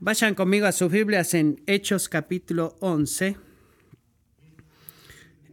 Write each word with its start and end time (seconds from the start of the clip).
Vayan 0.00 0.36
conmigo 0.36 0.66
a 0.66 0.70
sus 0.70 0.92
Biblias 0.92 1.34
en 1.34 1.60
Hechos 1.66 2.08
capítulo 2.08 2.76
11. 2.78 3.36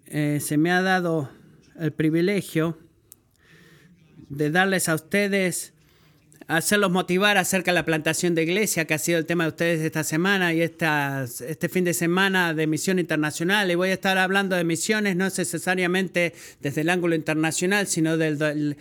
Eh, 0.05 0.39
se 0.39 0.57
me 0.57 0.71
ha 0.71 0.83
dado 0.83 1.31
el 1.79 1.91
privilegio 1.91 2.77
de 4.29 4.51
darles 4.51 4.87
a 4.87 4.93
ustedes, 4.93 5.73
hacerlos 6.45 6.91
motivar 6.91 7.39
acerca 7.39 7.71
de 7.71 7.75
la 7.75 7.85
plantación 7.85 8.35
de 8.35 8.43
iglesia, 8.43 8.85
que 8.85 8.93
ha 8.93 8.99
sido 8.99 9.17
el 9.17 9.25
tema 9.25 9.45
de 9.45 9.49
ustedes 9.49 9.81
esta 9.81 10.03
semana 10.03 10.53
y 10.53 10.61
esta, 10.61 11.23
este 11.23 11.67
fin 11.67 11.83
de 11.83 11.95
semana 11.95 12.53
de 12.53 12.67
misión 12.67 12.99
internacional. 12.99 13.71
Y 13.71 13.73
voy 13.73 13.89
a 13.89 13.93
estar 13.93 14.19
hablando 14.19 14.55
de 14.55 14.63
misiones 14.63 15.15
no 15.15 15.25
necesariamente 15.25 16.35
desde 16.59 16.81
el 16.81 16.91
ángulo 16.91 17.15
internacional, 17.15 17.87
sino 17.87 18.15
del, 18.15 18.37
del 18.37 18.77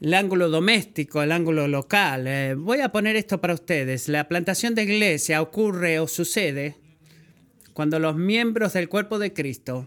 el 0.00 0.14
ángulo 0.14 0.48
doméstico, 0.48 1.22
el 1.22 1.32
ángulo 1.32 1.68
local. 1.68 2.26
Eh, 2.26 2.54
voy 2.54 2.80
a 2.80 2.90
poner 2.90 3.16
esto 3.16 3.40
para 3.40 3.54
ustedes. 3.54 4.08
La 4.08 4.28
plantación 4.28 4.74
de 4.74 4.84
iglesia 4.84 5.42
ocurre 5.42 5.98
o 6.00 6.08
sucede 6.08 6.76
cuando 7.72 7.98
los 7.98 8.16
miembros 8.16 8.72
del 8.72 8.88
cuerpo 8.88 9.18
de 9.18 9.32
Cristo 9.32 9.86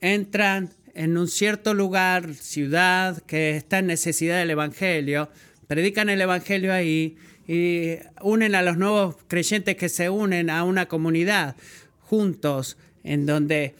entran 0.00 0.70
en 0.94 1.16
un 1.16 1.28
cierto 1.28 1.74
lugar, 1.74 2.34
ciudad, 2.34 3.22
que 3.22 3.56
está 3.56 3.78
en 3.78 3.86
necesidad 3.86 4.38
del 4.38 4.50
Evangelio, 4.50 5.30
predican 5.66 6.08
el 6.08 6.20
Evangelio 6.20 6.72
ahí 6.72 7.16
y 7.46 7.96
unen 8.22 8.54
a 8.54 8.62
los 8.62 8.76
nuevos 8.76 9.16
creyentes 9.28 9.76
que 9.76 9.88
se 9.88 10.10
unen 10.10 10.50
a 10.50 10.64
una 10.64 10.86
comunidad 10.86 11.56
juntos 12.00 12.76
en 13.04 13.26
donde 13.26 13.74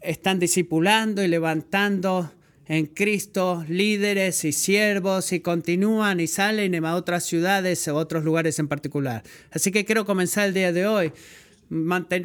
están 0.00 0.38
discipulando 0.38 1.22
y 1.22 1.28
levantando 1.28 2.30
en 2.68 2.86
Cristo 2.86 3.64
líderes 3.68 4.44
y 4.44 4.52
siervos 4.52 5.32
y 5.32 5.40
continúan 5.40 6.20
y 6.20 6.26
salen 6.26 6.84
a 6.84 6.94
otras 6.96 7.24
ciudades 7.24 7.86
o 7.88 7.96
otros 7.96 8.24
lugares 8.24 8.58
en 8.58 8.68
particular. 8.68 9.22
Así 9.50 9.70
que 9.70 9.84
quiero 9.84 10.04
comenzar 10.04 10.48
el 10.48 10.54
día 10.54 10.72
de 10.72 10.86
hoy 10.86 11.12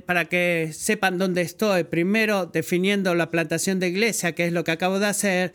para 0.06 0.26
que 0.26 0.72
sepan 0.74 1.18
dónde 1.18 1.42
estoy. 1.42 1.84
Primero 1.84 2.46
definiendo 2.46 3.14
la 3.16 3.32
plantación 3.32 3.80
de 3.80 3.90
iglesia, 3.90 4.34
que 4.34 4.46
es 4.46 4.54
lo 4.54 4.64
que 4.64 4.72
acabo 4.72 5.00
de 5.00 5.08
hacer. 5.08 5.54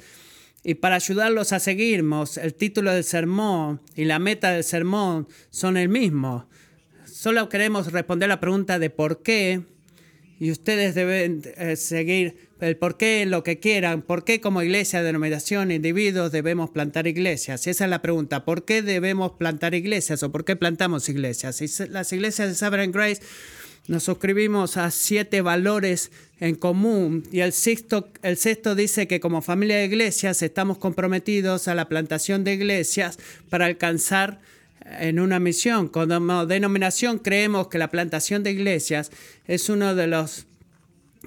Y 0.63 0.75
para 0.75 0.97
ayudarlos 0.97 1.53
a 1.53 1.61
seguirnos, 1.61 2.39
el 2.39 2.55
título 2.55 2.93
del 2.93 3.05
sermón 3.05 3.81
y 3.95 4.05
la 4.05 4.19
meta 4.19 4.51
del 4.51 4.65
sermón 4.65 5.29
son 5.51 5.77
el 5.77 5.89
mismo. 5.89 6.49
Solo 7.05 7.49
queremos 7.49 7.93
responder 7.93 8.29
la 8.29 8.41
pregunta 8.41 8.79
de 8.79 8.91
por 8.91 9.23
qué 9.23 9.63
y 10.39 10.51
ustedes 10.51 10.95
deben 10.95 11.43
eh, 11.57 11.77
seguir 11.77 12.37
el 12.61 12.77
por 12.77 12.97
qué, 12.97 13.27
lo 13.27 13.43
que 13.43 13.59
quieran, 13.59 14.03
por 14.03 14.25
qué 14.25 14.41
como 14.41 14.63
iglesia, 14.63 15.03
denominación, 15.03 15.71
individuos 15.71 16.33
debemos 16.33 16.71
plantar 16.71 17.07
iglesias. 17.07 17.67
esa 17.67 17.85
es 17.85 17.91
la 17.91 18.03
pregunta, 18.03 18.45
¿por 18.45 18.65
qué 18.65 18.83
debemos 18.83 19.33
plantar 19.33 19.75
iglesias 19.75 20.23
o 20.23 20.33
por 20.33 20.45
qué 20.45 20.57
plantamos 20.57 21.09
iglesias? 21.09 21.61
Y 21.61 21.89
las 21.89 22.13
iglesias 22.13 22.49
de 22.49 22.55
Sovereign 22.55 22.93
Grace 22.93 23.23
nos 23.89 24.03
suscribimos 24.03 24.77
a 24.77 24.91
siete 24.91 25.43
valores 25.43 26.11
en 26.41 26.55
común 26.55 27.23
y 27.31 27.41
el 27.41 27.53
sexto, 27.53 28.09
el 28.23 28.37
sexto 28.37 28.75
dice 28.75 29.07
que 29.07 29.21
como 29.21 29.43
familia 29.43 29.77
de 29.77 29.85
iglesias 29.85 30.43
estamos 30.43 30.79
comprometidos 30.79 31.69
a 31.69 31.75
la 31.75 31.89
plantación 31.89 32.43
de 32.43 32.55
iglesias 32.55 33.19
para 33.49 33.67
alcanzar 33.67 34.41
en 34.99 35.21
una 35.21 35.39
misión. 35.39 35.89
Como 35.89 36.47
denominación 36.47 37.19
creemos 37.19 37.69
que 37.69 37.79
la 37.79 37.91
plantación 37.91 38.43
de 38.43 38.53
iglesias 38.53 39.11
es 39.47 39.69
uno 39.69 39.95
de 39.95 40.07
los 40.07 40.47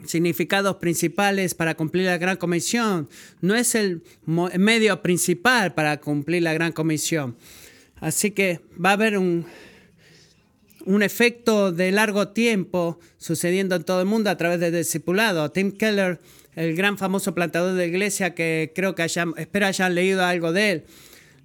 significados 0.06 0.78
principales 0.78 1.54
para 1.54 1.76
cumplir 1.76 2.06
la 2.06 2.18
gran 2.18 2.38
comisión. 2.38 3.10
No 3.42 3.56
es 3.56 3.76
el 3.76 4.04
medio 4.26 5.02
principal 5.02 5.74
para 5.74 6.00
cumplir 6.00 6.44
la 6.44 6.54
gran 6.54 6.72
comisión. 6.72 7.36
Así 8.00 8.32
que 8.32 8.62
va 8.84 8.92
a 8.92 8.94
haber 8.94 9.18
un, 9.18 9.46
un 10.86 11.04
efecto 11.04 11.72
de 11.72 11.92
largo 11.92 12.30
tiempo 12.30 13.00
sucediendo 13.18 13.76
en 13.76 13.84
todo 13.84 14.00
el 14.00 14.08
mundo 14.08 14.30
a 14.30 14.38
través 14.38 14.60
del 14.60 14.74
discipulado. 14.74 15.52
Tim 15.52 15.72
Keller, 15.72 16.20
el 16.56 16.76
gran 16.76 16.98
famoso 16.98 17.36
plantador 17.36 17.76
de 17.76 17.88
iglesia 17.88 18.34
que 18.34 18.72
creo 18.74 18.96
que 18.96 19.04
espero 19.04 19.66
hayan 19.66 19.96
leído 19.96 20.24
algo 20.24 20.54
de 20.54 20.72
él, 20.72 20.84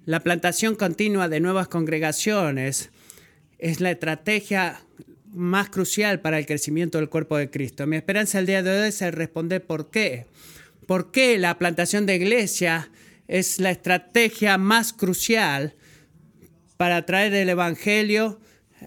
la 0.05 0.19
plantación 0.19 0.75
continua 0.75 1.29
de 1.29 1.39
nuevas 1.39 1.67
congregaciones 1.67 2.91
es 3.57 3.81
la 3.81 3.91
estrategia 3.91 4.79
más 5.33 5.69
crucial 5.69 6.21
para 6.21 6.37
el 6.37 6.45
crecimiento 6.45 6.99
del 6.99 7.09
cuerpo 7.09 7.37
de 7.37 7.49
Cristo. 7.49 7.87
Mi 7.87 7.95
esperanza 7.95 8.39
el 8.39 8.45
día 8.45 8.61
de 8.61 8.81
hoy 8.81 8.87
es 8.87 9.01
responder 9.13 9.65
por 9.65 9.89
qué. 9.89 10.27
¿Por 10.85 11.11
qué 11.11 11.39
la 11.39 11.57
plantación 11.57 12.05
de 12.05 12.15
iglesia 12.15 12.91
es 13.27 13.59
la 13.59 13.71
estrategia 13.71 14.59
más 14.59 14.93
crucial 14.93 15.73
para 16.77 17.05
traer 17.05 17.33
el 17.33 17.49
Evangelio 17.49 18.39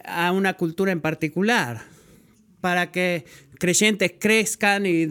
a 0.05 0.31
una 0.31 0.55
cultura 0.55 0.93
en 0.93 1.01
particular? 1.01 1.83
Para 2.61 2.93
que 2.93 3.25
creyentes 3.59 4.13
crezcan 4.21 4.87
y 4.87 5.07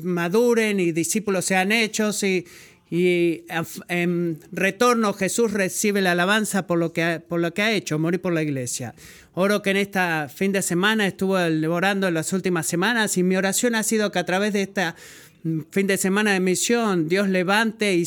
maduren 0.00 0.80
y 0.80 0.90
discípulos 0.90 1.44
sean 1.44 1.70
hechos 1.70 2.22
y, 2.24 2.46
y 2.94 3.44
en 3.88 4.38
retorno 4.52 5.14
Jesús 5.14 5.50
recibe 5.52 6.02
la 6.02 6.12
alabanza 6.12 6.66
por 6.66 6.78
lo 6.78 6.92
que 6.92 7.02
ha, 7.02 7.20
por 7.20 7.40
lo 7.40 7.54
que 7.54 7.62
ha 7.62 7.72
hecho, 7.72 7.98
morir 7.98 8.20
por 8.20 8.34
la 8.34 8.42
iglesia. 8.42 8.94
Oro 9.32 9.62
que 9.62 9.70
en 9.70 9.78
esta 9.78 10.28
fin 10.28 10.52
de 10.52 10.60
semana 10.60 11.06
estuvo 11.06 11.36
orando 11.70 12.08
en 12.08 12.12
las 12.12 12.34
últimas 12.34 12.66
semanas 12.66 13.16
y 13.16 13.22
mi 13.22 13.34
oración 13.34 13.76
ha 13.76 13.82
sido 13.82 14.12
que 14.12 14.18
a 14.18 14.26
través 14.26 14.52
de 14.52 14.60
esta 14.60 14.94
fin 15.70 15.86
de 15.86 15.96
semana 15.96 16.34
de 16.34 16.40
misión 16.40 17.08
Dios 17.08 17.30
levante 17.30 17.94
y 17.94 18.06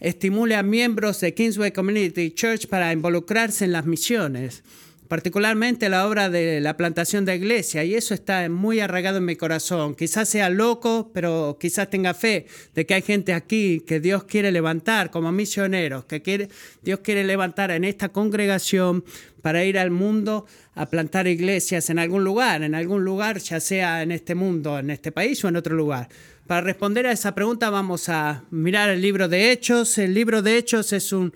estimule 0.00 0.56
a 0.56 0.62
miembros 0.62 1.20
de 1.20 1.34
Kingsway 1.34 1.72
Community 1.72 2.30
Church 2.30 2.68
para 2.68 2.94
involucrarse 2.94 3.66
en 3.66 3.72
las 3.72 3.84
misiones 3.84 4.62
particularmente 5.08 5.88
la 5.88 6.06
obra 6.06 6.30
de 6.30 6.60
la 6.60 6.76
plantación 6.76 7.24
de 7.24 7.36
iglesia, 7.36 7.84
y 7.84 7.94
eso 7.94 8.14
está 8.14 8.48
muy 8.48 8.80
arraigado 8.80 9.18
en 9.18 9.24
mi 9.24 9.36
corazón. 9.36 9.94
Quizás 9.94 10.28
sea 10.28 10.50
loco, 10.50 11.10
pero 11.12 11.56
quizás 11.60 11.90
tenga 11.90 12.14
fe 12.14 12.46
de 12.74 12.86
que 12.86 12.94
hay 12.94 13.02
gente 13.02 13.32
aquí 13.32 13.82
que 13.86 14.00
Dios 14.00 14.24
quiere 14.24 14.52
levantar 14.52 15.10
como 15.10 15.32
misioneros, 15.32 16.04
que 16.04 16.22
quiere, 16.22 16.48
Dios 16.82 17.00
quiere 17.00 17.24
levantar 17.24 17.70
en 17.70 17.84
esta 17.84 18.08
congregación 18.10 19.04
para 19.42 19.64
ir 19.64 19.78
al 19.78 19.90
mundo 19.90 20.46
a 20.74 20.86
plantar 20.86 21.26
iglesias 21.26 21.88
en 21.90 21.98
algún 21.98 22.24
lugar, 22.24 22.62
en 22.62 22.74
algún 22.74 23.04
lugar, 23.04 23.38
ya 23.38 23.60
sea 23.60 24.02
en 24.02 24.12
este 24.12 24.34
mundo, 24.34 24.78
en 24.78 24.90
este 24.90 25.12
país 25.12 25.44
o 25.44 25.48
en 25.48 25.56
otro 25.56 25.74
lugar. 25.76 26.08
Para 26.46 26.60
responder 26.60 27.06
a 27.06 27.12
esa 27.12 27.34
pregunta 27.34 27.70
vamos 27.70 28.08
a 28.08 28.44
mirar 28.50 28.88
el 28.90 29.02
libro 29.02 29.28
de 29.28 29.50
Hechos. 29.50 29.98
El 29.98 30.14
libro 30.14 30.42
de 30.42 30.58
Hechos 30.58 30.92
es 30.92 31.12
un 31.12 31.32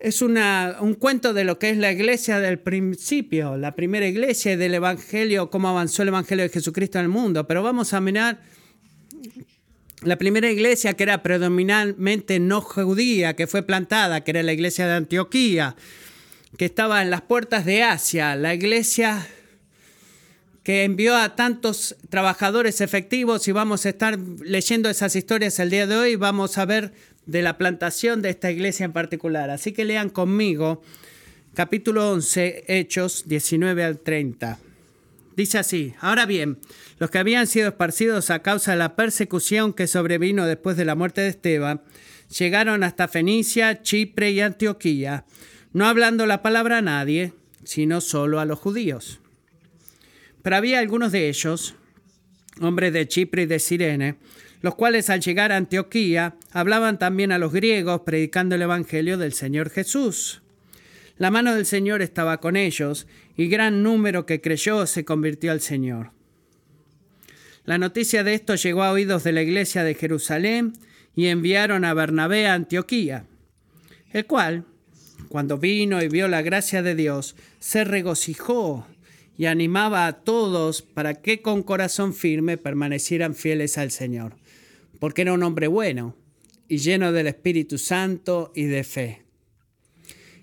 es 0.00 0.22
una, 0.22 0.78
un 0.80 0.94
cuento 0.94 1.34
de 1.34 1.44
lo 1.44 1.58
que 1.58 1.70
es 1.70 1.76
la 1.76 1.92
iglesia 1.92 2.40
del 2.40 2.58
principio, 2.58 3.56
la 3.58 3.74
primera 3.74 4.06
iglesia 4.06 4.56
del 4.56 4.74
Evangelio, 4.74 5.50
cómo 5.50 5.68
avanzó 5.68 6.02
el 6.02 6.08
Evangelio 6.08 6.44
de 6.44 6.48
Jesucristo 6.48 6.98
en 6.98 7.04
el 7.04 7.10
mundo. 7.10 7.46
Pero 7.46 7.62
vamos 7.62 7.92
a 7.92 8.00
mirar 8.00 8.40
la 10.02 10.16
primera 10.16 10.50
iglesia 10.50 10.94
que 10.94 11.02
era 11.02 11.22
predominantemente 11.22 12.40
no 12.40 12.62
judía, 12.62 13.36
que 13.36 13.46
fue 13.46 13.62
plantada, 13.62 14.22
que 14.22 14.30
era 14.30 14.42
la 14.42 14.54
iglesia 14.54 14.86
de 14.86 14.94
Antioquía, 14.94 15.76
que 16.56 16.64
estaba 16.64 17.02
en 17.02 17.10
las 17.10 17.20
puertas 17.20 17.66
de 17.66 17.82
Asia, 17.82 18.34
la 18.36 18.54
iglesia 18.54 19.26
que 20.62 20.84
envió 20.84 21.16
a 21.16 21.36
tantos 21.36 21.96
trabajadores 22.10 22.80
efectivos 22.80 23.48
y 23.48 23.52
vamos 23.52 23.86
a 23.86 23.90
estar 23.90 24.18
leyendo 24.18 24.88
esas 24.88 25.16
historias 25.16 25.58
el 25.58 25.70
día 25.70 25.86
de 25.86 25.96
hoy, 25.96 26.16
vamos 26.16 26.58
a 26.58 26.64
ver 26.64 26.92
de 27.26 27.42
la 27.42 27.58
plantación 27.58 28.22
de 28.22 28.30
esta 28.30 28.50
iglesia 28.50 28.84
en 28.84 28.92
particular. 28.92 29.50
Así 29.50 29.72
que 29.72 29.84
lean 29.84 30.10
conmigo 30.10 30.82
capítulo 31.54 32.10
11, 32.12 32.64
Hechos 32.68 33.24
19 33.26 33.84
al 33.84 33.98
30. 33.98 34.58
Dice 35.36 35.58
así, 35.58 35.94
ahora 36.00 36.26
bien, 36.26 36.58
los 36.98 37.10
que 37.10 37.18
habían 37.18 37.46
sido 37.46 37.68
esparcidos 37.68 38.30
a 38.30 38.42
causa 38.42 38.72
de 38.72 38.78
la 38.78 38.96
persecución 38.96 39.72
que 39.72 39.86
sobrevino 39.86 40.46
después 40.46 40.76
de 40.76 40.84
la 40.84 40.94
muerte 40.94 41.22
de 41.22 41.28
Esteban, 41.28 41.82
llegaron 42.38 42.84
hasta 42.84 43.08
Fenicia, 43.08 43.82
Chipre 43.82 44.30
y 44.32 44.40
Antioquía, 44.40 45.24
no 45.72 45.86
hablando 45.86 46.26
la 46.26 46.42
palabra 46.42 46.78
a 46.78 46.82
nadie, 46.82 47.32
sino 47.64 48.00
solo 48.00 48.40
a 48.40 48.44
los 48.44 48.58
judíos. 48.58 49.20
Pero 50.42 50.56
había 50.56 50.78
algunos 50.78 51.12
de 51.12 51.28
ellos, 51.28 51.74
hombres 52.60 52.92
de 52.92 53.08
Chipre 53.08 53.42
y 53.42 53.46
de 53.46 53.58
Sirene, 53.58 54.16
los 54.60 54.74
cuales 54.74 55.08
al 55.10 55.20
llegar 55.20 55.52
a 55.52 55.56
Antioquía 55.56 56.36
hablaban 56.52 56.98
también 56.98 57.32
a 57.32 57.38
los 57.38 57.52
griegos 57.52 58.02
predicando 58.02 58.54
el 58.54 58.62
Evangelio 58.62 59.16
del 59.16 59.32
Señor 59.32 59.70
Jesús. 59.70 60.42
La 61.16 61.30
mano 61.30 61.54
del 61.54 61.66
Señor 61.66 62.02
estaba 62.02 62.40
con 62.40 62.56
ellos 62.56 63.06
y 63.36 63.48
gran 63.48 63.82
número 63.82 64.26
que 64.26 64.40
creyó 64.40 64.86
se 64.86 65.04
convirtió 65.04 65.52
al 65.52 65.60
Señor. 65.60 66.12
La 67.64 67.78
noticia 67.78 68.24
de 68.24 68.34
esto 68.34 68.54
llegó 68.54 68.82
a 68.82 68.92
oídos 68.92 69.24
de 69.24 69.32
la 69.32 69.42
iglesia 69.42 69.84
de 69.84 69.94
Jerusalén 69.94 70.72
y 71.14 71.26
enviaron 71.26 71.84
a 71.84 71.94
Bernabé 71.94 72.46
a 72.46 72.54
Antioquía, 72.54 73.26
el 74.12 74.26
cual, 74.26 74.64
cuando 75.28 75.58
vino 75.58 76.02
y 76.02 76.08
vio 76.08 76.26
la 76.26 76.42
gracia 76.42 76.82
de 76.82 76.94
Dios, 76.94 77.36
se 77.58 77.84
regocijó 77.84 78.86
y 79.36 79.46
animaba 79.46 80.06
a 80.06 80.12
todos 80.14 80.82
para 80.82 81.14
que 81.14 81.42
con 81.42 81.62
corazón 81.62 82.14
firme 82.14 82.56
permanecieran 82.56 83.34
fieles 83.34 83.78
al 83.78 83.90
Señor 83.90 84.39
porque 85.00 85.22
era 85.22 85.32
un 85.32 85.42
hombre 85.42 85.66
bueno 85.66 86.14
y 86.68 86.78
lleno 86.78 87.10
del 87.10 87.26
Espíritu 87.26 87.78
Santo 87.78 88.52
y 88.54 88.64
de 88.64 88.84
fe. 88.84 89.24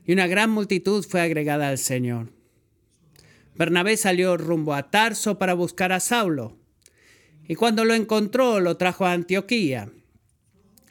Y 0.06 0.12
una 0.12 0.28
gran 0.28 0.50
multitud 0.50 1.06
fue 1.08 1.22
agregada 1.22 1.70
al 1.70 1.78
Señor. 1.78 2.34
Bernabé 3.56 3.96
salió 3.96 4.36
rumbo 4.36 4.74
a 4.74 4.92
Tarso 4.92 5.40
para 5.40 5.54
buscar 5.54 5.92
a 5.94 6.00
Saulo. 6.00 6.58
Y 7.48 7.56
cuando 7.56 7.86
lo 7.86 7.94
encontró, 7.94 8.60
lo 8.60 8.76
trajo 8.78 9.06
a 9.06 9.14
Antioquía. 9.14 9.90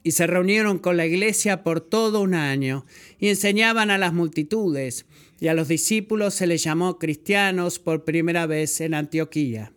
Y 0.02 0.12
se 0.12 0.26
reunieron 0.26 0.78
con 0.78 0.96
la 0.96 1.06
iglesia 1.06 1.62
por 1.62 1.80
todo 1.80 2.22
un 2.22 2.34
año 2.34 2.86
y 3.18 3.28
enseñaban 3.28 3.90
a 3.90 3.98
las 3.98 4.12
multitudes. 4.12 5.06
Y 5.38 5.48
a 5.48 5.54
los 5.54 5.68
discípulos 5.68 6.34
se 6.34 6.46
les 6.46 6.62
llamó 6.62 6.98
cristianos 6.98 7.78
por 7.78 8.04
primera 8.04 8.46
vez 8.46 8.80
en 8.80 8.94
Antioquía. 8.94 9.72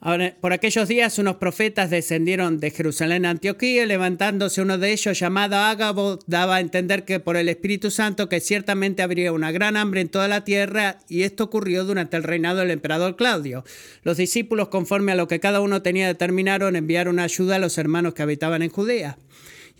Por 0.00 0.52
aquellos 0.52 0.86
días 0.86 1.18
unos 1.18 1.36
profetas 1.36 1.90
descendieron 1.90 2.60
de 2.60 2.70
Jerusalén 2.70 3.26
a 3.26 3.30
Antioquía, 3.30 3.84
levantándose 3.84 4.62
uno 4.62 4.78
de 4.78 4.92
ellos 4.92 5.18
llamado 5.18 5.56
Ágabo, 5.56 6.20
daba 6.28 6.56
a 6.56 6.60
entender 6.60 7.04
que 7.04 7.18
por 7.18 7.36
el 7.36 7.48
Espíritu 7.48 7.90
Santo 7.90 8.28
que 8.28 8.40
ciertamente 8.40 9.02
habría 9.02 9.32
una 9.32 9.50
gran 9.50 9.76
hambre 9.76 10.00
en 10.00 10.08
toda 10.08 10.28
la 10.28 10.44
tierra, 10.44 10.98
y 11.08 11.22
esto 11.22 11.44
ocurrió 11.44 11.84
durante 11.84 12.16
el 12.16 12.22
reinado 12.22 12.60
del 12.60 12.70
emperador 12.70 13.16
Claudio. 13.16 13.64
Los 14.04 14.18
discípulos, 14.18 14.68
conforme 14.68 15.12
a 15.12 15.16
lo 15.16 15.26
que 15.26 15.40
cada 15.40 15.60
uno 15.60 15.82
tenía 15.82 16.06
determinaron, 16.06 16.76
enviaron 16.76 17.18
ayuda 17.18 17.56
a 17.56 17.60
los 17.60 17.76
hermanos 17.76 18.14
que 18.14 18.22
habitaban 18.22 18.62
en 18.62 18.70
Judea. 18.70 19.18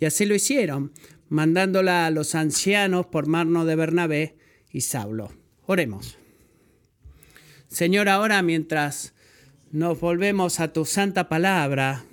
Y 0.01 0.05
así 0.05 0.25
lo 0.25 0.35
hicieron, 0.35 0.91
mandándola 1.29 2.05
a 2.05 2.11
los 2.11 2.35
ancianos 2.35 3.05
por 3.05 3.27
mano 3.27 3.63
de 3.65 3.75
Bernabé 3.77 4.35
y 4.69 4.81
Saulo. 4.81 5.31
Oremos. 5.65 6.17
Señor, 7.69 8.09
ahora 8.09 8.41
mientras 8.41 9.13
nos 9.71 9.99
volvemos 9.99 10.59
a 10.59 10.73
tu 10.73 10.83
santa 10.83 11.29
palabra, 11.29 12.03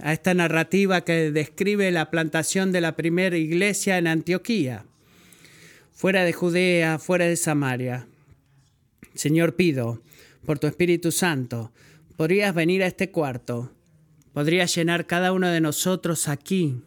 a 0.00 0.12
esta 0.12 0.34
narrativa 0.34 1.00
que 1.02 1.30
describe 1.32 1.90
la 1.90 2.10
plantación 2.10 2.72
de 2.72 2.82
la 2.82 2.94
primera 2.94 3.38
iglesia 3.38 3.96
en 3.96 4.06
Antioquía, 4.06 4.84
fuera 5.92 6.24
de 6.24 6.34
Judea, 6.34 6.98
fuera 6.98 7.24
de 7.24 7.36
Samaria. 7.36 8.06
Señor, 9.14 9.56
pido, 9.56 10.02
por 10.44 10.58
tu 10.58 10.66
Espíritu 10.66 11.10
Santo, 11.10 11.72
podrías 12.16 12.54
venir 12.54 12.82
a 12.82 12.86
este 12.86 13.10
cuarto, 13.10 13.72
podrías 14.34 14.74
llenar 14.74 15.06
cada 15.06 15.32
uno 15.32 15.48
de 15.48 15.62
nosotros 15.62 16.28
aquí, 16.28 16.82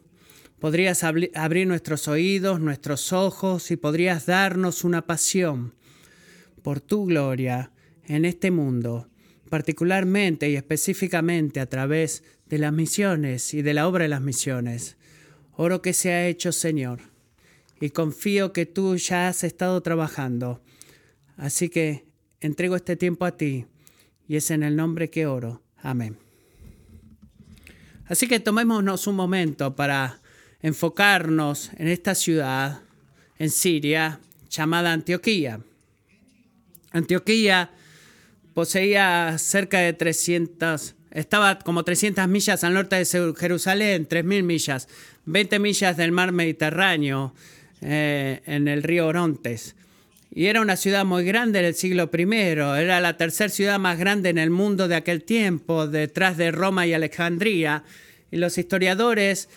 podrías 0.60 1.02
abrir 1.02 1.66
nuestros 1.66 2.06
oídos, 2.06 2.60
nuestros 2.60 3.12
ojos 3.12 3.72
y 3.72 3.76
podrías 3.76 4.26
darnos 4.26 4.84
una 4.84 5.02
pasión 5.02 5.74
por 6.62 6.80
tu 6.80 7.06
gloria 7.06 7.72
en 8.06 8.24
este 8.24 8.52
mundo 8.52 9.09
particularmente 9.50 10.48
y 10.48 10.56
específicamente 10.56 11.60
a 11.60 11.66
través 11.66 12.22
de 12.46 12.58
las 12.58 12.72
misiones 12.72 13.52
y 13.52 13.62
de 13.62 13.74
la 13.74 13.86
obra 13.86 14.04
de 14.04 14.08
las 14.08 14.22
misiones. 14.22 14.96
Oro 15.52 15.82
que 15.82 15.92
se 15.92 16.12
ha 16.12 16.26
hecho, 16.26 16.52
Señor, 16.52 17.00
y 17.80 17.90
confío 17.90 18.52
que 18.52 18.64
tú 18.64 18.96
ya 18.96 19.28
has 19.28 19.44
estado 19.44 19.82
trabajando. 19.82 20.62
Así 21.36 21.68
que 21.68 22.04
entrego 22.40 22.76
este 22.76 22.96
tiempo 22.96 23.26
a 23.26 23.36
ti, 23.36 23.66
y 24.26 24.36
es 24.36 24.50
en 24.50 24.62
el 24.62 24.76
nombre 24.76 25.10
que 25.10 25.26
oro. 25.26 25.62
Amén. 25.82 26.16
Así 28.06 28.26
que 28.28 28.40
tomémonos 28.40 29.06
un 29.06 29.16
momento 29.16 29.74
para 29.76 30.20
enfocarnos 30.62 31.70
en 31.76 31.88
esta 31.88 32.14
ciudad, 32.14 32.82
en 33.38 33.50
Siria, 33.50 34.20
llamada 34.48 34.92
Antioquía. 34.92 35.60
Antioquía 36.92 37.70
poseía 38.54 39.36
cerca 39.38 39.78
de 39.78 39.92
300, 39.92 40.94
estaba 41.10 41.58
como 41.58 41.84
300 41.84 42.28
millas 42.28 42.64
al 42.64 42.74
norte 42.74 42.96
de 42.96 43.34
Jerusalén, 43.36 44.08
3.000 44.08 44.42
millas, 44.42 44.88
20 45.26 45.58
millas 45.58 45.96
del 45.96 46.12
mar 46.12 46.32
Mediterráneo, 46.32 47.34
eh, 47.80 48.40
en 48.46 48.68
el 48.68 48.82
río 48.82 49.06
Orontes. 49.06 49.74
Y 50.32 50.46
era 50.46 50.60
una 50.60 50.76
ciudad 50.76 51.04
muy 51.04 51.24
grande 51.24 51.60
del 51.60 51.74
siglo 51.74 52.08
I, 52.16 52.22
era 52.22 53.00
la 53.00 53.16
tercera 53.16 53.48
ciudad 53.48 53.78
más 53.80 53.98
grande 53.98 54.28
en 54.28 54.38
el 54.38 54.50
mundo 54.50 54.86
de 54.86 54.94
aquel 54.94 55.24
tiempo, 55.24 55.88
detrás 55.88 56.36
de 56.36 56.52
Roma 56.52 56.86
y 56.86 56.92
Alejandría. 56.92 57.82
Y 58.30 58.36
los 58.36 58.56
historiadores 58.56 59.48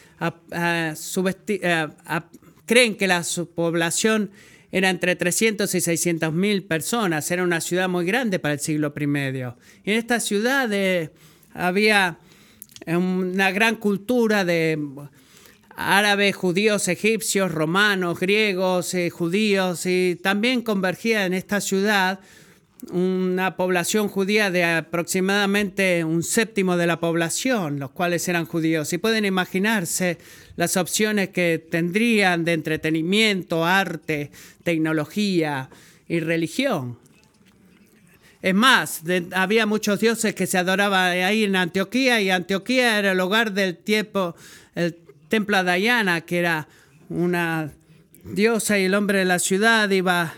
creen 2.66 2.96
que 2.96 3.08
la 3.08 3.24
población 3.54 4.32
era 4.74 4.90
entre 4.90 5.16
300 5.16 5.74
y 5.76 5.82
600 5.82 6.34
mil 6.34 6.64
personas, 6.64 7.30
era 7.30 7.44
una 7.44 7.62
ciudad 7.62 7.88
muy 7.88 8.06
grande 8.06 8.40
para 8.40 8.56
el 8.56 8.60
siglo 8.60 8.92
I. 9.00 9.04
Y 9.84 9.92
en 9.92 10.00
esta 10.00 10.20
ciudad 10.20 10.68
eh, 10.74 11.12
había 11.54 12.18
una 12.88 13.52
gran 13.52 13.76
cultura 13.76 14.44
de 14.44 14.80
árabes, 15.76 16.36
judíos, 16.36 16.88
egipcios, 16.88 17.52
romanos, 17.52 18.20
griegos, 18.20 18.96
eh, 18.96 19.12
judíos, 19.12 19.86
y 19.86 20.18
también 20.24 20.64
convergía 20.64 21.28
en 21.28 21.36
esta 21.36 21.62
ciudad 21.62 22.20
una 22.92 23.56
población 23.56 24.08
judía 24.08 24.52
de 24.52 24.64
aproximadamente 24.64 26.04
un 26.04 26.24
séptimo 26.24 26.78
de 26.78 26.88
la 26.88 27.00
población, 27.00 27.80
los 27.80 27.92
cuales 27.92 28.28
eran 28.28 28.46
judíos. 28.46 28.92
Y 28.94 28.98
pueden 28.98 29.26
imaginarse 29.26 30.18
las 30.56 30.78
opciones 30.78 31.30
que 31.30 31.66
tendrían 31.70 32.46
de 32.46 32.54
entretenimiento, 32.54 33.66
arte, 33.66 34.32
tecnología 34.64 35.70
y 36.08 36.20
religión. 36.20 36.98
Es 38.42 38.54
más, 38.54 39.04
había 39.34 39.66
muchos 39.66 40.00
dioses 40.00 40.36
que 40.36 40.48
se 40.48 40.58
adoraban 40.58 41.12
ahí 41.12 41.46
en 41.46 41.56
Antioquía 41.56 42.20
y 42.22 42.30
Antioquía 42.30 43.00
era 43.00 43.14
el 43.14 43.20
hogar 43.20 43.54
del 43.54 43.78
tiempo, 43.78 44.36
el 44.76 44.98
templo 45.30 45.64
de 45.64 45.78
Diana, 45.78 46.22
que 46.22 46.40
era 46.40 46.68
una 47.08 47.72
diosa 48.26 48.78
y 48.78 48.86
el 48.86 48.96
hombre 48.96 49.20
de 49.20 49.26
la 49.26 49.40
ciudad 49.40 49.90
iba 49.90 50.34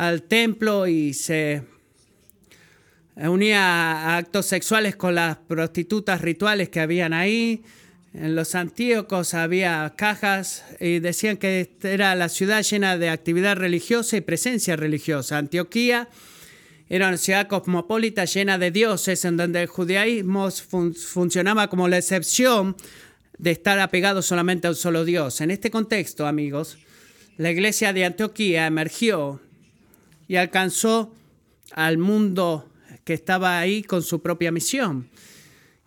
al 0.00 0.22
templo 0.22 0.86
y 0.86 1.12
se 1.12 1.62
unía 3.16 3.60
a 3.60 4.16
actos 4.16 4.46
sexuales 4.46 4.96
con 4.96 5.14
las 5.14 5.36
prostitutas 5.36 6.22
rituales 6.22 6.70
que 6.70 6.80
habían 6.80 7.12
ahí. 7.12 7.62
En 8.14 8.34
los 8.34 8.54
Antíocos 8.54 9.34
había 9.34 9.92
cajas 9.98 10.64
y 10.80 11.00
decían 11.00 11.36
que 11.36 11.76
era 11.82 12.14
la 12.14 12.30
ciudad 12.30 12.62
llena 12.62 12.96
de 12.96 13.10
actividad 13.10 13.58
religiosa 13.58 14.16
y 14.16 14.22
presencia 14.22 14.74
religiosa. 14.74 15.36
Antioquía 15.36 16.08
era 16.88 17.08
una 17.08 17.18
ciudad 17.18 17.46
cosmopolita 17.46 18.24
llena 18.24 18.56
de 18.56 18.70
dioses, 18.70 19.26
en 19.26 19.36
donde 19.36 19.60
el 19.60 19.68
judaísmo 19.68 20.50
funcionaba 20.50 21.68
como 21.68 21.88
la 21.88 21.98
excepción 21.98 22.74
de 23.36 23.50
estar 23.50 23.78
apegado 23.78 24.22
solamente 24.22 24.66
a 24.66 24.70
un 24.70 24.76
solo 24.76 25.04
Dios. 25.04 25.42
En 25.42 25.50
este 25.50 25.70
contexto, 25.70 26.26
amigos, 26.26 26.78
la 27.36 27.50
iglesia 27.50 27.92
de 27.92 28.06
Antioquía 28.06 28.66
emergió 28.66 29.42
y 30.30 30.36
alcanzó 30.36 31.12
al 31.72 31.98
mundo 31.98 32.70
que 33.02 33.14
estaba 33.14 33.58
ahí 33.58 33.82
con 33.82 34.04
su 34.04 34.22
propia 34.22 34.52
misión. 34.52 35.10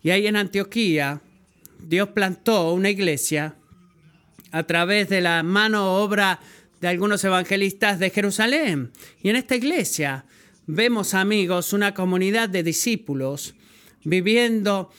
Y 0.02 0.10
ahí 0.10 0.26
en 0.26 0.36
Antioquía, 0.36 1.22
Dios 1.80 2.10
plantó 2.10 2.74
una 2.74 2.90
iglesia 2.90 3.56
a 4.50 4.64
través 4.64 5.08
de 5.08 5.22
la 5.22 5.42
mano 5.42 5.94
obra 5.94 6.40
de 6.78 6.88
algunos 6.88 7.24
evangelistas 7.24 7.98
de 7.98 8.10
Jerusalén. 8.10 8.92
Y 9.22 9.30
en 9.30 9.36
esta 9.36 9.56
iglesia 9.56 10.26
vemos, 10.66 11.14
amigos, 11.14 11.72
una 11.72 11.94
comunidad 11.94 12.50
de 12.50 12.62
discípulos 12.62 13.54
viviendo 14.04 14.90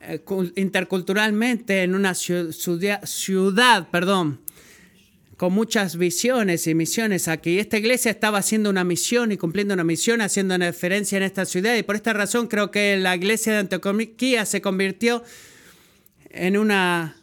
eh, 0.00 0.22
interculturalmente 0.54 1.82
en 1.82 1.96
una 1.96 2.14
ciudad, 2.14 3.02
ciudad 3.04 3.88
perdón, 3.90 4.42
con 5.36 5.52
muchas 5.52 5.96
visiones 5.96 6.66
y 6.66 6.74
misiones 6.74 7.28
aquí. 7.28 7.58
Esta 7.58 7.76
iglesia 7.76 8.10
estaba 8.10 8.38
haciendo 8.38 8.70
una 8.70 8.84
misión 8.84 9.32
y 9.32 9.36
cumpliendo 9.36 9.74
una 9.74 9.84
misión, 9.84 10.20
haciendo 10.20 10.54
una 10.54 10.66
diferencia 10.66 11.18
en 11.18 11.24
esta 11.24 11.44
ciudad. 11.44 11.76
Y 11.76 11.82
por 11.82 11.96
esta 11.96 12.12
razón 12.12 12.46
creo 12.46 12.70
que 12.70 12.96
la 12.96 13.14
iglesia 13.14 13.52
de 13.52 13.58
Antioquía 13.58 14.46
se 14.46 14.62
convirtió 14.62 15.22
en 16.30 16.56
una, 16.56 17.16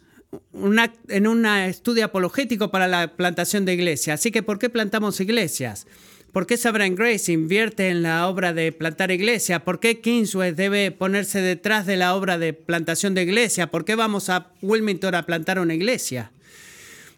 en 1.08 1.26
un 1.26 1.46
estudio 1.46 2.04
apologético 2.04 2.70
para 2.70 2.86
la 2.86 3.16
plantación 3.16 3.64
de 3.64 3.74
iglesias. 3.74 4.20
Así 4.20 4.30
que, 4.30 4.42
¿por 4.42 4.58
qué 4.60 4.70
plantamos 4.70 5.20
iglesias? 5.20 5.86
¿Por 6.32 6.46
qué 6.46 6.56
Sabran 6.56 6.96
Grace 6.96 7.30
invierte 7.30 7.88
en 7.88 8.02
la 8.02 8.28
obra 8.28 8.52
de 8.52 8.72
plantar 8.72 9.10
iglesia? 9.12 9.64
¿Por 9.64 9.78
qué 9.78 10.00
Kingsway 10.00 10.52
debe 10.52 10.90
ponerse 10.90 11.40
detrás 11.40 11.86
de 11.86 11.96
la 11.96 12.14
obra 12.14 12.38
de 12.38 12.52
plantación 12.52 13.14
de 13.14 13.22
iglesia? 13.22 13.68
¿Por 13.70 13.84
qué 13.84 13.94
vamos 13.94 14.30
a 14.30 14.50
Wilmington 14.60 15.14
a 15.14 15.26
plantar 15.26 15.60
una 15.60 15.74
iglesia? 15.74 16.32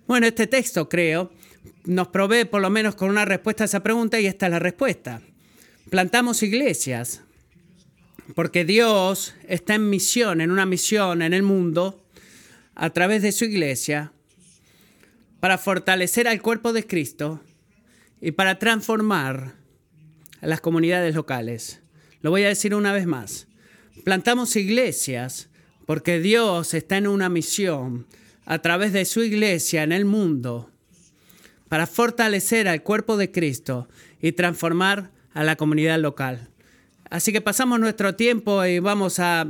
Bueno, 0.06 0.28
este 0.28 0.46
texto, 0.46 0.88
creo, 0.88 1.32
nos 1.84 2.08
provee 2.08 2.44
por 2.44 2.62
lo 2.62 2.70
menos 2.70 2.94
con 2.94 3.10
una 3.10 3.24
respuesta 3.24 3.64
a 3.64 3.66
esa 3.66 3.82
pregunta 3.82 4.20
y 4.20 4.26
esta 4.26 4.46
es 4.46 4.52
la 4.52 4.60
respuesta. 4.60 5.20
Plantamos 5.90 6.44
iglesias 6.44 7.22
porque 8.34 8.64
Dios 8.64 9.34
está 9.48 9.74
en 9.74 9.90
misión, 9.90 10.40
en 10.40 10.52
una 10.52 10.64
misión 10.64 11.22
en 11.22 11.34
el 11.34 11.42
mundo, 11.42 12.04
a 12.76 12.90
través 12.90 13.22
de 13.22 13.32
su 13.32 13.46
iglesia, 13.46 14.12
para 15.40 15.58
fortalecer 15.58 16.28
al 16.28 16.42
cuerpo 16.42 16.72
de 16.72 16.86
Cristo 16.86 17.40
y 18.20 18.32
para 18.32 18.58
transformar 18.58 19.54
a 20.40 20.46
las 20.46 20.60
comunidades 20.60 21.14
locales. 21.16 21.80
Lo 22.20 22.30
voy 22.30 22.44
a 22.44 22.48
decir 22.48 22.74
una 22.74 22.92
vez 22.92 23.06
más. 23.06 23.48
Plantamos 24.04 24.54
iglesias 24.54 25.48
porque 25.84 26.20
Dios 26.20 26.74
está 26.74 26.96
en 26.96 27.08
una 27.08 27.28
misión 27.28 28.06
a 28.46 28.60
través 28.60 28.92
de 28.92 29.04
su 29.04 29.22
iglesia 29.22 29.82
en 29.82 29.92
el 29.92 30.04
mundo 30.04 30.70
para 31.68 31.86
fortalecer 31.86 32.68
al 32.68 32.82
cuerpo 32.82 33.16
de 33.16 33.30
Cristo 33.30 33.88
y 34.22 34.32
transformar 34.32 35.10
a 35.34 35.44
la 35.44 35.56
comunidad 35.56 35.98
local. 35.98 36.48
Así 37.10 37.32
que 37.32 37.40
pasamos 37.40 37.78
nuestro 37.78 38.14
tiempo 38.14 38.64
y 38.64 38.78
vamos 38.78 39.18
a 39.18 39.46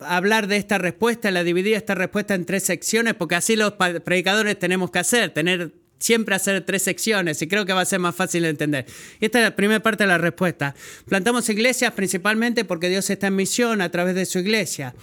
hablar 0.00 0.46
de 0.46 0.56
esta 0.56 0.78
respuesta, 0.78 1.30
la 1.30 1.44
dividí 1.44 1.74
esta 1.74 1.94
respuesta 1.94 2.34
en 2.34 2.46
tres 2.46 2.62
secciones, 2.62 3.14
porque 3.14 3.34
así 3.34 3.56
los 3.56 3.72
predicadores 3.72 4.58
tenemos 4.58 4.90
que 4.90 5.00
hacer, 5.00 5.30
tener 5.30 5.72
siempre 5.98 6.34
hacer 6.34 6.64
tres 6.64 6.82
secciones 6.82 7.42
y 7.42 7.48
creo 7.48 7.66
que 7.66 7.72
va 7.72 7.80
a 7.80 7.84
ser 7.84 7.98
más 7.98 8.14
fácil 8.14 8.44
de 8.44 8.50
entender. 8.50 8.86
Y 9.20 9.26
esta 9.26 9.38
es 9.38 9.44
la 9.44 9.56
primera 9.56 9.80
parte 9.80 10.04
de 10.04 10.08
la 10.08 10.18
respuesta. 10.18 10.74
Plantamos 11.06 11.48
iglesias 11.48 11.92
principalmente 11.92 12.64
porque 12.64 12.88
Dios 12.88 13.10
está 13.10 13.26
en 13.26 13.36
misión 13.36 13.80
a 13.80 13.90
través 13.90 14.14
de 14.14 14.24
su 14.24 14.38
iglesia. 14.38 14.94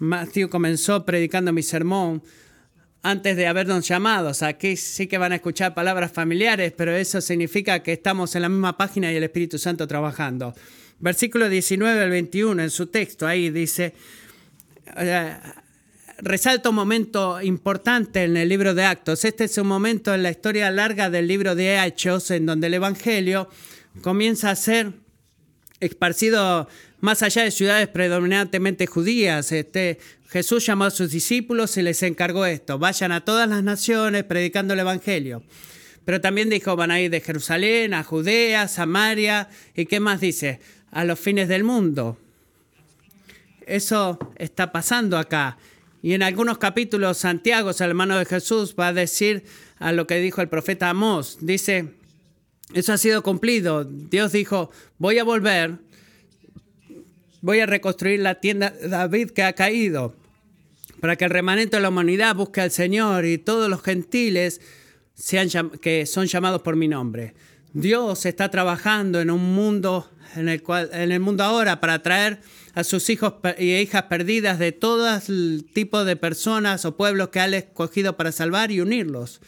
Matthew 0.00 0.48
comenzó 0.48 1.04
predicando 1.04 1.52
mi 1.52 1.62
sermón 1.62 2.22
antes 3.02 3.36
de 3.36 3.46
habernos 3.46 3.86
llamados. 3.86 4.42
Aquí 4.42 4.76
sí 4.76 5.06
que 5.06 5.18
van 5.18 5.32
a 5.32 5.36
escuchar 5.36 5.74
palabras 5.74 6.10
familiares, 6.10 6.72
pero 6.76 6.96
eso 6.96 7.20
significa 7.20 7.82
que 7.82 7.92
estamos 7.92 8.34
en 8.34 8.42
la 8.42 8.48
misma 8.48 8.76
página 8.76 9.12
y 9.12 9.16
el 9.16 9.24
Espíritu 9.24 9.58
Santo 9.58 9.86
trabajando. 9.86 10.54
Versículo 10.98 11.48
19 11.48 12.00
al 12.00 12.10
21 12.10 12.62
en 12.62 12.70
su 12.70 12.86
texto, 12.86 13.26
ahí 13.26 13.50
dice, 13.50 13.94
eh, 14.96 15.36
resalta 16.18 16.70
un 16.70 16.76
momento 16.76 17.40
importante 17.42 18.24
en 18.24 18.38
el 18.38 18.48
libro 18.48 18.74
de 18.74 18.84
Actos. 18.84 19.26
Este 19.26 19.44
es 19.44 19.58
un 19.58 19.66
momento 19.66 20.14
en 20.14 20.22
la 20.22 20.30
historia 20.30 20.70
larga 20.70 21.10
del 21.10 21.26
libro 21.28 21.54
de 21.54 21.82
Hechos, 21.84 22.30
en 22.30 22.46
donde 22.46 22.68
el 22.68 22.74
Evangelio 22.74 23.48
comienza 24.00 24.50
a 24.50 24.56
ser 24.56 24.92
esparcido 25.80 26.68
más 27.00 27.22
allá 27.22 27.44
de 27.44 27.50
ciudades 27.50 27.88
predominantemente 27.88 28.86
judías. 28.86 29.52
Este, 29.52 29.98
Jesús 30.28 30.64
llamó 30.66 30.84
a 30.84 30.90
sus 30.90 31.10
discípulos 31.10 31.76
y 31.76 31.82
les 31.82 32.02
encargó 32.02 32.46
esto, 32.46 32.78
vayan 32.78 33.12
a 33.12 33.24
todas 33.24 33.48
las 33.48 33.62
naciones 33.62 34.24
predicando 34.24 34.74
el 34.74 34.80
Evangelio. 34.80 35.42
Pero 36.04 36.20
también 36.20 36.48
dijo, 36.48 36.76
van 36.76 36.90
a 36.90 37.00
ir 37.00 37.10
de 37.10 37.20
Jerusalén 37.20 37.94
a 37.94 38.02
Judea, 38.02 38.68
Samaria, 38.68 39.48
y 39.74 39.86
qué 39.86 40.00
más 40.00 40.20
dice, 40.20 40.60
a 40.90 41.04
los 41.04 41.18
fines 41.18 41.48
del 41.48 41.64
mundo. 41.64 42.18
Eso 43.66 44.18
está 44.36 44.72
pasando 44.72 45.18
acá. 45.18 45.58
Y 46.02 46.14
en 46.14 46.22
algunos 46.22 46.58
capítulos, 46.58 47.18
Santiago, 47.18 47.70
el 47.70 47.88
hermano 47.88 48.18
de 48.18 48.24
Jesús, 48.24 48.74
va 48.78 48.88
a 48.88 48.92
decir 48.92 49.44
a 49.78 49.92
lo 49.92 50.06
que 50.06 50.16
dijo 50.16 50.40
el 50.40 50.48
profeta 50.48 50.88
Amós. 50.88 51.38
Dice, 51.40 51.94
eso 52.72 52.92
ha 52.92 52.98
sido 52.98 53.22
cumplido. 53.22 53.84
Dios 53.84 54.32
dijo, 54.32 54.70
voy 54.98 55.18
a 55.18 55.24
volver, 55.24 55.78
voy 57.40 57.60
a 57.60 57.66
reconstruir 57.66 58.20
la 58.20 58.36
tienda 58.36 58.70
de 58.70 58.88
David 58.88 59.30
que 59.30 59.42
ha 59.42 59.52
caído, 59.52 60.14
para 61.00 61.16
que 61.16 61.24
el 61.24 61.30
remanente 61.30 61.76
de 61.76 61.82
la 61.82 61.88
humanidad 61.88 62.34
busque 62.34 62.60
al 62.60 62.70
Señor 62.70 63.24
y 63.24 63.38
todos 63.38 63.68
los 63.68 63.82
gentiles 63.82 64.60
sean, 65.14 65.48
que 65.80 66.06
son 66.06 66.26
llamados 66.26 66.62
por 66.62 66.76
mi 66.76 66.88
nombre. 66.88 67.34
Dios 67.72 68.26
está 68.26 68.50
trabajando 68.50 69.20
en 69.20 69.30
un 69.30 69.54
mundo 69.54 70.10
en 70.36 70.48
el 70.48 70.62
cual 70.62 70.90
en 70.92 71.12
el 71.12 71.20
mundo 71.20 71.44
ahora 71.44 71.80
para 71.80 72.02
traer 72.02 72.40
a 72.74 72.84
sus 72.84 73.08
hijos 73.10 73.34
y 73.58 73.74
hijas 73.76 74.04
perdidas 74.04 74.58
de 74.58 74.72
todo 74.72 75.06
tipo 75.72 76.04
de 76.04 76.16
personas 76.16 76.84
o 76.84 76.96
pueblos 76.96 77.28
que 77.28 77.40
ha 77.40 77.46
escogido 77.46 78.16
para 78.16 78.32
salvar 78.32 78.70
y 78.70 78.80
unirlos. 78.80 79.40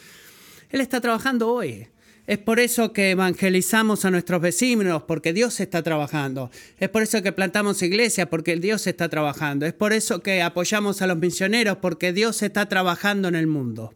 Él 0.71 0.81
está 0.81 1.01
trabajando 1.01 1.49
hoy. 1.53 1.89
Es 2.33 2.39
por 2.39 2.61
eso 2.61 2.95
que 2.95 3.11
evangelizamos 3.11 4.07
a 4.07 4.11
nuestros 4.11 4.41
vecinos, 4.41 5.03
porque 5.03 5.35
Dios 5.35 5.61
está 5.61 5.83
trabajando. 5.83 6.51
Es 6.79 6.89
por 6.89 7.03
eso 7.03 7.23
que 7.23 7.31
plantamos 7.31 7.83
iglesia, 7.83 8.31
porque 8.31 8.57
Dios 8.57 8.87
está 8.87 9.11
trabajando. 9.11 9.67
Es 9.67 9.75
por 9.75 9.93
eso 9.93 10.23
que 10.23 10.41
apoyamos 10.41 11.03
a 11.03 11.07
los 11.07 11.19
misioneros, 11.19 11.77
porque 11.83 12.15
Dios 12.15 12.41
está 12.41 12.71
trabajando 12.71 13.29
en 13.29 13.35
el 13.35 13.49
mundo. 13.49 13.95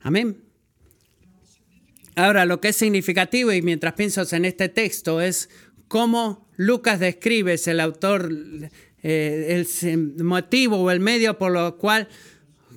Amén. 0.00 0.44
Ahora, 2.14 2.44
lo 2.46 2.60
que 2.60 2.68
es 2.68 2.76
significativo, 2.76 3.52
y 3.52 3.62
mientras 3.62 3.94
pienso 3.94 4.22
en 4.30 4.44
este 4.44 4.68
texto, 4.68 5.20
es 5.20 5.50
cómo 5.88 6.48
Lucas 6.54 7.00
describe, 7.00 7.54
es 7.54 7.66
el 7.66 7.80
autor, 7.80 8.30
eh, 9.02 9.64
el 9.80 10.22
motivo 10.22 10.76
o 10.76 10.88
el 10.92 11.00
medio 11.00 11.36
por 11.36 11.50
lo 11.50 11.78
cual 11.78 12.06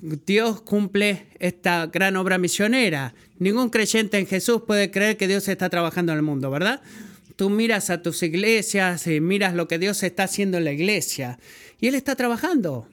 Dios 0.00 0.60
cumple 0.60 1.26
esta 1.38 1.86
gran 1.86 2.16
obra 2.16 2.38
misionera. 2.38 3.14
Ningún 3.38 3.70
creyente 3.70 4.18
en 4.18 4.26
Jesús 4.26 4.62
puede 4.66 4.90
creer 4.90 5.16
que 5.16 5.28
Dios 5.28 5.48
está 5.48 5.68
trabajando 5.68 6.12
en 6.12 6.18
el 6.18 6.24
mundo, 6.24 6.50
¿verdad? 6.50 6.80
Tú 7.36 7.50
miras 7.50 7.90
a 7.90 8.02
tus 8.02 8.22
iglesias 8.22 9.06
y 9.06 9.20
miras 9.20 9.54
lo 9.54 9.68
que 9.68 9.78
Dios 9.78 10.02
está 10.02 10.24
haciendo 10.24 10.58
en 10.58 10.64
la 10.64 10.72
iglesia 10.72 11.38
y 11.80 11.88
Él 11.88 11.94
está 11.94 12.16
trabajando. 12.16 12.88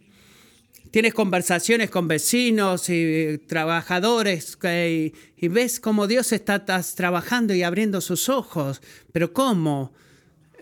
Tienes 0.92 1.14
conversaciones 1.14 1.90
con 1.90 2.08
vecinos 2.08 2.90
y 2.90 3.40
trabajadores 3.48 4.58
y, 4.64 5.14
y 5.36 5.48
ves 5.48 5.80
cómo 5.80 6.08
Dios 6.08 6.32
está 6.32 6.64
trabajando 6.64 7.54
y 7.54 7.64
abriendo 7.64 8.00
sus 8.02 8.30
ojos. 8.30 8.82
Pero 9.12 9.34
¿cómo? 9.34 9.92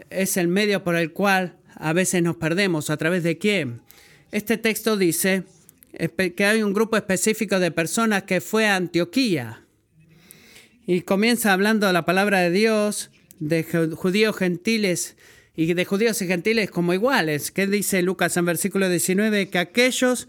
Es 0.10 0.38
el 0.38 0.48
medio 0.48 0.84
por 0.84 0.96
el 0.96 1.12
cual 1.12 1.58
a 1.76 1.94
veces 1.94 2.24
nos 2.24 2.38
perdemos. 2.38 2.90
¿A 2.90 2.98
través 2.98 3.24
de 3.24 3.38
quién? 3.38 3.82
Este 4.32 4.58
texto 4.58 4.98
dice, 4.98 5.44
que 6.36 6.46
hay 6.46 6.64
un 6.64 6.74
grupo 6.74 6.98
específico 6.98 7.60
de 7.60 7.72
personas 7.72 8.24
que 8.24 8.42
fue 8.42 8.68
a 8.68 8.76
Antioquía 8.76 9.64
y 10.86 11.02
comienza 11.02 11.54
hablando 11.54 11.88
de 11.88 11.94
la 11.94 12.06
palabra 12.06 12.40
de 12.40 12.52
Dios, 12.52 13.12
de 13.40 13.64
judíos 13.64 14.36
gentiles 14.36 15.16
y 15.56 15.74
de 15.74 15.86
judíos 15.86 16.22
y 16.22 16.28
gentiles 16.28 16.72
como 16.72 16.94
iguales. 16.94 17.52
¿Qué 17.52 17.68
dice 17.68 18.02
Lucas 18.02 18.36
en 18.38 18.46
versículo 18.46 18.90
19? 18.90 19.50
Que 19.50 19.60
aquellos 19.60 20.28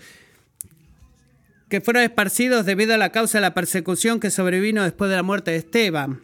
que 1.68 1.80
fueron 1.80 2.02
esparcidos 2.02 2.66
debido 2.66 2.94
a 2.94 2.99
la 2.99 3.11
causa 3.11 3.38
de 3.38 3.42
la 3.42 3.54
persecución 3.54 4.21
que 4.21 4.30
sobrevino 4.30 4.85
después 4.85 5.11
de 5.11 5.16
la 5.16 5.23
muerte 5.23 5.50
de 5.50 5.56
Esteban. 5.56 6.21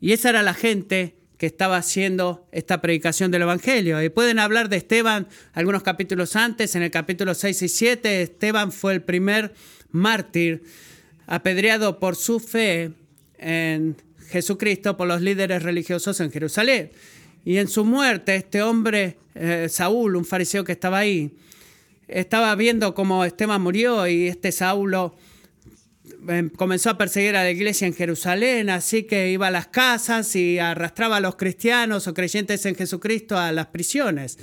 Y 0.00 0.12
esa 0.12 0.30
era 0.30 0.42
la 0.42 0.54
gente 0.54 1.16
que 1.44 1.48
estaba 1.48 1.76
haciendo 1.76 2.48
esta 2.52 2.80
predicación 2.80 3.30
del 3.30 3.42
Evangelio. 3.42 4.02
Y 4.02 4.08
pueden 4.08 4.38
hablar 4.38 4.70
de 4.70 4.78
Esteban 4.78 5.28
algunos 5.52 5.82
capítulos 5.82 6.36
antes, 6.36 6.74
en 6.74 6.82
el 6.82 6.90
capítulo 6.90 7.34
6 7.34 7.60
y 7.60 7.68
7, 7.68 8.22
Esteban 8.22 8.72
fue 8.72 8.94
el 8.94 9.02
primer 9.02 9.52
mártir 9.90 10.62
apedreado 11.26 12.00
por 12.00 12.16
su 12.16 12.40
fe 12.40 12.92
en 13.36 13.94
Jesucristo 14.30 14.96
por 14.96 15.06
los 15.06 15.20
líderes 15.20 15.62
religiosos 15.62 16.18
en 16.20 16.32
Jerusalén. 16.32 16.92
Y 17.44 17.58
en 17.58 17.68
su 17.68 17.84
muerte, 17.84 18.36
este 18.36 18.62
hombre, 18.62 19.18
eh, 19.34 19.66
Saúl, 19.68 20.16
un 20.16 20.24
fariseo 20.24 20.64
que 20.64 20.72
estaba 20.72 20.96
ahí, 20.96 21.36
estaba 22.08 22.54
viendo 22.54 22.94
cómo 22.94 23.22
Esteban 23.22 23.60
murió 23.60 24.06
y 24.06 24.28
este 24.28 24.50
Saulo 24.50 25.14
comenzó 26.56 26.90
a 26.90 26.98
perseguir 26.98 27.36
a 27.36 27.44
la 27.44 27.50
iglesia 27.50 27.86
en 27.86 27.94
Jerusalén, 27.94 28.70
así 28.70 29.04
que 29.04 29.30
iba 29.30 29.48
a 29.48 29.50
las 29.50 29.68
casas 29.68 30.34
y 30.36 30.58
arrastraba 30.58 31.18
a 31.18 31.20
los 31.20 31.36
cristianos 31.36 32.06
o 32.06 32.14
creyentes 32.14 32.64
en 32.66 32.74
Jesucristo 32.74 33.38
a 33.38 33.52
las 33.52 33.66
prisiones. 33.66 34.38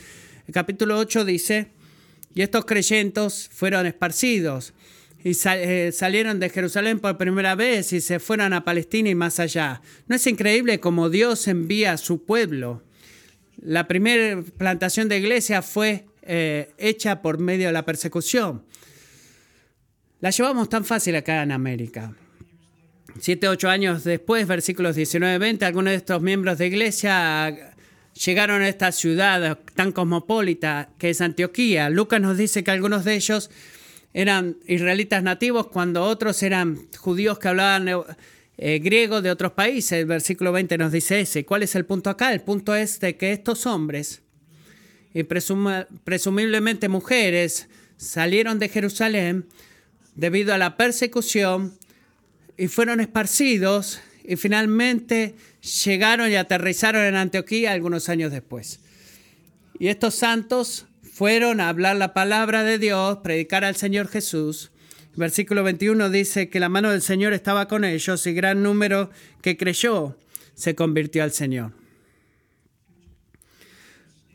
El 0.47 0.53
capítulo 0.53 0.97
8 0.97 1.25
dice, 1.25 1.71
y 2.33 2.41
estos 2.41 2.65
creyentes 2.65 3.49
fueron 3.51 3.85
esparcidos 3.85 4.73
y 5.23 5.33
eh, 5.45 5.91
salieron 5.93 6.39
de 6.39 6.49
Jerusalén 6.49 6.99
por 6.99 7.17
primera 7.17 7.55
vez 7.55 7.93
y 7.93 8.01
se 8.01 8.19
fueron 8.19 8.53
a 8.53 8.63
Palestina 8.63 9.09
y 9.09 9.15
más 9.15 9.39
allá. 9.39 9.81
¿No 10.07 10.15
es 10.15 10.25
increíble 10.25 10.79
cómo 10.79 11.09
Dios 11.09 11.47
envía 11.47 11.93
a 11.93 11.97
su 11.97 12.23
pueblo? 12.23 12.83
La 13.61 13.87
primera 13.87 14.41
plantación 14.57 15.07
de 15.09 15.19
iglesia 15.19 15.61
fue 15.61 16.05
eh, 16.23 16.71
hecha 16.77 17.21
por 17.21 17.37
medio 17.37 17.67
de 17.67 17.73
la 17.73 17.85
persecución. 17.85 18.63
La 20.21 20.29
llevamos 20.29 20.69
tan 20.69 20.85
fácil 20.85 21.15
acá 21.15 21.41
en 21.41 21.51
América. 21.51 22.13
Siete, 23.19 23.47
ocho 23.47 23.69
años 23.69 24.03
después, 24.03 24.45
versículos 24.45 24.95
19-20, 24.95 25.63
algunos 25.63 25.89
de 25.89 25.97
estos 25.97 26.21
miembros 26.21 26.59
de 26.59 26.67
iglesia 26.67 27.73
llegaron 28.23 28.61
a 28.61 28.69
esta 28.69 28.91
ciudad 28.91 29.57
tan 29.73 29.91
cosmopolita 29.91 30.89
que 30.99 31.09
es 31.09 31.21
Antioquía. 31.21 31.89
Lucas 31.89 32.21
nos 32.21 32.37
dice 32.37 32.63
que 32.63 32.69
algunos 32.69 33.03
de 33.03 33.15
ellos 33.15 33.49
eran 34.13 34.57
israelitas 34.67 35.23
nativos 35.23 35.69
cuando 35.69 36.03
otros 36.03 36.43
eran 36.43 36.77
judíos 36.99 37.39
que 37.39 37.47
hablaban 37.47 37.89
eh, 38.59 38.77
griego 38.77 39.23
de 39.23 39.31
otros 39.31 39.53
países. 39.53 39.93
El 39.93 40.05
versículo 40.05 40.51
20 40.51 40.77
nos 40.77 40.91
dice 40.91 41.21
ese. 41.21 41.45
¿Cuál 41.45 41.63
es 41.63 41.73
el 41.73 41.85
punto 41.85 42.11
acá? 42.11 42.31
El 42.31 42.41
punto 42.41 42.75
es 42.75 42.99
de 42.99 43.17
que 43.17 43.31
estos 43.31 43.65
hombres, 43.65 44.21
y 45.15 45.23
presumiblemente 45.23 46.89
mujeres, 46.89 47.69
salieron 47.97 48.59
de 48.59 48.69
Jerusalén 48.69 49.47
debido 50.15 50.53
a 50.53 50.57
la 50.57 50.77
persecución 50.77 51.77
y 52.57 52.67
fueron 52.67 52.99
esparcidos 52.99 53.99
y 54.23 54.35
finalmente 54.35 55.35
llegaron 55.83 56.31
y 56.31 56.35
aterrizaron 56.35 57.03
en 57.05 57.15
Antioquía 57.15 57.71
algunos 57.71 58.09
años 58.09 58.31
después. 58.31 58.79
Y 59.79 59.87
estos 59.87 60.15
santos 60.15 60.85
fueron 61.11 61.59
a 61.59 61.69
hablar 61.69 61.95
la 61.95 62.13
palabra 62.13 62.63
de 62.63 62.77
Dios, 62.77 63.19
predicar 63.23 63.63
al 63.63 63.75
Señor 63.75 64.07
Jesús. 64.07 64.71
Versículo 65.15 65.63
21 65.63 66.09
dice 66.09 66.49
que 66.49 66.59
la 66.59 66.69
mano 66.69 66.91
del 66.91 67.01
Señor 67.01 67.33
estaba 67.33 67.67
con 67.67 67.83
ellos 67.83 68.25
y 68.27 68.33
gran 68.33 68.63
número 68.63 69.09
que 69.41 69.57
creyó 69.57 70.17
se 70.53 70.75
convirtió 70.75 71.23
al 71.23 71.31
Señor. 71.31 71.73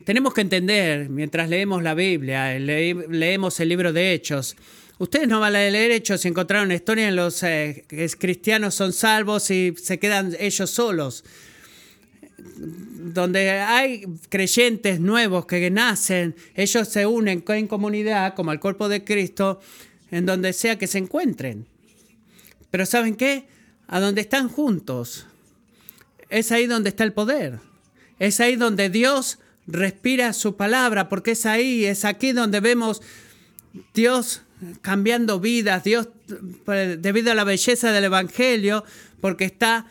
Tenemos 0.04 0.34
que 0.34 0.40
entender, 0.40 1.08
mientras 1.08 1.48
leemos 1.48 1.82
la 1.82 1.94
Biblia, 1.94 2.58
leemos 2.58 3.58
el 3.58 3.68
libro 3.68 3.92
de 3.92 4.12
Hechos, 4.12 4.56
Ustedes 4.98 5.28
no 5.28 5.40
van 5.40 5.54
a 5.54 5.58
leer 5.58 5.90
hechos 5.90 6.22
si 6.22 6.28
encontraron 6.28 6.72
historia 6.72 7.08
en 7.08 7.16
los 7.16 7.42
eh, 7.42 7.84
cristianos 8.18 8.74
son 8.74 8.94
salvos 8.94 9.50
y 9.50 9.74
se 9.76 9.98
quedan 9.98 10.34
ellos 10.38 10.70
solos. 10.70 11.24
donde 12.38 13.50
hay 13.50 14.06
creyentes 14.28 15.00
nuevos 15.00 15.46
que 15.46 15.70
nacen, 15.70 16.34
ellos 16.54 16.88
se 16.88 17.06
unen 17.06 17.44
en 17.46 17.66
comunidad 17.66 18.34
como 18.34 18.52
el 18.52 18.60
cuerpo 18.60 18.88
de 18.88 19.04
Cristo, 19.04 19.60
en 20.10 20.24
donde 20.26 20.52
sea 20.52 20.78
que 20.78 20.86
se 20.86 20.98
encuentren. 20.98 21.66
Pero 22.70 22.86
¿saben 22.86 23.16
qué? 23.16 23.48
A 23.88 24.00
donde 24.00 24.22
están 24.22 24.48
juntos. 24.48 25.26
Es 26.30 26.52
ahí 26.52 26.66
donde 26.66 26.88
está 26.88 27.04
el 27.04 27.12
poder. 27.12 27.60
Es 28.18 28.40
ahí 28.40 28.56
donde 28.56 28.90
Dios 28.90 29.38
respira 29.66 30.32
su 30.32 30.56
palabra, 30.56 31.08
porque 31.08 31.32
es 31.32 31.46
ahí, 31.46 31.84
es 31.84 32.04
aquí 32.04 32.32
donde 32.32 32.60
vemos 32.60 33.02
Dios 33.94 34.42
cambiando 34.82 35.40
vidas, 35.40 35.84
Dios 35.84 36.08
debido 36.98 37.32
a 37.32 37.34
la 37.34 37.44
belleza 37.44 37.92
del 37.92 38.04
Evangelio, 38.04 38.84
porque 39.20 39.44
está 39.44 39.86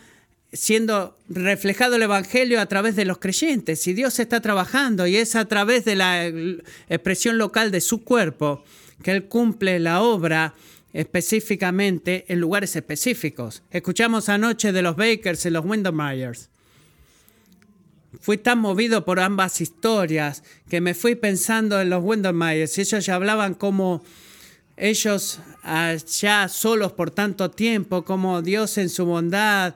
siendo 0.52 1.16
reflejado 1.28 1.96
el 1.96 2.02
Evangelio 2.02 2.60
a 2.60 2.66
través 2.66 2.96
de 2.96 3.04
los 3.04 3.18
creyentes 3.18 3.86
y 3.86 3.92
Dios 3.92 4.18
está 4.18 4.40
trabajando 4.40 5.06
y 5.06 5.16
es 5.16 5.36
a 5.36 5.44
través 5.46 5.84
de 5.84 5.96
la 5.96 6.26
expresión 6.88 7.36
local 7.38 7.70
de 7.70 7.80
su 7.80 8.04
cuerpo 8.04 8.64
que 9.02 9.10
Él 9.10 9.26
cumple 9.26 9.78
la 9.78 10.00
obra 10.00 10.54
específicamente 10.92 12.24
en 12.28 12.40
lugares 12.40 12.74
específicos. 12.74 13.62
Escuchamos 13.70 14.28
anoche 14.28 14.72
de 14.72 14.82
los 14.82 14.96
Bakers 14.96 15.44
y 15.44 15.50
los 15.50 15.64
Myers. 15.92 16.48
Fui 18.18 18.38
tan 18.38 18.60
movido 18.60 19.04
por 19.04 19.20
ambas 19.20 19.60
historias 19.60 20.42
que 20.70 20.80
me 20.80 20.94
fui 20.94 21.16
pensando 21.16 21.80
en 21.80 21.90
los 21.90 22.02
y 22.78 22.80
ellos 22.80 23.04
ya 23.04 23.14
hablaban 23.14 23.52
como 23.52 24.02
ellos 24.76 25.40
ya 26.20 26.48
solos 26.48 26.92
por 26.92 27.10
tanto 27.10 27.50
tiempo, 27.50 28.04
como 28.04 28.42
Dios 28.42 28.78
en 28.78 28.88
su 28.88 29.04
bondad 29.04 29.74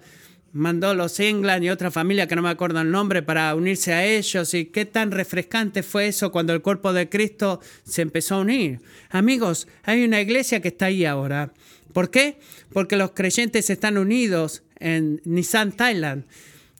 mandó 0.52 0.94
los 0.94 1.20
England 1.20 1.64
y 1.64 1.70
otra 1.70 1.90
familia 1.90 2.26
que 2.26 2.36
no 2.36 2.42
me 2.42 2.48
acuerdo 2.48 2.80
el 2.80 2.90
nombre 2.90 3.22
para 3.22 3.54
unirse 3.54 3.92
a 3.92 4.04
ellos 4.04 4.52
y 4.54 4.66
qué 4.66 4.84
tan 4.84 5.10
refrescante 5.10 5.82
fue 5.82 6.08
eso 6.08 6.32
cuando 6.32 6.52
el 6.52 6.60
cuerpo 6.60 6.92
de 6.92 7.08
Cristo 7.08 7.60
se 7.84 8.02
empezó 8.02 8.36
a 8.36 8.40
unir. 8.40 8.80
Amigos, 9.10 9.68
hay 9.84 10.04
una 10.04 10.20
iglesia 10.20 10.60
que 10.60 10.68
está 10.68 10.86
ahí 10.86 11.04
ahora. 11.04 11.52
¿Por 11.92 12.10
qué? 12.10 12.38
Porque 12.72 12.96
los 12.96 13.12
creyentes 13.12 13.70
están 13.70 13.98
unidos 13.98 14.62
en 14.78 15.20
Nissan, 15.24 15.72
Thailand, 15.72 16.24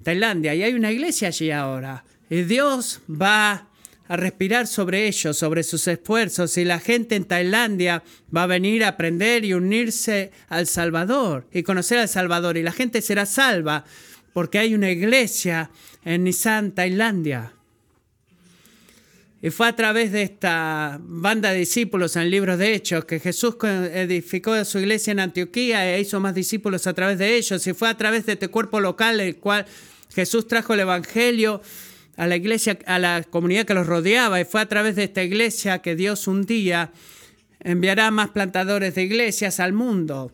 Tailandia, 0.03 0.55
y 0.55 0.63
hay 0.63 0.75
una 0.75 0.93
iglesia 0.93 1.29
allí 1.29 1.51
ahora. 1.51 2.05
Y 2.29 2.43
Dios 2.43 3.01
va 3.11 3.69
a 4.11 4.17
respirar 4.17 4.67
sobre 4.67 5.07
ellos, 5.07 5.39
sobre 5.39 5.63
sus 5.63 5.87
esfuerzos, 5.87 6.59
y 6.59 6.65
la 6.65 6.81
gente 6.81 7.15
en 7.15 7.27
Tailandia 7.27 8.03
va 8.35 8.43
a 8.43 8.47
venir 8.49 8.83
a 8.83 8.89
aprender 8.89 9.45
y 9.45 9.55
unirse 9.55 10.33
al 10.49 10.67
Salvador 10.67 11.47
y 11.53 11.63
conocer 11.63 11.99
al 11.99 12.09
Salvador, 12.09 12.57
y 12.57 12.65
la 12.65 12.73
gente 12.73 13.03
será 13.03 13.25
salva 13.25 13.85
porque 14.33 14.59
hay 14.59 14.75
una 14.75 14.91
iglesia 14.91 15.71
en 16.05 16.25
Nissan, 16.25 16.73
Tailandia. 16.73 17.53
Y 19.43 19.51
fue 19.51 19.69
a 19.69 19.77
través 19.77 20.11
de 20.11 20.23
esta 20.23 20.99
banda 21.01 21.53
de 21.53 21.61
discípulos 21.61 22.17
en 22.17 22.23
el 22.23 22.33
libro 22.33 22.57
de 22.57 22.75
Hechos 22.75 23.05
que 23.05 23.21
Jesús 23.21 23.59
edificó 23.63 24.65
su 24.65 24.81
iglesia 24.81 25.13
en 25.13 25.21
Antioquía 25.21 25.89
e 25.89 26.01
hizo 26.01 26.19
más 26.19 26.35
discípulos 26.35 26.89
a 26.89 26.95
través 26.95 27.17
de 27.17 27.37
ellos. 27.37 27.65
Y 27.65 27.75
fue 27.75 27.89
a 27.89 27.97
través 27.97 28.27
de 28.27 28.33
este 28.33 28.49
cuerpo 28.49 28.81
local 28.81 29.21
el 29.21 29.37
cual 29.37 29.67
Jesús 30.13 30.49
trajo 30.49 30.75
el 30.75 30.81
Evangelio 30.81 31.63
a 32.21 32.27
la 32.27 32.37
iglesia, 32.37 32.79
a 32.85 32.99
la 32.99 33.23
comunidad 33.23 33.65
que 33.65 33.73
los 33.73 33.87
rodeaba. 33.87 34.39
Y 34.39 34.45
fue 34.45 34.61
a 34.61 34.69
través 34.69 34.95
de 34.95 35.05
esta 35.05 35.23
iglesia 35.23 35.79
que 35.79 35.97
Dios 35.97 36.29
un 36.29 36.45
día 36.45 36.93
enviará 37.61 38.11
más 38.11 38.29
plantadores 38.29 38.95
de 38.95 39.05
iglesias 39.05 39.59
al 39.59 39.73
mundo. 39.73 40.31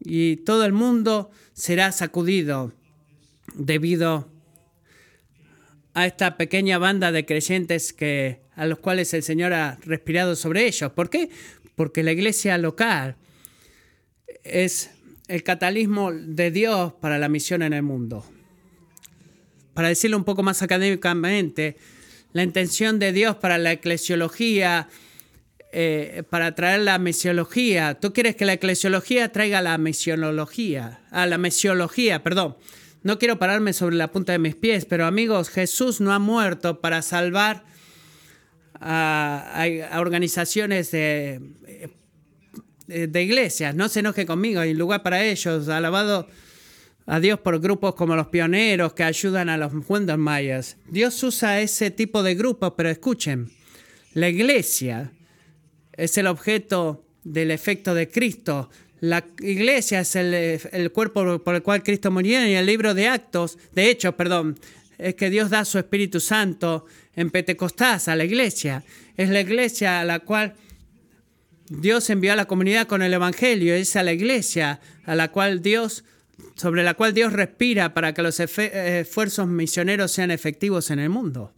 Y 0.00 0.36
todo 0.36 0.66
el 0.66 0.74
mundo 0.74 1.30
será 1.54 1.92
sacudido 1.92 2.74
debido 3.54 4.28
a 5.94 6.04
esta 6.04 6.36
pequeña 6.36 6.76
banda 6.76 7.10
de 7.10 7.24
creyentes 7.24 7.94
que, 7.94 8.40
a 8.54 8.66
los 8.66 8.80
cuales 8.80 9.14
el 9.14 9.22
Señor 9.22 9.54
ha 9.54 9.78
respirado 9.82 10.36
sobre 10.36 10.66
ellos. 10.66 10.92
¿Por 10.92 11.08
qué? 11.08 11.30
Porque 11.74 12.02
la 12.02 12.12
iglesia 12.12 12.58
local 12.58 13.16
es 14.42 14.90
el 15.28 15.42
catalismo 15.42 16.12
de 16.12 16.50
Dios 16.50 16.92
para 17.00 17.18
la 17.18 17.30
misión 17.30 17.62
en 17.62 17.72
el 17.72 17.82
mundo 17.82 18.26
para 19.74 19.88
decirlo 19.88 20.16
un 20.16 20.24
poco 20.24 20.42
más 20.42 20.62
académicamente, 20.62 21.76
la 22.32 22.42
intención 22.42 22.98
de 22.98 23.12
Dios 23.12 23.36
para 23.36 23.58
la 23.58 23.72
eclesiología, 23.72 24.88
eh, 25.72 26.22
para 26.30 26.54
traer 26.54 26.80
la 26.80 26.98
misiología. 26.98 27.94
Tú 27.94 28.12
quieres 28.12 28.36
que 28.36 28.44
la 28.44 28.54
eclesiología 28.54 29.30
traiga 29.30 29.60
la 29.60 29.76
misionología, 29.76 31.00
a 31.10 31.22
ah, 31.22 31.26
la 31.26 31.38
misiología, 31.38 32.22
perdón. 32.22 32.56
No 33.02 33.18
quiero 33.18 33.38
pararme 33.38 33.72
sobre 33.72 33.96
la 33.96 34.10
punta 34.10 34.32
de 34.32 34.38
mis 34.38 34.54
pies, 34.54 34.86
pero 34.86 35.04
amigos, 35.04 35.50
Jesús 35.50 36.00
no 36.00 36.12
ha 36.12 36.18
muerto 36.18 36.80
para 36.80 37.02
salvar 37.02 37.64
a, 38.80 39.66
organizaciones 39.98 40.90
de, 40.90 41.40
de 42.86 43.22
iglesias. 43.22 43.74
No 43.74 43.88
se 43.88 44.00
enoje 44.00 44.24
conmigo, 44.24 44.60
hay 44.60 44.72
lugar 44.72 45.02
para 45.02 45.22
ellos. 45.22 45.68
Alabado 45.68 46.28
a 47.06 47.20
Dios 47.20 47.38
por 47.40 47.60
grupos 47.60 47.94
como 47.94 48.16
los 48.16 48.28
pioneros 48.28 48.94
que 48.94 49.04
ayudan 49.04 49.48
a 49.48 49.58
los 49.58 49.72
Mayas. 50.18 50.76
Dios 50.88 51.22
usa 51.22 51.60
ese 51.60 51.90
tipo 51.90 52.22
de 52.22 52.34
grupos, 52.34 52.74
pero 52.76 52.88
escuchen, 52.88 53.50
la 54.14 54.28
iglesia 54.28 55.12
es 55.92 56.16
el 56.18 56.26
objeto 56.26 57.04
del 57.24 57.50
efecto 57.50 57.94
de 57.94 58.08
Cristo. 58.08 58.70
La 59.00 59.24
iglesia 59.40 60.00
es 60.00 60.16
el, 60.16 60.90
cuerpo 60.92 61.42
por 61.42 61.54
el 61.54 61.62
cual 61.62 61.82
Cristo 61.82 62.10
murió 62.10 62.46
y 62.46 62.54
el 62.54 62.66
libro 62.66 62.94
de 62.94 63.08
Actos, 63.08 63.58
de 63.72 63.90
Hechos, 63.90 64.14
perdón, 64.14 64.58
es 64.96 65.14
que 65.14 65.28
Dios 65.28 65.50
da 65.50 65.64
su 65.64 65.78
Espíritu 65.78 66.20
Santo 66.20 66.86
en 67.14 67.30
Pentecostés 67.30 68.08
a 68.08 68.16
la 68.16 68.24
iglesia. 68.24 68.84
Es 69.16 69.28
la 69.28 69.40
iglesia 69.40 70.00
a 70.00 70.04
la 70.04 70.20
cual 70.20 70.54
Dios 71.68 72.08
envió 72.10 72.32
a 72.32 72.36
la 72.36 72.46
comunidad 72.46 72.86
con 72.86 73.02
el 73.02 73.12
Evangelio. 73.12 73.74
Es 73.74 73.96
a 73.96 74.02
la 74.02 74.12
iglesia 74.12 74.80
a 75.04 75.14
la 75.14 75.30
cual 75.32 75.60
Dios 75.60 76.04
sobre 76.54 76.82
la 76.82 76.94
cual 76.94 77.14
Dios 77.14 77.32
respira 77.32 77.94
para 77.94 78.14
que 78.14 78.22
los 78.22 78.40
esfuerzos 78.40 79.46
misioneros 79.48 80.12
sean 80.12 80.30
efectivos 80.30 80.90
en 80.90 80.98
el 80.98 81.10
mundo. 81.10 81.52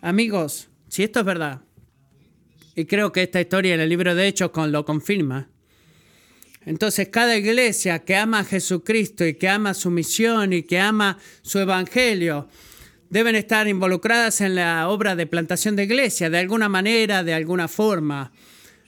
Amigos, 0.00 0.68
si 0.88 1.02
esto 1.02 1.20
es 1.20 1.26
verdad, 1.26 1.62
y 2.74 2.84
creo 2.86 3.12
que 3.12 3.22
esta 3.22 3.40
historia 3.40 3.74
en 3.74 3.80
el 3.80 3.88
libro 3.88 4.14
de 4.14 4.26
Hechos 4.26 4.50
lo 4.68 4.84
confirma, 4.84 5.48
entonces 6.66 7.08
cada 7.08 7.36
iglesia 7.36 8.00
que 8.00 8.16
ama 8.16 8.40
a 8.40 8.44
Jesucristo 8.44 9.26
y 9.26 9.34
que 9.34 9.48
ama 9.48 9.74
su 9.74 9.90
misión 9.90 10.52
y 10.52 10.62
que 10.62 10.78
ama 10.78 11.18
su 11.42 11.58
evangelio, 11.58 12.48
deben 13.10 13.34
estar 13.34 13.68
involucradas 13.68 14.40
en 14.40 14.54
la 14.54 14.88
obra 14.88 15.14
de 15.14 15.26
plantación 15.26 15.76
de 15.76 15.84
iglesia, 15.84 16.30
de 16.30 16.38
alguna 16.38 16.68
manera, 16.68 17.22
de 17.22 17.34
alguna 17.34 17.68
forma. 17.68 18.32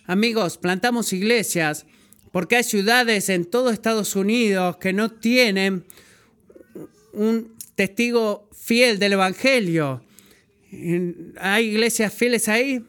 Amigos, 0.06 0.56
plantamos 0.58 1.12
iglesias 1.12 1.86
porque 2.36 2.56
hay 2.56 2.64
ciudades 2.64 3.30
en 3.30 3.46
todo 3.46 3.70
Estados 3.70 4.14
Unidos 4.14 4.76
que 4.76 4.92
no 4.92 5.10
tienen 5.10 5.86
un 7.14 7.56
testigo 7.74 8.50
fiel 8.52 8.98
del 8.98 9.14
Evangelio. 9.14 10.04
Hay 11.38 11.64
iglesias 11.64 12.12
fieles 12.12 12.50
ahí, 12.50 12.84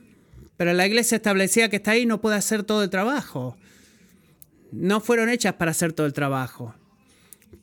pero 0.57 0.73
la 0.73 0.85
iglesia 0.85 1.15
establecida 1.15 1.69
que 1.69 1.77
está 1.77 1.91
ahí 1.91 2.05
no 2.05 2.19
puede 2.19 2.35
hacer 2.35 2.63
todo 2.63 2.83
el 2.83 2.89
trabajo. 2.89 3.55
No 4.73 4.99
fueron 4.99 5.29
hechas 5.29 5.53
para 5.53 5.71
hacer 5.71 5.93
todo 5.93 6.07
el 6.07 6.11
trabajo. 6.11 6.75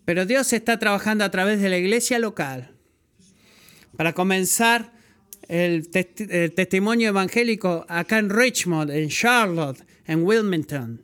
Pero 0.07 0.25
Dios 0.25 0.55
está 0.55 0.79
trabajando 0.79 1.23
a 1.23 1.31
través 1.31 1.61
de 1.61 1.69
la 1.69 1.77
iglesia 1.77 2.19
local 2.19 2.71
para 3.95 4.15
comenzar 4.15 4.91
el, 5.49 5.91
el 6.31 6.55
testimonio 6.55 7.11
evangélico 7.11 7.85
acá 7.91 8.17
en 8.17 8.31
Richmond, 8.31 8.91
en 8.91 9.11
Charlotte, 9.11 9.85
en 10.07 10.23
Wilmington. 10.23 11.04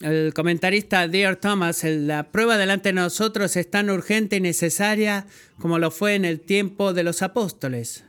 El 0.00 0.32
comentarista 0.32 1.06
Dear 1.08 1.36
Thomas, 1.36 1.84
la 1.84 2.32
prueba 2.32 2.56
delante 2.56 2.88
de 2.88 2.94
nosotros 2.94 3.54
es 3.56 3.70
tan 3.70 3.90
urgente 3.90 4.36
y 4.36 4.40
necesaria 4.40 5.26
como 5.58 5.78
lo 5.78 5.90
fue 5.90 6.14
en 6.14 6.24
el 6.24 6.40
tiempo 6.40 6.94
de 6.94 7.02
los 7.02 7.20
apóstoles. 7.20 8.04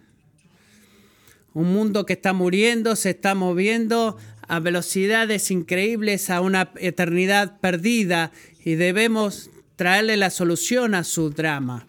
Un 1.53 1.73
mundo 1.73 2.05
que 2.05 2.13
está 2.13 2.31
muriendo, 2.31 2.95
se 2.95 3.09
está 3.09 3.35
moviendo 3.35 4.17
a 4.47 4.61
velocidades 4.61 5.51
increíbles 5.51 6.29
a 6.29 6.39
una 6.39 6.71
eternidad 6.77 7.59
perdida 7.59 8.31
y 8.63 8.75
debemos 8.75 9.49
traerle 9.75 10.15
la 10.15 10.29
solución 10.29 10.95
a 10.95 11.03
su 11.03 11.29
drama. 11.29 11.87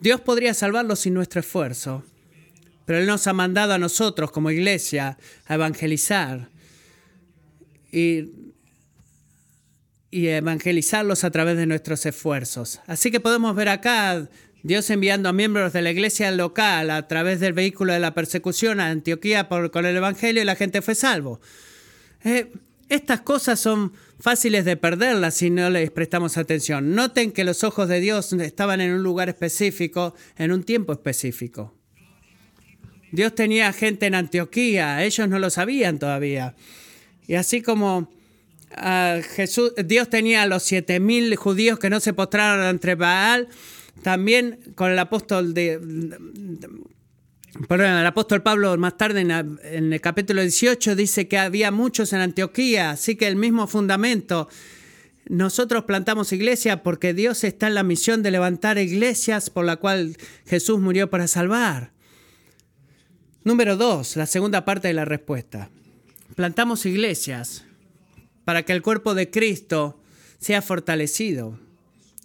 Dios 0.00 0.20
podría 0.20 0.54
salvarlo 0.54 0.94
sin 0.94 1.12
nuestro 1.12 1.40
esfuerzo, 1.40 2.04
pero 2.84 3.00
Él 3.00 3.06
nos 3.06 3.26
ha 3.26 3.32
mandado 3.32 3.72
a 3.72 3.78
nosotros 3.78 4.30
como 4.30 4.52
iglesia 4.52 5.18
a 5.46 5.54
evangelizar 5.54 6.50
y, 7.90 8.30
evangelizarlos 10.10 11.24
a 11.24 11.30
través 11.30 11.56
de 11.56 11.66
nuestros 11.66 12.06
esfuerzos. 12.06 12.80
Así 12.86 13.10
que 13.10 13.20
podemos 13.20 13.54
ver 13.54 13.68
acá 13.68 14.28
Dios 14.62 14.88
enviando 14.90 15.28
a 15.28 15.32
miembros 15.32 15.72
de 15.72 15.82
la 15.82 15.90
iglesia 15.90 16.30
local 16.30 16.90
a 16.90 17.06
través 17.06 17.40
del 17.40 17.52
vehículo 17.52 17.92
de 17.92 18.00
la 18.00 18.14
persecución 18.14 18.80
a 18.80 18.88
Antioquía 18.88 19.48
por, 19.48 19.70
con 19.70 19.86
el 19.86 19.96
Evangelio 19.96 20.42
y 20.42 20.46
la 20.46 20.56
gente 20.56 20.82
fue 20.82 20.94
salvo. 20.94 21.40
Eh, 22.24 22.52
estas 22.88 23.20
cosas 23.20 23.60
son 23.60 23.92
fáciles 24.18 24.64
de 24.64 24.76
perderlas 24.76 25.34
si 25.34 25.50
no 25.50 25.68
les 25.68 25.90
prestamos 25.90 26.38
atención. 26.38 26.94
Noten 26.94 27.32
que 27.32 27.44
los 27.44 27.62
ojos 27.62 27.88
de 27.88 28.00
Dios 28.00 28.32
estaban 28.32 28.80
en 28.80 28.92
un 28.92 29.02
lugar 29.02 29.28
específico, 29.28 30.14
en 30.36 30.52
un 30.52 30.64
tiempo 30.64 30.94
específico. 30.94 31.74
Dios 33.12 33.34
tenía 33.34 33.72
gente 33.72 34.06
en 34.06 34.14
Antioquía, 34.14 35.04
ellos 35.04 35.28
no 35.28 35.38
lo 35.38 35.50
sabían 35.50 35.98
todavía. 35.98 36.54
Y 37.28 37.34
así 37.34 37.62
como 37.62 38.10
ah, 38.72 39.20
Jesús, 39.36 39.72
Dios 39.84 40.10
tenía 40.10 40.42
a 40.42 40.46
los 40.46 40.64
siete 40.64 40.98
mil 40.98 41.36
judíos 41.36 41.78
que 41.78 41.90
no 41.90 42.00
se 42.00 42.14
postraron 42.14 42.64
ante 42.64 42.96
Baal, 42.96 43.48
también 44.02 44.58
con 44.74 44.90
el 44.90 44.98
apóstol 44.98 45.54
de, 45.54 45.78
Perdón, 47.66 47.86
el 47.86 48.06
apóstol 48.06 48.42
Pablo 48.42 48.76
más 48.78 48.96
tarde 48.96 49.20
en, 49.20 49.92
el 49.92 50.00
capítulo 50.00 50.42
18 50.42 50.94
dice 50.94 51.28
que 51.28 51.38
había 51.38 51.70
muchos 51.70 52.12
en 52.12 52.20
Antioquía, 52.20 52.90
así 52.90 53.16
que 53.16 53.26
el 53.26 53.36
mismo 53.36 53.66
fundamento. 53.66 54.48
Nosotros 55.28 55.84
plantamos 55.84 56.32
iglesia 56.32 56.82
porque 56.82 57.12
Dios 57.12 57.44
está 57.44 57.66
en 57.66 57.74
la 57.74 57.82
misión 57.82 58.22
de 58.22 58.30
levantar 58.30 58.78
iglesias 58.78 59.50
por 59.50 59.66
la 59.66 59.76
cual 59.76 60.16
Jesús 60.46 60.78
murió 60.78 61.10
para 61.10 61.26
salvar. 61.26 61.90
Número 63.44 63.76
dos, 63.76 64.16
la 64.16 64.26
segunda 64.26 64.64
parte 64.64 64.88
de 64.88 64.94
la 64.94 65.04
respuesta. 65.04 65.68
Plantamos 66.38 66.86
iglesias 66.86 67.64
para 68.44 68.62
que 68.62 68.72
el 68.72 68.80
cuerpo 68.80 69.16
de 69.16 69.28
Cristo 69.28 70.00
sea 70.38 70.62
fortalecido. 70.62 71.58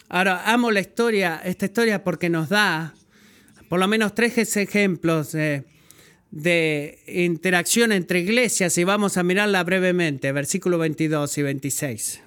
Ahora, 0.08 0.54
amo 0.54 0.70
la 0.70 0.82
historia, 0.82 1.42
esta 1.44 1.66
historia 1.66 2.04
porque 2.04 2.30
nos 2.30 2.50
da 2.50 2.94
por 3.70 3.80
lo 3.80 3.88
menos 3.88 4.14
tres 4.14 4.56
ejemplos 4.56 5.32
de 5.32 7.00
interacción 7.08 7.92
entre 7.92 8.20
iglesias 8.20 8.78
y 8.78 8.84
vamos 8.84 9.18
a 9.18 9.24
mirarla 9.24 9.64
brevemente, 9.64 10.32
versículos 10.32 10.80
22 10.80 11.36
y 11.40 11.42
26. 11.42 12.22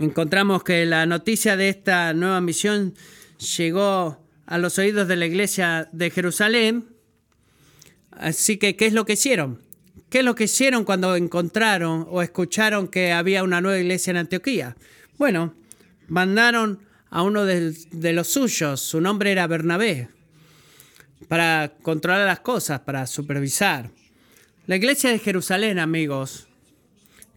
Encontramos 0.00 0.62
que 0.64 0.84
la 0.84 1.06
noticia 1.06 1.56
de 1.56 1.70
esta 1.70 2.12
nueva 2.12 2.42
misión 2.42 2.92
llegó 3.56 4.22
a 4.44 4.58
los 4.58 4.78
oídos 4.78 5.08
de 5.08 5.16
la 5.16 5.24
iglesia 5.24 5.88
de 5.92 6.10
Jerusalén. 6.10 6.93
Así 8.16 8.56
que, 8.56 8.76
¿qué 8.76 8.86
es 8.86 8.92
lo 8.92 9.04
que 9.04 9.14
hicieron? 9.14 9.60
¿Qué 10.10 10.18
es 10.20 10.24
lo 10.24 10.34
que 10.34 10.44
hicieron 10.44 10.84
cuando 10.84 11.16
encontraron 11.16 12.06
o 12.08 12.22
escucharon 12.22 12.88
que 12.88 13.12
había 13.12 13.42
una 13.42 13.60
nueva 13.60 13.78
iglesia 13.78 14.12
en 14.12 14.18
Antioquía? 14.18 14.76
Bueno, 15.18 15.54
mandaron 16.08 16.80
a 17.10 17.22
uno 17.22 17.44
de, 17.44 18.12
los 18.12 18.28
suyos, 18.28 18.80
su 18.80 19.00
nombre 19.00 19.32
era 19.32 19.46
Bernabé, 19.46 20.08
para 21.28 21.72
controlar 21.82 22.26
las 22.26 22.40
cosas, 22.40 22.80
para 22.80 23.06
supervisar. 23.06 23.90
La 24.66 24.76
iglesia 24.76 25.10
de 25.10 25.18
Jerusalén, 25.18 25.78
amigos, 25.78 26.48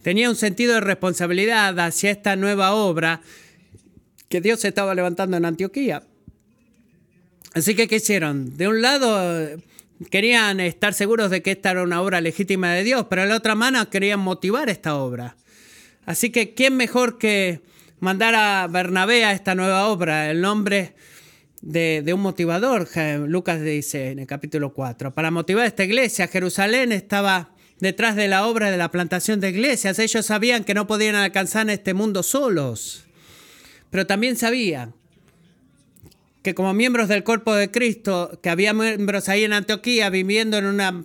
tenía 0.02 0.30
un 0.30 0.36
sentido 0.36 0.74
de 0.74 0.80
responsabilidad 0.80 1.78
hacia 1.78 2.10
esta 2.10 2.36
nueva 2.36 2.72
obra 2.74 3.20
que 4.28 4.40
Dios 4.40 4.64
estaba 4.64 4.94
levantando 4.94 5.36
en 5.36 5.44
Antioquía. 5.44 6.02
Así 7.54 7.74
que, 7.74 7.88
¿qué 7.88 7.96
hicieron? 7.96 8.56
De 8.56 8.68
un 8.68 8.82
lado, 8.82 9.60
querían 10.10 10.60
estar 10.60 10.94
seguros 10.94 11.30
de 11.30 11.42
que 11.42 11.52
esta 11.52 11.70
era 11.70 11.82
una 11.82 12.00
obra 12.00 12.20
legítima 12.20 12.72
de 12.72 12.84
Dios, 12.84 13.06
pero 13.10 13.22
de 13.22 13.28
la 13.28 13.36
otra 13.36 13.54
mano 13.54 13.90
querían 13.90 14.20
motivar 14.20 14.68
esta 14.68 14.96
obra. 14.96 15.36
Así 16.06 16.30
que, 16.30 16.54
¿quién 16.54 16.76
mejor 16.76 17.18
que 17.18 17.60
mandar 18.00 18.34
a 18.34 18.66
Bernabé 18.68 19.24
a 19.24 19.32
esta 19.32 19.54
nueva 19.54 19.88
obra, 19.88 20.30
el 20.30 20.40
nombre 20.40 20.94
de, 21.60 22.12
un 22.14 22.20
motivador, 22.20 22.88
Lucas 23.26 23.60
dice 23.60 24.10
en 24.10 24.20
el 24.20 24.26
capítulo 24.26 24.72
4, 24.72 25.14
para 25.14 25.30
motivar 25.30 25.66
esta 25.66 25.84
iglesia. 25.84 26.28
Jerusalén 26.28 26.92
estaba 26.92 27.50
detrás 27.80 28.16
de 28.16 28.28
la 28.28 28.46
obra 28.46 28.70
de 28.70 28.76
la 28.76 28.90
plantación 28.90 29.40
de 29.40 29.50
iglesias. 29.50 29.98
Ellos 29.98 30.26
sabían 30.26 30.64
que 30.64 30.74
no 30.74 30.86
podían 30.86 31.16
alcanzar 31.16 31.68
este 31.70 31.94
mundo 31.94 32.22
solos, 32.22 33.04
pero 33.90 34.06
también 34.06 34.36
sabían 34.36 34.94
que 36.48 36.54
como 36.54 36.72
miembros 36.72 37.08
del 37.08 37.24
cuerpo 37.24 37.54
de 37.54 37.70
Cristo, 37.70 38.38
que 38.42 38.48
había 38.48 38.72
miembros 38.72 39.28
ahí 39.28 39.44
en 39.44 39.52
Antioquía 39.52 40.08
viviendo 40.08 40.56
en 40.56 40.64
una 40.64 41.04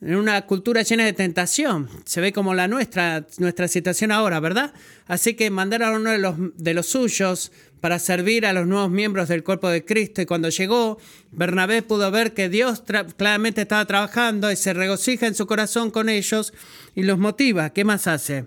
en 0.00 0.14
una 0.14 0.46
cultura 0.46 0.82
llena 0.82 1.04
de 1.04 1.12
tentación. 1.12 1.88
Se 2.04 2.20
ve 2.20 2.32
como 2.32 2.54
la 2.54 2.68
nuestra, 2.68 3.26
nuestra 3.38 3.66
situación 3.66 4.12
ahora, 4.12 4.38
¿verdad? 4.38 4.72
Así 5.08 5.34
que 5.34 5.50
mandaron 5.50 5.88
a 5.88 5.96
uno 5.96 6.10
de 6.12 6.18
los, 6.18 6.36
de 6.56 6.74
los 6.74 6.86
suyos 6.86 7.50
para 7.80 7.98
servir 7.98 8.46
a 8.46 8.52
los 8.52 8.68
nuevos 8.68 8.92
miembros 8.92 9.26
del 9.26 9.42
cuerpo 9.42 9.68
de 9.68 9.84
Cristo. 9.84 10.22
Y 10.22 10.26
cuando 10.26 10.48
llegó, 10.48 11.00
Bernabé 11.32 11.82
pudo 11.82 12.08
ver 12.12 12.32
que 12.32 12.48
Dios 12.48 12.84
claramente 13.16 13.62
estaba 13.62 13.84
trabajando 13.84 14.52
y 14.52 14.54
se 14.54 14.74
regocija 14.74 15.26
en 15.26 15.34
su 15.34 15.48
corazón 15.48 15.90
con 15.90 16.08
ellos 16.08 16.54
y 16.94 17.02
los 17.02 17.18
motiva. 17.18 17.70
¿Qué 17.70 17.82
más 17.82 18.06
hace? 18.06 18.46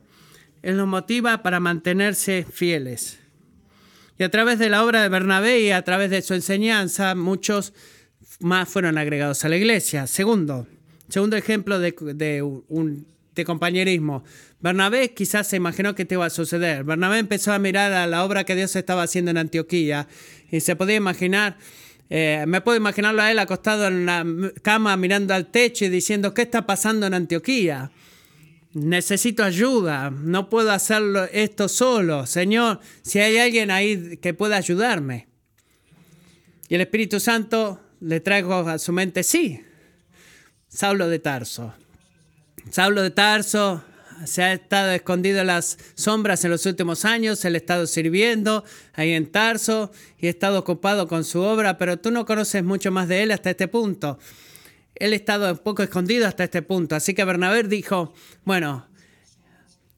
Él 0.61 0.77
los 0.77 0.87
motiva 0.87 1.43
para 1.43 1.59
mantenerse 1.59 2.45
fieles. 2.49 3.20
Y 4.21 4.23
a 4.23 4.29
través 4.29 4.59
de 4.59 4.69
la 4.69 4.85
obra 4.85 5.01
de 5.01 5.09
Bernabé 5.09 5.61
y 5.61 5.71
a 5.71 5.81
través 5.81 6.11
de 6.11 6.21
su 6.21 6.35
enseñanza, 6.35 7.15
muchos 7.15 7.73
más 8.39 8.69
fueron 8.69 8.99
agregados 8.99 9.43
a 9.45 9.49
la 9.49 9.57
iglesia. 9.57 10.05
Segundo, 10.05 10.67
Segundo 11.09 11.35
ejemplo 11.37 11.79
de, 11.79 12.43
un, 12.43 13.07
compañerismo. 13.43 14.23
Bernabé 14.59 15.15
quizás 15.15 15.47
se 15.47 15.55
imaginó 15.55 15.95
que 15.95 16.05
te 16.05 16.13
iba 16.13 16.27
a 16.27 16.29
suceder. 16.29 16.83
Bernabé 16.83 17.17
empezó 17.17 17.51
a 17.51 17.57
mirar 17.57 17.93
a 17.93 18.05
la 18.05 18.23
obra 18.23 18.43
que 18.43 18.55
Dios 18.55 18.75
estaba 18.75 19.01
haciendo 19.01 19.31
en 19.31 19.37
Antioquía 19.37 20.07
y 20.51 20.59
se 20.59 20.75
podía 20.75 20.97
imaginar, 20.97 21.57
eh, 22.11 22.45
me 22.47 22.61
puedo 22.61 22.77
imaginarlo 22.77 23.23
a 23.23 23.31
él 23.31 23.39
acostado 23.39 23.87
en 23.87 24.05
la 24.05 24.23
cama 24.61 24.95
mirando 24.97 25.33
al 25.33 25.47
techo 25.47 25.85
y 25.85 25.89
diciendo, 25.89 26.35
¿qué 26.35 26.43
está 26.43 26.67
pasando 26.67 27.07
en 27.07 27.15
Antioquía? 27.15 27.89
Necesito 28.73 29.43
ayuda, 29.43 30.09
no 30.11 30.49
puedo 30.49 30.71
hacerlo 30.71 31.25
esto 31.25 31.67
solo. 31.67 32.25
Señor, 32.25 32.79
si 33.01 33.19
hay 33.19 33.37
alguien 33.37 33.69
ahí 33.69 34.17
que 34.17 34.33
pueda 34.33 34.55
ayudarme. 34.55 35.27
Y 36.69 36.75
el 36.75 36.81
Espíritu 36.81 37.19
Santo 37.19 37.81
le 37.99 38.21
traigo 38.21 38.53
a 38.53 38.79
su 38.79 38.93
mente, 38.93 39.23
sí, 39.23 39.61
Saulo 40.69 41.09
de 41.09 41.19
Tarso. 41.19 41.73
Saulo 42.69 43.01
de 43.01 43.11
Tarso 43.11 43.83
se 44.25 44.43
ha 44.43 44.53
estado 44.53 44.91
escondido 44.91 45.41
en 45.41 45.47
las 45.47 45.77
sombras 45.95 46.45
en 46.45 46.51
los 46.51 46.65
últimos 46.65 47.03
años, 47.03 47.43
él 47.43 47.55
ha 47.55 47.57
estado 47.57 47.87
sirviendo 47.87 48.63
ahí 48.93 49.11
en 49.11 49.31
Tarso 49.31 49.91
y 50.17 50.27
ha 50.27 50.29
estado 50.29 50.59
ocupado 50.59 51.07
con 51.09 51.25
su 51.25 51.41
obra, 51.41 51.77
pero 51.77 51.97
tú 51.99 52.11
no 52.11 52.25
conoces 52.25 52.63
mucho 52.63 52.91
más 52.91 53.07
de 53.07 53.23
él 53.23 53.31
hasta 53.31 53.49
este 53.49 53.67
punto. 53.67 54.17
Él 55.01 55.13
ha 55.13 55.15
estado 55.15 55.51
un 55.51 55.57
poco 55.57 55.81
escondido 55.81 56.27
hasta 56.27 56.43
este 56.43 56.61
punto. 56.61 56.95
Así 56.95 57.15
que 57.15 57.25
Bernabé 57.25 57.63
dijo, 57.63 58.13
bueno, 58.45 58.87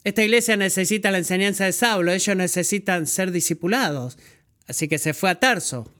esta 0.06 0.24
iglesia 0.24 0.56
necesita 0.56 1.12
la 1.12 1.18
enseñanza 1.18 1.66
de 1.66 1.74
Saulo, 1.74 2.13
ellos 2.13 2.38
necesitan 2.38 3.06
ser 3.06 3.32
discipulados. 3.32 4.18
Así 4.66 4.88
que 4.88 4.98
se 5.00 5.13
fue 5.13 5.30
a 5.30 5.36
Tarso. 5.42 5.92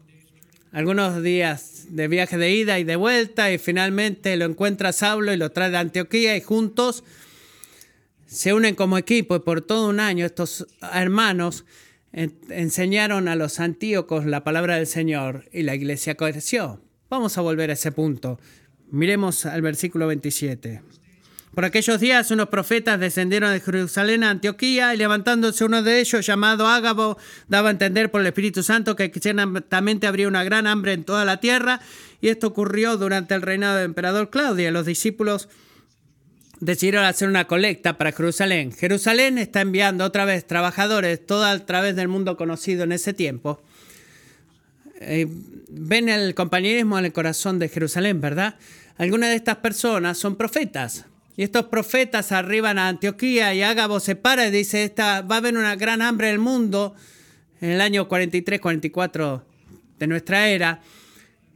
Algunos 0.72 1.22
días 1.22 1.88
de 1.89 2.08
viaje 2.08 2.38
de 2.38 2.52
ida 2.52 2.80
y 2.80 2.86
de 2.86 2.96
vuelta 2.96 3.52
y 3.52 3.58
finalmente 3.58 4.38
lo 4.38 4.46
encuentra 4.46 4.94
Saulo 4.94 5.34
y 5.34 5.38
lo 5.38 5.52
trae 5.52 5.70
de 5.70 5.78
Antioquía 5.78 6.38
y 6.38 6.42
juntos 6.42 7.04
se 8.26 8.54
unen 8.54 8.74
como 8.74 8.98
equipo 8.98 9.36
y 9.36 9.39
por 9.39 9.62
todo 9.62 9.89
un 9.89 10.00
año 10.00 10.26
estos 10.26 10.66
hermanos 10.94 11.66
enseñaron 12.13 13.28
a 13.28 13.36
los 13.36 13.60
antíocos 13.60 14.26
la 14.26 14.46
palabra 14.46 14.78
del 14.78 14.88
Señor 14.88 15.44
y 15.52 15.63
la 15.63 15.76
iglesia 15.76 16.16
creció. 16.16 16.82
Vamos 17.10 17.38
a 17.38 17.42
volver 17.42 17.70
a 17.70 17.74
ese 17.74 17.92
punto. 17.92 18.39
Miremos 18.93 19.47
al 19.47 19.63
versículo 19.63 20.06
27. 20.06 20.84
Por 21.56 21.65
aquellos 21.65 21.99
días 21.99 22.29
unos 22.29 22.49
profetas 22.49 22.99
descendieron 22.99 23.51
de 23.51 23.60
Jerusalén 23.60 24.23
a 24.23 24.29
Antioquía 24.29 24.93
y 24.93 24.97
levantándose 24.97 25.65
uno 25.65 25.82
de 25.82 25.99
ellos 25.99 26.23
llamado 26.23 26.67
Ágabo 26.67 27.17
daba 27.47 27.69
a 27.69 27.71
entender 27.71 28.12
por 28.12 28.21
el 28.21 28.27
Espíritu 28.27 28.62
Santo 28.62 28.95
que 28.95 29.12
ciertamente 29.19 30.06
habría 30.06 30.27
una 30.27 30.43
gran 30.43 30.67
hambre 30.67 30.93
en 30.93 31.06
toda 31.06 31.25
la 31.25 31.39
tierra 31.39 31.82
y 32.21 32.27
esto 32.27 32.45
ocurrió 32.45 32.95
durante 32.97 33.34
el 33.34 33.41
reinado 33.41 33.77
del 33.77 33.86
emperador 33.86 34.29
Claudio. 34.29 34.69
Los 34.69 34.86
discípulos 34.86 35.49
decidieron 36.60 37.03
hacer 37.03 37.27
una 37.27 37.47
colecta 37.47 37.97
para 37.97 38.12
Jerusalén. 38.12 38.73
Jerusalén 38.73 39.39
está 39.39 39.62
enviando 39.62 40.06
otra 40.06 40.25
vez 40.25 40.45
trabajadores 40.45 41.25
todo 41.25 41.45
a 41.45 41.58
través 41.65 41.95
del 41.95 42.10
mundo 42.10 42.38
conocido 42.38 42.84
en 42.84 42.91
ese 42.91 43.12
tiempo. 43.12 43.60
Eh, 45.01 45.25
ven 45.67 46.10
el 46.10 46.36
compañerismo 46.36 46.99
en 46.99 47.06
el 47.06 47.12
corazón 47.12 47.58
de 47.58 47.69
Jerusalén, 47.69 48.21
¿verdad? 48.21 48.56
Algunas 48.97 49.29
de 49.29 49.36
estas 49.36 49.58
personas 49.58 50.17
son 50.17 50.36
profetas, 50.36 51.06
y 51.36 51.43
estos 51.43 51.65
profetas 51.65 52.32
arriban 52.32 52.77
a 52.77 52.88
Antioquía 52.88 53.53
y 53.53 53.63
Ágabo 53.63 53.99
se 53.99 54.15
para 54.15 54.47
y 54.47 54.51
dice, 54.51 54.84
Esta, 54.84 55.21
va 55.21 55.36
a 55.36 55.38
haber 55.39 55.58
una 55.58 55.75
gran 55.75 56.01
hambre 56.01 56.27
en 56.27 56.34
el 56.34 56.39
mundo 56.39 56.95
en 57.60 57.71
el 57.71 57.82
año 57.82 58.08
43-44 58.08 59.41
de 59.97 60.08
nuestra 60.08 60.47
era. 60.49 60.82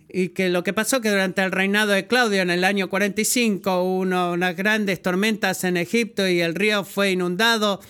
Y 0.10 0.30
que 0.30 0.50
lo 0.50 0.63
que 0.63 0.73
pasó 0.73 1.02
que 1.02 1.10
durante 1.10 1.43
el 1.43 1.52
reinado 1.52 1.91
de 1.91 2.08
Claudio 2.08 2.41
en 2.41 2.50
el 2.50 2.63
año 2.63 2.89
45 2.89 3.84
hubo 3.84 4.00
unas 4.00 4.56
grandes 4.56 5.02
tormentas 5.02 5.63
en 5.63 5.78
Egipto 5.78 6.28
y 6.28 6.39
el 6.39 6.56
río 6.56 6.86
fue 6.86 7.12
inundado 7.12 7.82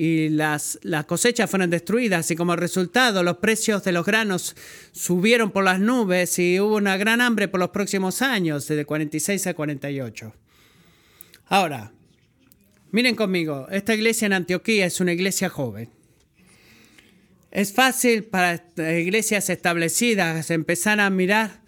y 0.00 0.28
las, 0.28 0.78
las 0.82 1.06
cosechas 1.06 1.50
fueron 1.50 1.70
destruidas 1.70 2.30
y 2.30 2.36
como 2.36 2.54
resultado 2.54 3.22
los 3.22 3.38
precios 3.38 3.82
de 3.82 3.92
los 3.92 4.06
granos 4.06 4.54
subieron 4.92 5.50
por 5.50 5.64
las 5.64 5.80
nubes 5.80 6.38
y 6.38 6.60
hubo 6.60 6.76
una 6.76 6.96
gran 6.96 7.20
hambre 7.20 7.48
por 7.48 7.58
los 7.58 7.70
próximos 7.70 8.22
años, 8.22 8.68
desde 8.68 8.84
46 8.84 9.46
a 9.48 9.54
48. 9.54 10.32
Ahora, 11.46 11.92
Miren 12.90 13.16
conmigo, 13.16 13.66
esta 13.70 13.94
iglesia 13.94 14.26
en 14.26 14.32
Antioquía 14.32 14.86
es 14.86 15.00
una 15.00 15.12
iglesia 15.12 15.50
joven. 15.50 15.90
Es 17.50 17.74
fácil 17.74 18.24
para 18.24 18.62
iglesias 18.98 19.50
establecidas 19.50 20.50
empezar 20.50 20.98
a 21.00 21.10
mirar 21.10 21.60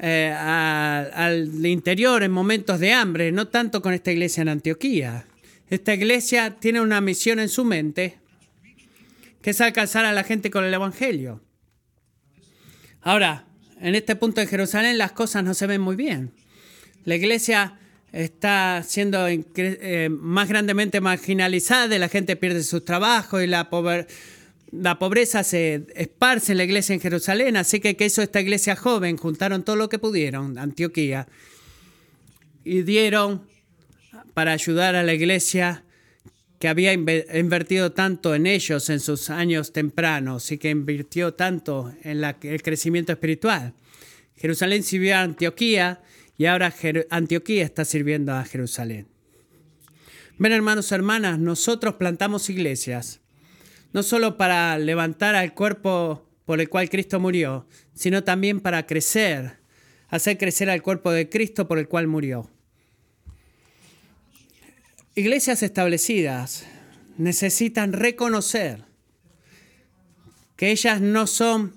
eh, 0.00 0.32
al 0.34 1.64
interior 1.64 2.24
en 2.24 2.32
momentos 2.32 2.80
de 2.80 2.92
hambre, 2.92 3.30
no 3.30 3.48
tanto 3.48 3.82
con 3.82 3.94
esta 3.94 4.10
iglesia 4.10 4.42
en 4.42 4.48
Antioquía. 4.48 5.26
Esta 5.72 5.94
iglesia 5.94 6.56
tiene 6.60 6.82
una 6.82 7.00
misión 7.00 7.38
en 7.38 7.48
su 7.48 7.64
mente, 7.64 8.18
que 9.40 9.48
es 9.48 9.60
alcanzar 9.62 10.04
a 10.04 10.12
la 10.12 10.22
gente 10.22 10.50
con 10.50 10.64
el 10.64 10.74
Evangelio. 10.74 11.40
Ahora, 13.00 13.46
en 13.80 13.94
este 13.94 14.14
punto 14.14 14.42
de 14.42 14.46
Jerusalén 14.46 14.98
las 14.98 15.12
cosas 15.12 15.42
no 15.42 15.54
se 15.54 15.66
ven 15.66 15.80
muy 15.80 15.96
bien. 15.96 16.30
La 17.06 17.14
iglesia 17.14 17.78
está 18.12 18.84
siendo 18.86 19.26
eh, 19.26 20.10
más 20.10 20.46
grandemente 20.46 21.00
marginalizada, 21.00 21.98
la 21.98 22.10
gente 22.10 22.36
pierde 22.36 22.64
sus 22.64 22.84
trabajos 22.84 23.42
y 23.42 23.46
la, 23.46 23.70
la 24.72 24.98
pobreza 24.98 25.42
se 25.42 25.86
esparce 25.94 26.52
en 26.52 26.58
la 26.58 26.64
iglesia 26.64 26.92
en 26.92 27.00
Jerusalén. 27.00 27.56
Así 27.56 27.80
que, 27.80 27.96
¿qué 27.96 28.04
hizo 28.04 28.20
esta 28.20 28.42
iglesia 28.42 28.76
joven? 28.76 29.16
Juntaron 29.16 29.64
todo 29.64 29.76
lo 29.76 29.88
que 29.88 29.98
pudieron, 29.98 30.58
Antioquía, 30.58 31.28
y 32.62 32.82
dieron 32.82 33.50
para 34.34 34.52
ayudar 34.52 34.94
a 34.94 35.02
la 35.02 35.14
iglesia 35.14 35.84
que 36.58 36.68
había 36.68 36.92
invertido 36.92 37.90
tanto 37.90 38.34
en 38.34 38.46
ellos 38.46 38.88
en 38.88 39.00
sus 39.00 39.30
años 39.30 39.72
tempranos 39.72 40.52
y 40.52 40.58
que 40.58 40.70
invirtió 40.70 41.34
tanto 41.34 41.92
en 42.04 42.22
el 42.22 42.62
crecimiento 42.62 43.10
espiritual. 43.10 43.74
Jerusalén 44.36 44.84
sirvió 44.84 45.16
a 45.16 45.22
Antioquía 45.22 46.02
y 46.38 46.46
ahora 46.46 46.72
Antioquía 47.10 47.64
está 47.64 47.84
sirviendo 47.84 48.32
a 48.32 48.44
Jerusalén. 48.44 49.08
Ven 50.38 50.52
hermanos 50.52 50.92
hermanas, 50.92 51.38
nosotros 51.38 51.96
plantamos 51.96 52.48
iglesias, 52.48 53.20
no 53.92 54.02
solo 54.02 54.36
para 54.36 54.78
levantar 54.78 55.34
al 55.34 55.54
cuerpo 55.54 56.28
por 56.44 56.60
el 56.60 56.68
cual 56.68 56.88
Cristo 56.90 57.20
murió, 57.20 57.66
sino 57.94 58.24
también 58.24 58.60
para 58.60 58.86
crecer, 58.86 59.58
hacer 60.08 60.38
crecer 60.38 60.70
al 60.70 60.82
cuerpo 60.82 61.10
de 61.10 61.28
Cristo 61.28 61.68
por 61.68 61.78
el 61.78 61.88
cual 61.88 62.06
murió. 62.06 62.50
Iglesias 65.14 65.62
establecidas 65.62 66.64
necesitan 67.18 67.92
reconocer 67.92 68.84
que 70.56 70.70
ellas 70.70 71.02
no 71.02 71.26
son 71.26 71.74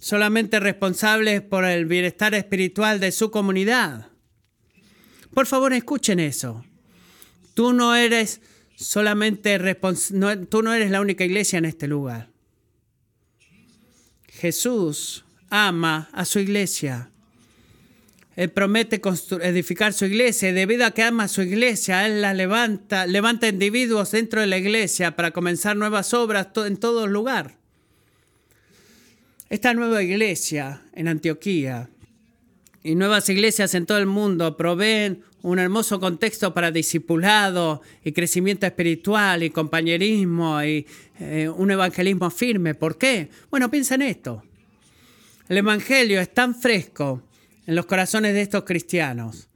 solamente 0.00 0.58
responsables 0.58 1.42
por 1.42 1.64
el 1.64 1.86
bienestar 1.86 2.34
espiritual 2.34 2.98
de 2.98 3.12
su 3.12 3.30
comunidad. 3.30 4.08
Por 5.32 5.46
favor, 5.46 5.72
escuchen 5.72 6.18
eso. 6.18 6.64
Tú 7.54 7.72
no 7.72 7.94
eres 7.94 8.40
solamente 8.74 9.60
tú 10.48 10.62
no 10.62 10.74
eres 10.74 10.90
la 10.90 11.00
única 11.00 11.24
iglesia 11.24 11.58
en 11.58 11.66
este 11.66 11.86
lugar. 11.86 12.30
Jesús 14.28 15.24
ama 15.50 16.08
a 16.12 16.24
su 16.24 16.40
iglesia. 16.40 17.11
Él 18.34 18.50
promete 18.50 19.00
edificar 19.42 19.92
su 19.92 20.06
iglesia 20.06 20.48
y 20.48 20.52
debido 20.52 20.86
a 20.86 20.92
que 20.92 21.02
ama 21.02 21.28
su 21.28 21.42
iglesia, 21.42 22.06
Él 22.06 22.22
la 22.22 22.32
levanta, 22.32 23.06
levanta 23.06 23.48
individuos 23.48 24.12
dentro 24.12 24.40
de 24.40 24.46
la 24.46 24.56
iglesia 24.56 25.16
para 25.16 25.32
comenzar 25.32 25.76
nuevas 25.76 26.14
obras 26.14 26.48
en 26.56 26.78
todo 26.78 27.06
lugar. 27.06 27.58
Esta 29.50 29.74
nueva 29.74 30.02
iglesia 30.02 30.80
en 30.94 31.08
Antioquía 31.08 31.90
y 32.82 32.94
nuevas 32.94 33.28
iglesias 33.28 33.74
en 33.74 33.84
todo 33.84 33.98
el 33.98 34.06
mundo 34.06 34.56
proveen 34.56 35.22
un 35.42 35.58
hermoso 35.58 36.00
contexto 36.00 36.54
para 36.54 36.70
discipulado 36.70 37.82
y 38.02 38.12
crecimiento 38.12 38.64
espiritual 38.64 39.42
y 39.42 39.50
compañerismo 39.50 40.62
y 40.62 40.86
eh, 41.20 41.50
un 41.54 41.70
evangelismo 41.70 42.30
firme. 42.30 42.74
¿Por 42.74 42.96
qué? 42.96 43.28
Bueno, 43.50 43.70
piensa 43.70 43.96
en 43.96 44.02
esto. 44.02 44.42
El 45.48 45.58
evangelio 45.58 46.18
es 46.18 46.32
tan 46.32 46.54
fresco 46.54 47.22
en 47.66 47.74
los 47.74 47.86
corazones 47.86 48.34
de 48.34 48.42
estos 48.42 48.64
cristianos. 48.64 49.48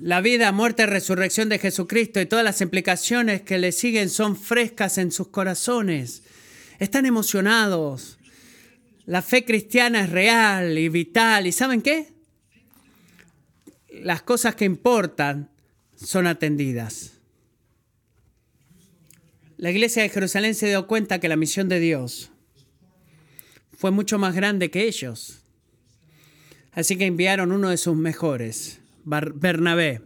La 0.00 0.20
vida, 0.20 0.52
muerte 0.52 0.86
resurrección 0.86 1.48
de 1.48 1.58
Jesucristo 1.58 2.20
y 2.20 2.26
todas 2.26 2.44
las 2.44 2.60
implicaciones 2.60 3.42
que 3.42 3.58
le 3.58 3.72
siguen 3.72 4.10
son 4.10 4.36
frescas 4.36 4.98
en 4.98 5.10
sus 5.10 5.28
corazones. 5.28 6.22
Están 6.78 7.06
emocionados. 7.06 8.18
La 9.06 9.22
fe 9.22 9.44
cristiana 9.44 10.02
es 10.02 10.10
real 10.10 10.78
y 10.78 10.88
vital. 10.88 11.46
¿Y 11.46 11.52
saben 11.52 11.82
qué? 11.82 12.12
Las 13.90 14.22
cosas 14.22 14.54
que 14.54 14.66
importan 14.66 15.50
son 15.96 16.26
atendidas. 16.28 17.12
La 19.56 19.72
iglesia 19.72 20.04
de 20.04 20.10
Jerusalén 20.10 20.54
se 20.54 20.68
dio 20.68 20.86
cuenta 20.86 21.18
que 21.18 21.28
la 21.28 21.36
misión 21.36 21.68
de 21.68 21.80
Dios 21.80 22.30
fue 23.76 23.90
mucho 23.90 24.18
más 24.18 24.34
grande 24.36 24.70
que 24.70 24.86
ellos. 24.86 25.42
Así 26.72 26.96
que 26.96 27.06
enviaron 27.06 27.52
uno 27.52 27.70
de 27.70 27.76
sus 27.76 27.96
mejores, 27.96 28.80
Bernabé. 29.04 30.02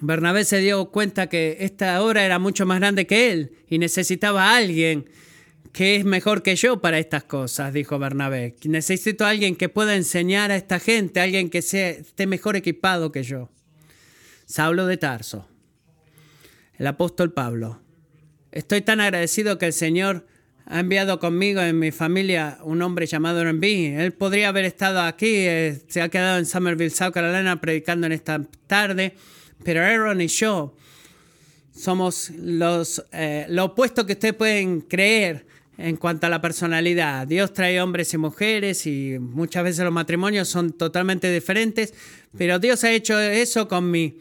Bernabé 0.00 0.44
se 0.44 0.58
dio 0.58 0.90
cuenta 0.90 1.28
que 1.28 1.58
esta 1.60 2.02
obra 2.02 2.24
era 2.24 2.38
mucho 2.38 2.66
más 2.66 2.80
grande 2.80 3.06
que 3.06 3.30
él 3.30 3.52
y 3.68 3.78
necesitaba 3.78 4.50
a 4.50 4.56
alguien 4.56 5.08
que 5.72 5.96
es 5.96 6.04
mejor 6.04 6.42
que 6.42 6.54
yo 6.56 6.80
para 6.80 6.98
estas 6.98 7.24
cosas, 7.24 7.72
dijo 7.72 7.98
Bernabé. 7.98 8.56
Necesito 8.64 9.24
a 9.24 9.30
alguien 9.30 9.56
que 9.56 9.68
pueda 9.68 9.94
enseñar 9.96 10.50
a 10.50 10.56
esta 10.56 10.80
gente, 10.80 11.20
alguien 11.20 11.48
que 11.48 11.62
sea, 11.62 11.90
esté 11.90 12.26
mejor 12.26 12.56
equipado 12.56 13.12
que 13.12 13.22
yo. 13.22 13.50
Saulo 14.44 14.86
de 14.86 14.98
Tarso, 14.98 15.48
el 16.74 16.86
apóstol 16.86 17.32
Pablo. 17.32 17.80
Estoy 18.50 18.82
tan 18.82 19.00
agradecido 19.00 19.56
que 19.56 19.66
el 19.66 19.72
Señor 19.72 20.26
ha 20.66 20.80
enviado 20.80 21.18
conmigo 21.18 21.60
en 21.60 21.78
mi 21.78 21.90
familia 21.90 22.58
un 22.62 22.82
hombre 22.82 23.06
llamado 23.06 23.42
B. 23.54 24.04
Él 24.04 24.12
podría 24.12 24.48
haber 24.48 24.64
estado 24.64 25.00
aquí, 25.00 25.26
eh, 25.28 25.82
se 25.88 26.02
ha 26.02 26.08
quedado 26.08 26.38
en 26.38 26.46
Somerville, 26.46 26.90
South 26.90 27.12
Carolina, 27.12 27.60
predicando 27.60 28.06
en 28.06 28.12
esta 28.12 28.42
tarde, 28.66 29.14
pero 29.64 29.82
Aaron 29.82 30.20
y 30.20 30.28
yo 30.28 30.74
somos 31.74 32.30
los, 32.30 33.04
eh, 33.12 33.46
lo 33.48 33.66
opuesto 33.66 34.06
que 34.06 34.12
ustedes 34.12 34.34
pueden 34.34 34.82
creer 34.82 35.46
en 35.78 35.96
cuanto 35.96 36.26
a 36.26 36.30
la 36.30 36.40
personalidad. 36.40 37.26
Dios 37.26 37.52
trae 37.52 37.80
hombres 37.80 38.12
y 38.14 38.18
mujeres 38.18 38.86
y 38.86 39.16
muchas 39.18 39.64
veces 39.64 39.84
los 39.84 39.92
matrimonios 39.92 40.48
son 40.48 40.72
totalmente 40.72 41.32
diferentes, 41.32 41.94
pero 42.36 42.58
Dios 42.58 42.84
ha 42.84 42.92
hecho 42.92 43.18
eso 43.18 43.68
con 43.68 43.90
mi, 43.90 44.18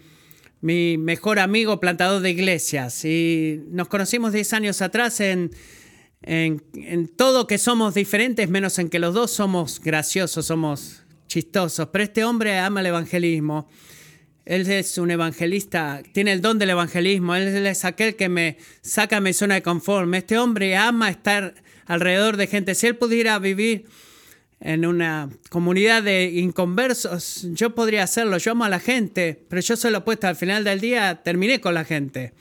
mi 0.61 0.97
mejor 0.97 1.39
amigo 1.39 1.79
plantador 1.79 2.21
de 2.21 2.31
iglesias 2.31 3.03
y 3.05 3.61
nos 3.69 3.89
conocimos 3.89 4.31
10 4.31 4.53
años 4.53 4.81
atrás 4.81 5.19
en 5.19 5.51
en, 6.23 7.07
todo 7.15 7.47
que 7.47 7.57
somos 7.57 7.93
diferentes, 7.93 8.49
menos 8.49 8.77
en 8.79 8.89
que 8.89 8.99
los 8.99 9.13
dos 9.13 9.31
somos 9.31 9.81
graciosos, 9.81 10.45
somos 10.45 11.03
chistosos. 11.27 11.87
Pero 11.91 12.03
este 12.03 12.23
hombre 12.23 12.57
ama 12.59 12.81
el 12.81 12.87
evangelismo. 12.87 13.67
Él 14.45 14.69
es 14.69 14.97
un 14.97 15.11
evangelista, 15.11 16.01
tiene 16.13 16.33
el 16.33 16.41
don 16.41 16.59
del 16.59 16.71
evangelismo. 16.71 17.35
Él 17.35 17.65
es 17.65 17.85
aquel 17.85 18.15
que 18.15 18.29
me 18.29 18.57
saca 18.81 19.21
mi 19.21 19.33
zona 19.33 19.55
de 19.55 19.61
confort. 19.61 20.13
Este 20.13 20.37
hombre 20.37 20.75
ama 20.75 21.09
estar 21.09 21.55
alrededor 21.85 22.37
de 22.37 22.47
gente. 22.47 22.75
Si 22.75 22.87
él 22.87 22.97
pudiera 22.97 23.39
vivir 23.39 23.85
en 24.59 24.85
una 24.85 25.29
comunidad 25.49 26.03
de 26.03 26.25
inconversos, 26.25 27.47
yo 27.51 27.73
podría 27.73 28.03
hacerlo. 28.03 28.37
Yo 28.37 28.51
amo 28.51 28.65
a 28.65 28.69
la 28.69 28.79
gente, 28.79 29.43
pero 29.47 29.61
yo 29.61 29.75
soy 29.75 29.91
lo 29.91 29.99
opuesto. 29.99 30.27
Al 30.27 30.35
final 30.35 30.63
del 30.63 30.79
día 30.79 31.21
terminé 31.23 31.59
con 31.61 31.73
la 31.73 31.85
gente. 31.85 32.33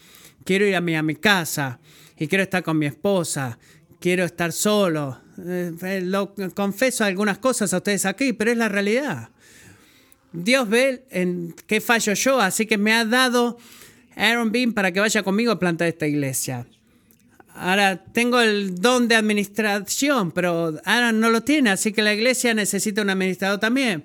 Quiero 0.44 0.66
ir 0.66 0.76
a 0.76 0.80
mi, 0.80 0.96
a 0.96 1.02
mi 1.02 1.16
casa 1.16 1.80
y 2.20 2.28
quiero 2.28 2.44
estar 2.44 2.62
con 2.62 2.78
mi 2.78 2.84
esposa, 2.84 3.58
quiero 3.98 4.24
estar 4.24 4.52
solo. 4.52 5.18
Eh, 5.42 5.72
eh, 5.82 6.00
lo 6.02 6.34
confieso 6.54 7.02
algunas 7.02 7.38
cosas 7.38 7.72
a 7.72 7.78
ustedes 7.78 8.04
aquí, 8.04 8.34
pero 8.34 8.52
es 8.52 8.58
la 8.58 8.68
realidad. 8.68 9.30
Dios 10.30 10.68
ve 10.68 11.06
en 11.10 11.54
qué 11.66 11.80
fallo 11.80 12.12
yo, 12.12 12.38
así 12.38 12.66
que 12.66 12.76
me 12.76 12.92
ha 12.92 13.06
dado 13.06 13.56
Aaron 14.16 14.52
Bean 14.52 14.74
para 14.74 14.92
que 14.92 15.00
vaya 15.00 15.22
conmigo 15.22 15.50
a 15.50 15.58
plantar 15.58 15.88
esta 15.88 16.06
iglesia. 16.06 16.66
Ahora 17.54 18.04
tengo 18.12 18.38
el 18.42 18.74
don 18.74 19.08
de 19.08 19.16
administración, 19.16 20.30
pero 20.30 20.78
Aaron 20.84 21.20
no 21.20 21.30
lo 21.30 21.40
tiene, 21.40 21.70
así 21.70 21.90
que 21.90 22.02
la 22.02 22.12
iglesia 22.12 22.52
necesita 22.52 23.00
un 23.00 23.08
administrador 23.08 23.58
también. 23.58 24.04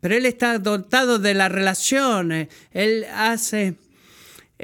Pero 0.00 0.14
él 0.14 0.26
está 0.26 0.60
dotado 0.60 1.18
de 1.18 1.34
la 1.34 1.48
relación, 1.48 2.30
eh, 2.30 2.48
él 2.70 3.04
hace 3.12 3.74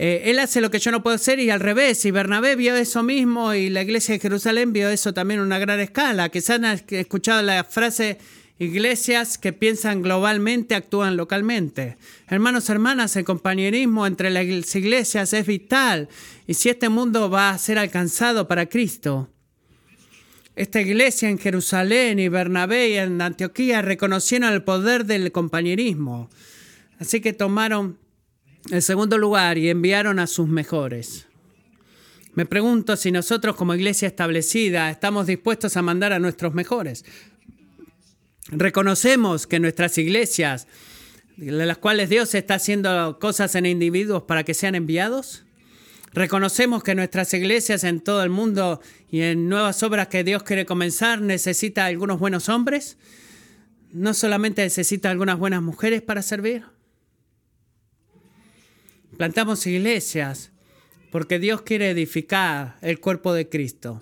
eh, 0.00 0.30
él 0.30 0.38
hace 0.38 0.60
lo 0.60 0.70
que 0.70 0.78
yo 0.78 0.92
no 0.92 1.02
puedo 1.02 1.16
hacer 1.16 1.40
y 1.40 1.50
al 1.50 1.58
revés. 1.58 2.04
Y 2.04 2.12
Bernabé 2.12 2.54
vio 2.54 2.76
eso 2.76 3.02
mismo 3.02 3.52
y 3.52 3.68
la 3.68 3.82
iglesia 3.82 4.14
de 4.14 4.20
Jerusalén 4.20 4.72
vio 4.72 4.88
eso 4.90 5.12
también 5.12 5.40
en 5.40 5.46
una 5.46 5.58
gran 5.58 5.80
escala. 5.80 6.28
Quizás 6.28 6.62
han 6.62 6.80
escuchado 6.90 7.42
la 7.42 7.64
frase 7.64 8.18
iglesias 8.60 9.38
que 9.38 9.52
piensan 9.52 10.02
globalmente 10.02 10.76
actúan 10.76 11.16
localmente. 11.16 11.96
Hermanos, 12.28 12.70
hermanas, 12.70 13.16
el 13.16 13.24
compañerismo 13.24 14.06
entre 14.06 14.30
las 14.30 14.44
iglesias 14.76 15.32
es 15.32 15.44
vital. 15.44 16.08
Y 16.46 16.54
si 16.54 16.68
este 16.68 16.88
mundo 16.88 17.28
va 17.28 17.50
a 17.50 17.58
ser 17.58 17.76
alcanzado 17.76 18.46
para 18.46 18.66
Cristo, 18.66 19.28
esta 20.54 20.80
iglesia 20.80 21.28
en 21.28 21.38
Jerusalén 21.38 22.20
y 22.20 22.28
Bernabé 22.28 22.90
y 22.90 22.96
en 22.98 23.20
Antioquía 23.20 23.82
reconocieron 23.82 24.52
el 24.52 24.62
poder 24.62 25.06
del 25.06 25.32
compañerismo. 25.32 26.30
Así 27.00 27.20
que 27.20 27.32
tomaron 27.32 27.98
En 28.70 28.82
segundo 28.82 29.16
lugar, 29.16 29.56
y 29.56 29.70
enviaron 29.70 30.18
a 30.18 30.26
sus 30.26 30.48
mejores. 30.48 31.26
Me 32.34 32.46
pregunto 32.46 32.96
si 32.96 33.10
nosotros 33.10 33.56
como 33.56 33.74
iglesia 33.74 34.06
establecida 34.06 34.90
estamos 34.90 35.26
dispuestos 35.26 35.76
a 35.76 35.82
mandar 35.82 36.12
a 36.12 36.18
nuestros 36.18 36.54
mejores. 36.54 37.04
Reconocemos 38.50 39.46
que 39.46 39.58
nuestras 39.58 39.98
iglesias, 39.98 40.68
de 41.36 41.50
las 41.50 41.78
cuales 41.78 42.08
Dios 42.08 42.34
está 42.34 42.54
haciendo 42.54 43.18
cosas 43.18 43.54
en 43.54 43.66
individuos 43.66 44.22
para 44.22 44.44
que 44.44 44.54
sean 44.54 44.74
enviados. 44.74 45.44
Reconocemos 46.12 46.82
que 46.82 46.94
nuestras 46.94 47.32
iglesias 47.34 47.84
en 47.84 48.00
todo 48.00 48.22
el 48.22 48.30
mundo 48.30 48.80
y 49.10 49.22
en 49.22 49.48
nuevas 49.48 49.82
obras 49.82 50.08
que 50.08 50.24
Dios 50.24 50.42
quiere 50.42 50.64
comenzar 50.64 51.20
necesita 51.20 51.86
algunos 51.86 52.18
buenos 52.18 52.48
hombres. 52.48 52.98
No 53.92 54.14
solamente 54.14 54.62
necesita 54.62 55.10
algunas 55.10 55.38
buenas 55.38 55.62
mujeres 55.62 56.02
para 56.02 56.22
servir. 56.22 56.77
Plantamos 59.18 59.66
iglesias 59.66 60.52
porque 61.10 61.40
Dios 61.40 61.62
quiere 61.62 61.90
edificar 61.90 62.76
el 62.82 63.00
cuerpo 63.00 63.34
de 63.34 63.48
Cristo. 63.48 64.00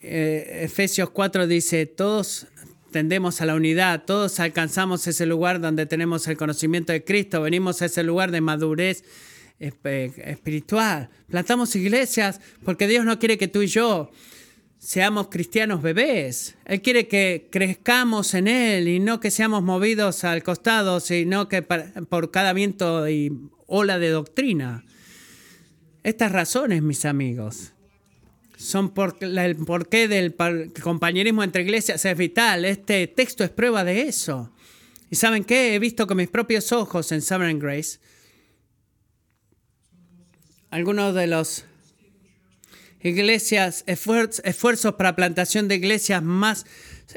Eh, 0.00 0.60
Efesios 0.62 1.10
4 1.10 1.46
dice, 1.46 1.84
todos 1.84 2.46
tendemos 2.92 3.42
a 3.42 3.46
la 3.46 3.54
unidad, 3.54 4.04
todos 4.06 4.40
alcanzamos 4.40 5.06
ese 5.06 5.26
lugar 5.26 5.60
donde 5.60 5.84
tenemos 5.84 6.26
el 6.28 6.38
conocimiento 6.38 6.94
de 6.94 7.04
Cristo, 7.04 7.42
venimos 7.42 7.82
a 7.82 7.86
ese 7.86 8.02
lugar 8.02 8.30
de 8.30 8.40
madurez 8.40 9.04
espiritual. 9.58 11.10
Plantamos 11.28 11.76
iglesias 11.76 12.40
porque 12.64 12.88
Dios 12.88 13.04
no 13.04 13.18
quiere 13.18 13.36
que 13.36 13.48
tú 13.48 13.60
y 13.60 13.66
yo 13.66 14.10
seamos 14.78 15.28
cristianos 15.28 15.82
bebés. 15.82 16.56
Él 16.64 16.80
quiere 16.80 17.06
que 17.06 17.48
crezcamos 17.50 18.32
en 18.32 18.48
Él 18.48 18.88
y 18.88 19.00
no 19.00 19.20
que 19.20 19.30
seamos 19.30 19.62
movidos 19.62 20.24
al 20.24 20.42
costado, 20.42 21.00
sino 21.00 21.48
que 21.48 21.62
por 21.62 22.30
cada 22.30 22.52
viento 22.52 23.08
y 23.08 23.30
ola 23.66 23.98
de 23.98 24.10
doctrina. 24.10 24.84
Estas 26.02 26.32
razones, 26.32 26.82
mis 26.82 27.04
amigos, 27.04 27.72
son 28.56 28.94
por 28.94 29.16
el 29.20 29.56
porqué 29.56 30.08
del 30.08 30.34
compañerismo 30.82 31.42
entre 31.42 31.62
iglesias 31.62 32.04
es 32.04 32.16
vital. 32.16 32.64
Este 32.64 33.06
texto 33.06 33.44
es 33.44 33.50
prueba 33.50 33.84
de 33.84 34.02
eso. 34.02 34.52
¿Y 35.10 35.16
saben 35.16 35.44
qué? 35.44 35.74
He 35.74 35.78
visto 35.78 36.06
con 36.06 36.16
mis 36.16 36.28
propios 36.28 36.72
ojos 36.72 37.12
en 37.12 37.22
Sovereign 37.22 37.58
Grace 37.58 37.98
algunos 40.74 41.14
de 41.14 41.28
los 41.28 41.66
iglesias, 43.00 43.84
esfuerzos 43.86 44.94
para 44.94 45.14
plantación 45.14 45.68
de 45.68 45.76
iglesias 45.76 46.20
más 46.20 46.66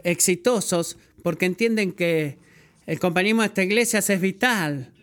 exitosos, 0.03 0.95
porque 1.23 1.47
entienden 1.47 1.91
que 1.91 2.37
el 2.85 2.99
compañerismo 2.99 3.41
de 3.41 3.47
estas 3.47 3.65
iglesias 3.65 4.11
es 4.11 4.21
vital. 4.21 4.93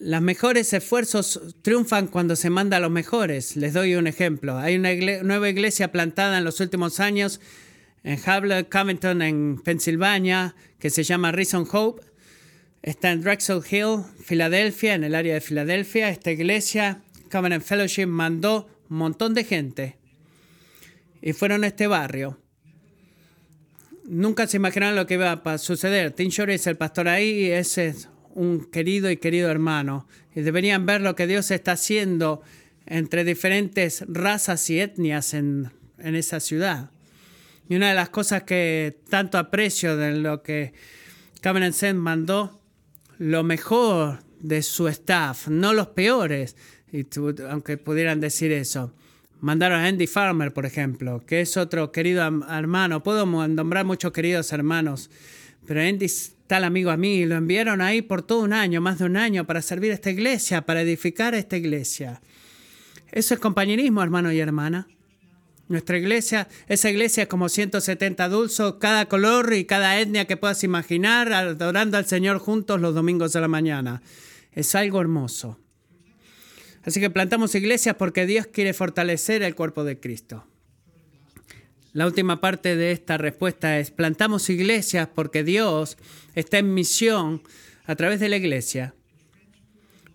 Los 0.00 0.22
mejores 0.22 0.72
esfuerzos 0.72 1.40
triunfan 1.62 2.06
cuando 2.06 2.36
se 2.36 2.50
manda 2.50 2.76
a 2.76 2.80
los 2.80 2.90
mejores. 2.90 3.56
Les 3.56 3.74
doy 3.74 3.96
un 3.96 4.06
ejemplo. 4.06 4.56
Hay 4.56 4.76
una 4.76 4.94
nueva 5.24 5.48
iglesia 5.48 5.90
plantada 5.90 6.38
en 6.38 6.44
los 6.44 6.60
últimos 6.60 7.00
años 7.00 7.40
en 8.04 8.18
Hable, 8.24 8.68
Covington, 8.68 9.22
en 9.22 9.58
Pensilvania, 9.58 10.54
que 10.78 10.90
se 10.90 11.02
llama 11.02 11.32
Reason 11.32 11.66
Hope. 11.72 12.04
Está 12.80 13.10
en 13.10 13.22
Drexel 13.22 13.60
Hill, 13.68 14.04
Filadelfia, 14.22 14.94
en 14.94 15.02
el 15.02 15.16
área 15.16 15.34
de 15.34 15.40
Filadelfia. 15.40 16.10
Esta 16.10 16.30
iglesia, 16.30 17.02
Covenant 17.28 17.64
Fellowship, 17.64 18.06
mandó 18.06 18.68
un 18.88 18.98
montón 18.98 19.34
de 19.34 19.42
gente 19.42 19.98
y 21.20 21.32
fueron 21.32 21.64
a 21.64 21.66
este 21.66 21.88
barrio. 21.88 22.38
Nunca 24.04 24.46
se 24.46 24.58
imaginaron 24.58 24.94
lo 24.94 25.06
que 25.06 25.14
iba 25.14 25.32
a 25.32 25.58
suceder. 25.58 26.12
Tim 26.12 26.28
Shore 26.30 26.54
es 26.54 26.68
el 26.68 26.76
pastor 26.76 27.08
ahí 27.08 27.50
ese 27.50 27.88
es 27.88 28.08
un 28.38 28.64
querido 28.70 29.10
y 29.10 29.16
querido 29.16 29.50
hermano. 29.50 30.06
Y 30.34 30.40
deberían 30.40 30.86
ver 30.86 31.00
lo 31.00 31.14
que 31.14 31.26
Dios 31.26 31.50
está 31.50 31.72
haciendo 31.72 32.40
entre 32.86 33.24
diferentes 33.24 34.04
razas 34.08 34.70
y 34.70 34.80
etnias 34.80 35.34
en, 35.34 35.70
esa 35.98 36.40
ciudad. 36.40 36.90
Y 37.68 37.74
una 37.74 37.88
de 37.88 37.94
las 37.94 38.08
cosas 38.08 38.44
que 38.44 39.00
tanto 39.10 39.36
aprecio 39.36 39.96
de 39.96 40.12
lo 40.12 40.42
que 40.42 40.72
Cameron 41.40 41.72
Sen 41.72 41.96
mandó, 41.96 42.60
lo 43.18 43.42
mejor 43.42 44.20
de 44.40 44.62
su 44.62 44.86
staff, 44.86 45.48
no 45.48 45.72
los 45.72 45.88
peores, 45.88 46.56
aunque 47.50 47.76
pudieran 47.76 48.20
decir 48.20 48.52
eso. 48.52 48.94
Mandaron 49.40 49.80
a 49.80 49.86
Andy 49.86 50.06
Farmer, 50.06 50.52
por 50.52 50.64
ejemplo, 50.64 51.22
que 51.26 51.40
es 51.40 51.56
otro 51.56 51.92
querido 51.92 52.22
hermano. 52.22 53.02
Puedo 53.02 53.26
nombrar 53.26 53.84
muchos 53.84 54.12
queridos 54.12 54.52
hermanos, 54.52 55.10
pero 55.66 55.80
Andy 55.80 56.08
tal 56.48 56.64
amigo 56.64 56.90
a 56.90 56.96
mí, 56.96 57.24
lo 57.26 57.36
enviaron 57.36 57.80
ahí 57.80 58.02
por 58.02 58.22
todo 58.22 58.40
un 58.40 58.52
año, 58.52 58.80
más 58.80 58.98
de 58.98 59.04
un 59.04 59.16
año, 59.16 59.46
para 59.46 59.62
servir 59.62 59.92
a 59.92 59.94
esta 59.94 60.10
iglesia, 60.10 60.62
para 60.62 60.80
edificar 60.80 61.34
esta 61.34 61.56
iglesia. 61.56 62.20
Eso 63.12 63.34
es 63.34 63.40
compañerismo, 63.40 64.02
hermano 64.02 64.32
y 64.32 64.40
hermana. 64.40 64.88
Nuestra 65.68 65.98
iglesia, 65.98 66.48
esa 66.66 66.88
iglesia 66.88 67.24
es 67.24 67.28
como 67.28 67.50
170 67.50 68.24
adultos, 68.24 68.76
cada 68.80 69.06
color 69.06 69.52
y 69.52 69.66
cada 69.66 70.00
etnia 70.00 70.24
que 70.24 70.38
puedas 70.38 70.64
imaginar, 70.64 71.30
adorando 71.32 71.98
al 71.98 72.06
Señor 72.06 72.38
juntos 72.38 72.80
los 72.80 72.94
domingos 72.94 73.34
de 73.34 73.40
la 73.42 73.48
mañana. 73.48 74.02
Es 74.52 74.74
algo 74.74 75.02
hermoso. 75.02 75.60
Así 76.82 77.00
que 77.00 77.10
plantamos 77.10 77.54
iglesias 77.54 77.96
porque 77.96 78.24
Dios 78.24 78.46
quiere 78.46 78.72
fortalecer 78.72 79.42
el 79.42 79.54
cuerpo 79.54 79.84
de 79.84 80.00
Cristo. 80.00 80.46
La 81.92 82.06
última 82.06 82.40
parte 82.40 82.76
de 82.76 82.92
esta 82.92 83.16
respuesta 83.16 83.78
es, 83.78 83.90
plantamos 83.90 84.50
iglesias 84.50 85.08
porque 85.14 85.42
Dios 85.42 85.96
está 86.34 86.58
en 86.58 86.74
misión 86.74 87.42
a 87.86 87.96
través 87.96 88.20
de 88.20 88.28
la 88.28 88.36
iglesia 88.36 88.94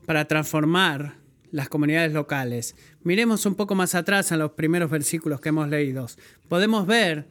para 0.06 0.26
transformar 0.26 1.16
las 1.52 1.70
comunidades 1.70 2.14
locales. 2.14 2.76
Miremos 3.04 3.46
un 3.46 3.56
poco 3.56 3.74
más 3.76 3.96
atrás 3.96 4.32
en 4.32 4.40
los 4.40 4.52
primeros 4.52 4.92
versículos 4.92 5.42
que 5.42 5.50
hemos 5.50 5.68
leído. 5.70 6.08
Podemos 6.48 6.86
ver 6.86 7.28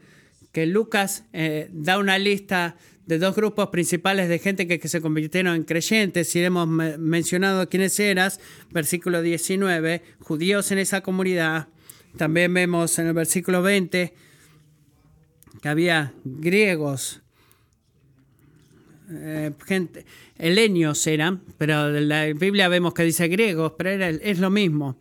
que 0.53 0.67
Lucas 0.67 1.25
eh, 1.33 1.69
da 1.73 1.99
una 1.99 2.19
lista 2.19 2.77
de 3.07 3.19
dos 3.19 3.35
grupos 3.35 3.69
principales 3.69 4.29
de 4.29 4.39
gente 4.39 4.67
que, 4.67 4.89
se 4.89 5.01
convirtieron 5.01 5.55
en 5.57 5.65
creyentes. 5.65 6.35
Y 6.37 6.45
hemos 6.45 6.69
mencionado 6.69 7.69
quiénes 7.69 7.99
eras, 7.99 8.41
versículo 8.71 9.23
19, 9.23 10.03
judíos 10.21 10.71
en 10.73 10.79
esa 10.79 11.01
comunidad. 11.01 11.69
También 12.17 12.53
vemos 12.53 12.99
en 12.99 13.07
el 13.09 13.15
versículo 13.15 13.63
20 13.63 14.15
que 15.63 15.69
había 15.69 16.13
griegos, 16.25 17.23
eh, 19.11 19.53
helenios 20.37 21.07
eran, 21.07 21.41
pero 21.57 21.97
en 21.97 22.09
la 22.09 22.27
Biblia 22.33 22.69
vemos 22.69 22.95
que 22.95 23.05
dice 23.05 23.29
griegos, 23.29 23.75
pero 23.79 23.91
es 23.91 24.39
lo 24.41 24.51
mismo. 24.51 24.99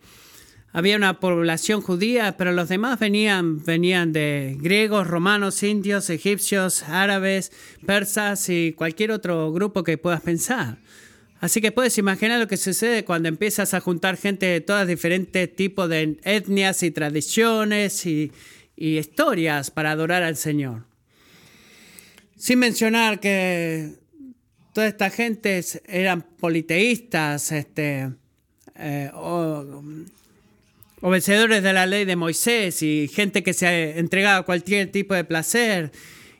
Había 0.72 0.96
una 0.96 1.20
población 1.20 1.82
judía, 1.82 2.36
pero 2.38 2.52
los 2.52 2.68
demás 2.68 2.98
venían, 2.98 3.62
venían 3.64 4.12
de 4.12 4.56
griegos, 4.58 5.06
romanos, 5.06 5.62
indios, 5.64 6.08
egipcios, 6.08 6.84
árabes, 6.84 7.52
persas 7.84 8.48
y 8.48 8.72
cualquier 8.72 9.10
otro 9.10 9.52
grupo 9.52 9.82
que 9.82 9.98
puedas 9.98 10.22
pensar. 10.22 10.78
Así 11.40 11.60
que 11.60 11.72
puedes 11.72 11.98
imaginar 11.98 12.38
lo 12.38 12.46
que 12.46 12.56
sucede 12.56 13.04
cuando 13.04 13.28
empiezas 13.28 13.74
a 13.74 13.80
juntar 13.80 14.16
gente 14.16 14.46
de 14.46 14.60
todos 14.60 14.86
diferentes 14.86 15.54
tipos 15.54 15.88
de 15.88 16.16
etnias 16.22 16.84
y 16.84 16.92
tradiciones 16.92 18.06
y, 18.06 18.30
y 18.76 18.98
historias 18.98 19.70
para 19.70 19.92
adorar 19.92 20.22
al 20.22 20.36
Señor. 20.36 20.84
Sin 22.36 22.58
mencionar 22.58 23.20
que 23.20 23.94
toda 24.72 24.88
esta 24.88 25.10
gente 25.10 25.64
eran 25.86 26.22
politeístas, 26.22 27.52
este, 27.52 28.10
eh, 28.76 29.10
obedecedores 31.00 31.62
de 31.62 31.72
la 31.72 31.86
ley 31.86 32.04
de 32.04 32.16
Moisés 32.16 32.82
y 32.82 33.08
gente 33.08 33.42
que 33.42 33.52
se 33.52 33.98
entregaba 33.98 34.38
a 34.38 34.42
cualquier 34.42 34.90
tipo 34.90 35.14
de 35.14 35.24
placer. 35.24 35.92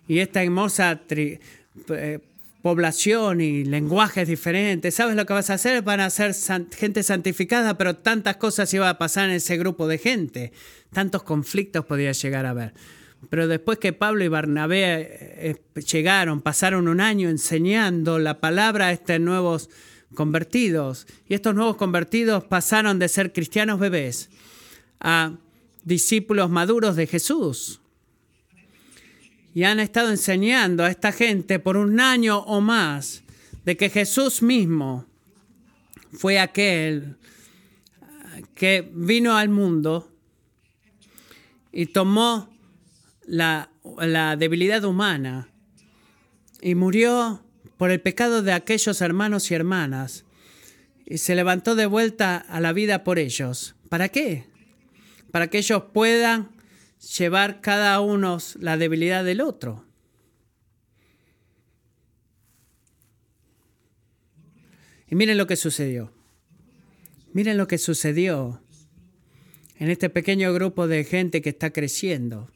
Y 0.08 0.18
esta 0.18 0.42
hermosa 0.42 1.00
eh, 1.08 2.18
población 2.62 3.40
y 3.40 3.64
lenguajes 3.64 4.28
diferentes. 4.28 4.94
¿Sabes 4.94 5.16
lo 5.16 5.26
que 5.26 5.32
vas 5.32 5.50
a 5.50 5.54
hacer? 5.54 5.82
Van 5.82 6.00
a 6.00 6.10
ser 6.10 6.34
gente 6.76 7.02
santificada, 7.02 7.76
pero 7.76 7.96
tantas 7.96 8.36
cosas 8.36 8.72
iban 8.72 8.88
a 8.88 8.98
pasar 8.98 9.28
en 9.28 9.36
ese 9.36 9.56
grupo 9.56 9.88
de 9.88 9.98
gente. 9.98 10.52
Tantos 10.92 11.22
conflictos 11.22 11.84
podía 11.84 12.12
llegar 12.12 12.46
a 12.46 12.50
haber. 12.50 12.74
Pero 13.30 13.48
después 13.48 13.78
que 13.78 13.92
Pablo 13.92 14.24
y 14.24 14.28
Barnabé 14.28 14.84
eh, 14.84 15.60
eh, 15.76 15.80
llegaron, 15.82 16.40
pasaron 16.40 16.88
un 16.88 17.00
año 17.00 17.28
enseñando 17.28 18.18
la 18.18 18.40
palabra 18.40 18.86
a 18.86 18.92
estos 18.92 19.20
nuevos 19.20 19.70
convertidos. 20.14 21.06
Y 21.28 21.34
estos 21.34 21.54
nuevos 21.54 21.76
convertidos 21.76 22.44
pasaron 22.44 22.98
de 22.98 23.08
ser 23.08 23.32
cristianos 23.32 23.78
bebés 23.78 24.28
a 25.00 25.36
discípulos 25.84 26.50
maduros 26.50 26.96
de 26.96 27.06
Jesús 27.06 27.80
y 29.54 29.64
han 29.64 29.80
estado 29.80 30.10
enseñando 30.10 30.84
a 30.84 30.90
esta 30.90 31.12
gente 31.12 31.58
por 31.58 31.76
un 31.76 32.00
año 32.00 32.38
o 32.38 32.60
más 32.60 33.22
de 33.64 33.76
que 33.76 33.90
Jesús 33.90 34.42
mismo 34.42 35.06
fue 36.12 36.38
aquel 36.38 37.16
que 38.54 38.90
vino 38.94 39.36
al 39.36 39.48
mundo 39.48 40.11
y 41.72 41.86
tomó 41.86 42.48
la, 43.26 43.70
debilidad 44.38 44.84
humana 44.84 45.48
y 46.60 46.74
murió 46.74 47.42
por 47.76 47.90
el 47.90 48.00
pecado 48.00 48.42
de 48.42 48.52
aquellos 48.52 49.00
hermanos 49.00 49.50
y 49.50 49.54
hermanas 49.54 50.24
y 51.06 51.18
se 51.18 51.34
levantó 51.34 51.74
de 51.74 51.86
vuelta 51.86 52.36
a 52.36 52.60
la 52.60 52.72
vida 52.72 53.02
por 53.02 53.18
ellos. 53.18 53.74
¿Para 53.88 54.08
qué? 54.10 54.46
Para 55.30 55.48
que 55.48 55.58
ellos 55.58 55.84
puedan 55.92 56.50
llevar 57.18 57.60
cada 57.60 58.00
uno 58.00 58.38
la 58.60 58.76
debilidad 58.76 59.24
del 59.24 59.40
otro. 59.40 59.84
Y 65.08 65.14
miren 65.14 65.36
lo 65.36 65.46
que 65.46 65.56
sucedió. 65.56 66.12
Miren 67.32 67.56
lo 67.56 67.66
que 67.66 67.78
sucedió 67.78 68.61
en 69.82 69.90
este 69.90 70.10
pequeño 70.10 70.52
grupo 70.52 70.86
de 70.86 71.02
gente 71.02 71.42
que 71.42 71.48
está 71.48 71.72
creciendo. 71.72 72.48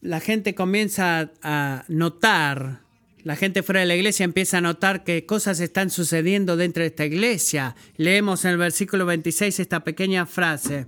La 0.00 0.20
gente 0.20 0.54
comienza 0.54 1.32
a 1.42 1.84
notar, 1.88 2.80
la 3.22 3.36
gente 3.36 3.62
fuera 3.62 3.80
de 3.80 3.86
la 3.86 3.94
iglesia 3.94 4.24
empieza 4.24 4.56
a 4.56 4.62
notar 4.62 5.04
que 5.04 5.26
cosas 5.26 5.60
están 5.60 5.90
sucediendo 5.90 6.56
dentro 6.56 6.80
de 6.82 6.86
esta 6.86 7.04
iglesia. 7.04 7.76
Leemos 7.98 8.46
en 8.46 8.52
el 8.52 8.56
versículo 8.56 9.04
26 9.04 9.60
esta 9.60 9.84
pequeña 9.84 10.24
frase. 10.24 10.86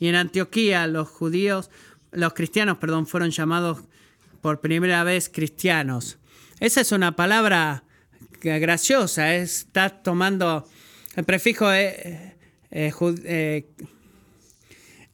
Y 0.00 0.08
en 0.08 0.14
Antioquía 0.14 0.86
los 0.86 1.10
judíos, 1.10 1.68
los 2.12 2.32
cristianos, 2.32 2.78
perdón, 2.78 3.06
fueron 3.06 3.30
llamados 3.30 3.80
por 4.40 4.62
primera 4.62 5.04
vez 5.04 5.28
cristianos. 5.28 6.16
Esa 6.60 6.80
es 6.80 6.92
una 6.92 7.14
palabra 7.14 7.84
graciosa, 8.40 9.34
está 9.34 9.90
tomando 10.02 10.66
el 11.14 11.24
prefijo 11.24 11.70
eh, 11.70 12.33
eh, 12.74 12.92
eh, 13.24 13.66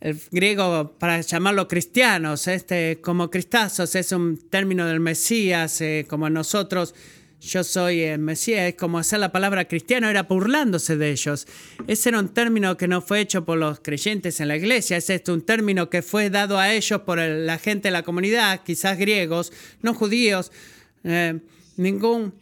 el 0.00 0.18
griego 0.30 0.96
para 0.98 1.20
llamarlo 1.20 1.68
cristianos, 1.68 2.48
este, 2.48 3.02
como 3.02 3.30
cristazos 3.30 3.94
es 3.94 4.12
un 4.12 4.48
término 4.48 4.86
del 4.86 4.98
Mesías, 4.98 5.82
como 6.08 6.30
nosotros, 6.30 6.94
yo 7.38 7.62
soy 7.62 8.00
el 8.00 8.18
Mesías, 8.18 8.60
es 8.62 8.76
como 8.76 8.98
hacer 8.98 9.18
la 9.18 9.30
palabra 9.30 9.66
cristiano, 9.66 10.08
era 10.08 10.22
burlándose 10.22 10.96
de 10.96 11.10
ellos. 11.10 11.46
Ese 11.86 12.08
era 12.08 12.18
un 12.18 12.30
término 12.30 12.78
que 12.78 12.88
no 12.88 13.02
fue 13.02 13.20
hecho 13.20 13.44
por 13.44 13.58
los 13.58 13.80
creyentes 13.80 14.40
en 14.40 14.48
la 14.48 14.56
iglesia, 14.56 14.96
es 14.96 15.10
este 15.10 15.30
un 15.30 15.42
término 15.42 15.90
que 15.90 16.00
fue 16.00 16.30
dado 16.30 16.58
a 16.58 16.72
ellos 16.72 17.02
por 17.02 17.18
la 17.18 17.58
gente 17.58 17.88
de 17.88 17.92
la 17.92 18.02
comunidad, 18.02 18.62
quizás 18.64 18.96
griegos, 18.96 19.52
no 19.82 19.92
judíos. 19.92 20.50
ningún 21.76 22.32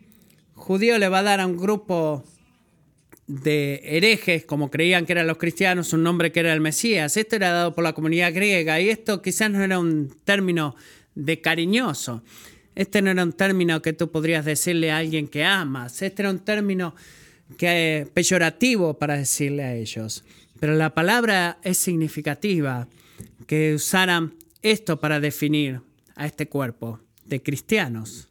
judío 0.54 0.96
le 0.98 1.08
va 1.08 1.18
a 1.18 1.22
dar 1.24 1.40
a 1.40 1.46
un 1.46 1.56
grupo 1.56 2.24
de 3.28 3.82
herejes, 3.84 4.46
como 4.46 4.70
creían 4.70 5.04
que 5.04 5.12
eran 5.12 5.26
los 5.26 5.36
cristianos, 5.36 5.92
un 5.92 6.02
nombre 6.02 6.32
que 6.32 6.40
era 6.40 6.52
el 6.54 6.62
Mesías. 6.62 7.16
Esto 7.16 7.36
era 7.36 7.50
dado 7.50 7.74
por 7.74 7.84
la 7.84 7.92
comunidad 7.92 8.34
griega 8.34 8.80
y 8.80 8.88
esto 8.88 9.20
quizás 9.22 9.50
no 9.50 9.62
era 9.62 9.78
un 9.78 10.08
término 10.24 10.74
de 11.14 11.40
cariñoso. 11.40 12.24
Este 12.74 13.02
no 13.02 13.10
era 13.10 13.22
un 13.22 13.34
término 13.34 13.82
que 13.82 13.92
tú 13.92 14.10
podrías 14.10 14.46
decirle 14.46 14.90
a 14.90 14.96
alguien 14.96 15.28
que 15.28 15.44
amas. 15.44 16.00
Este 16.00 16.22
era 16.22 16.30
un 16.30 16.38
término 16.38 16.94
que, 17.58 18.08
peyorativo 18.14 18.98
para 18.98 19.16
decirle 19.18 19.62
a 19.62 19.74
ellos. 19.74 20.24
Pero 20.58 20.74
la 20.74 20.94
palabra 20.94 21.58
es 21.62 21.76
significativa 21.76 22.88
que 23.46 23.74
usaran 23.74 24.34
esto 24.62 25.00
para 25.00 25.20
definir 25.20 25.82
a 26.16 26.26
este 26.26 26.48
cuerpo 26.48 27.00
de 27.26 27.42
cristianos. 27.42 28.28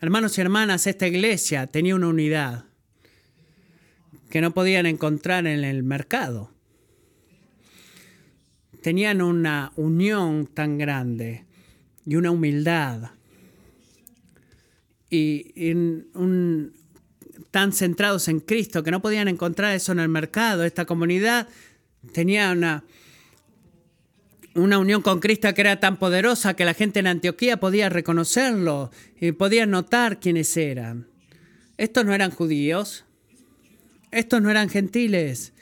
Hermanos 0.00 0.38
y 0.38 0.40
hermanas, 0.40 0.86
esta 0.86 1.08
iglesia 1.08 1.66
tenía 1.66 1.96
una 1.96 2.08
unidad 2.08 2.66
que 4.30 4.40
no 4.40 4.52
podían 4.52 4.86
encontrar 4.86 5.46
en 5.46 5.64
el 5.64 5.82
mercado. 5.82 6.50
Tenían 8.82 9.22
una 9.22 9.72
unión 9.76 10.46
tan 10.46 10.78
grande 10.78 11.44
y 12.04 12.16
una 12.16 12.30
humildad 12.30 13.10
y, 15.10 15.74
tan 17.50 17.72
centrados 17.72 18.28
en 18.28 18.40
Cristo 18.40 18.82
que 18.82 18.90
no 18.90 19.00
podían 19.00 19.28
encontrar 19.28 19.74
eso 19.74 19.92
en 19.92 20.00
el 20.00 20.08
mercado. 20.08 20.64
Esta 20.64 20.84
comunidad 20.84 21.48
tenía 22.12 22.52
una, 22.52 22.84
una 24.54 24.78
unión 24.78 25.00
con 25.00 25.20
Cristo 25.20 25.52
que 25.54 25.62
era 25.62 25.80
tan 25.80 25.96
poderosa 25.96 26.54
que 26.54 26.64
la 26.64 26.74
gente 26.74 27.00
en 27.00 27.06
Antioquía 27.06 27.58
podía 27.58 27.88
reconocerlo 27.88 28.90
y 29.18 29.32
podía 29.32 29.64
notar 29.64 30.20
quiénes 30.20 30.54
eran. 30.56 31.06
Estos 31.78 32.04
no 32.04 32.14
eran 32.14 32.30
judíos, 32.30 33.05
estos 34.16 34.40
no 34.40 34.50
eran 34.50 34.70
gentiles. 34.70 35.52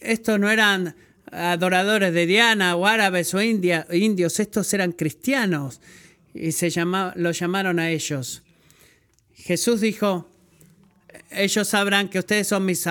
Estos 0.00 0.38
no 0.38 0.50
eran 0.50 0.94
adoradores 1.32 2.14
de 2.14 2.26
Diana 2.26 2.76
o 2.76 2.86
árabes 2.86 3.34
o 3.34 3.42
indios. 3.42 4.40
Estos 4.40 4.72
eran 4.72 4.92
cristianos 4.92 5.80
y 6.32 6.52
se 6.52 6.72
lo 7.16 7.30
llamaron 7.32 7.80
a 7.80 7.90
ellos. 7.90 8.42
Jesús 9.34 9.80
dijo, 9.80 10.28
ellos 11.30 11.66
sabrán 11.66 12.08
que 12.08 12.20
ustedes 12.20 12.46
son 12.46 12.64
mis, 12.64 12.84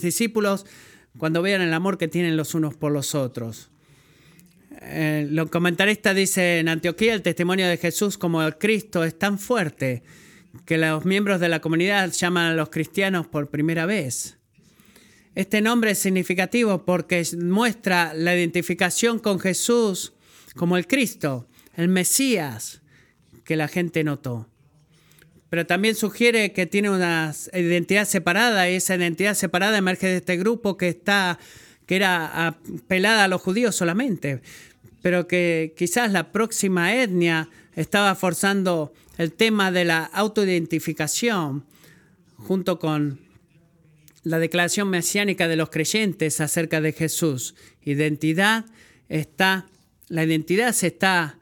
discípulos 0.00 0.66
cuando 1.18 1.42
vean 1.42 1.60
el 1.60 1.74
amor 1.74 1.98
que 1.98 2.06
tienen 2.06 2.36
los 2.36 2.54
unos 2.54 2.76
por 2.76 2.92
los 2.92 3.16
otros. 3.16 3.70
Eh, 4.82 5.26
los 5.30 5.50
comentaristas 5.50 6.14
dicen 6.14 6.58
en 6.58 6.68
Antioquía 6.68 7.14
el 7.14 7.22
testimonio 7.22 7.66
de 7.66 7.76
Jesús 7.76 8.18
como 8.18 8.40
el 8.42 8.56
Cristo 8.56 9.02
es 9.02 9.18
tan 9.18 9.38
fuerte 9.38 10.04
que 10.64 10.78
los 10.78 11.04
miembros 11.04 11.40
de 11.40 11.48
la 11.48 11.60
comunidad 11.60 12.10
llaman 12.12 12.52
a 12.52 12.54
los 12.54 12.70
cristianos 12.70 13.26
por 13.26 13.50
primera 13.50 13.86
vez. 13.86 14.38
Este 15.34 15.60
nombre 15.60 15.92
es 15.92 15.98
significativo 15.98 16.84
porque 16.84 17.26
muestra 17.42 18.14
la 18.14 18.36
identificación 18.36 19.18
con 19.18 19.40
Jesús 19.40 20.12
como 20.54 20.76
el 20.76 20.86
Cristo, 20.86 21.48
el 21.76 21.88
Mesías, 21.88 22.82
que 23.44 23.56
la 23.56 23.68
gente 23.68 24.04
notó. 24.04 24.48
Pero 25.50 25.66
también 25.66 25.94
sugiere 25.94 26.52
que 26.52 26.66
tiene 26.66 26.90
una 26.90 27.32
identidad 27.52 28.06
separada 28.06 28.70
y 28.70 28.76
esa 28.76 28.94
identidad 28.94 29.34
separada 29.34 29.76
emerge 29.78 30.06
de 30.06 30.16
este 30.16 30.36
grupo 30.36 30.76
que 30.76 30.88
está 30.88 31.38
que 31.86 31.96
era 31.96 32.46
apelada 32.46 33.24
a 33.24 33.28
los 33.28 33.42
judíos 33.42 33.76
solamente, 33.76 34.40
pero 35.04 35.28
que 35.28 35.74
quizás 35.76 36.12
la 36.12 36.32
próxima 36.32 36.94
etnia 36.94 37.50
estaba 37.76 38.14
forzando 38.14 38.94
el 39.18 39.34
tema 39.34 39.70
de 39.70 39.84
la 39.84 40.02
autoidentificación 40.02 41.66
junto 42.38 42.78
con 42.78 43.20
la 44.22 44.38
declaración 44.38 44.88
mesiánica 44.88 45.46
de 45.46 45.56
los 45.56 45.68
creyentes 45.68 46.40
acerca 46.40 46.80
de 46.80 46.94
Jesús. 46.94 47.54
Identidad 47.82 48.64
está, 49.10 49.66
la 50.08 50.24
identidad 50.24 50.72
se 50.72 50.86
está 50.86 51.38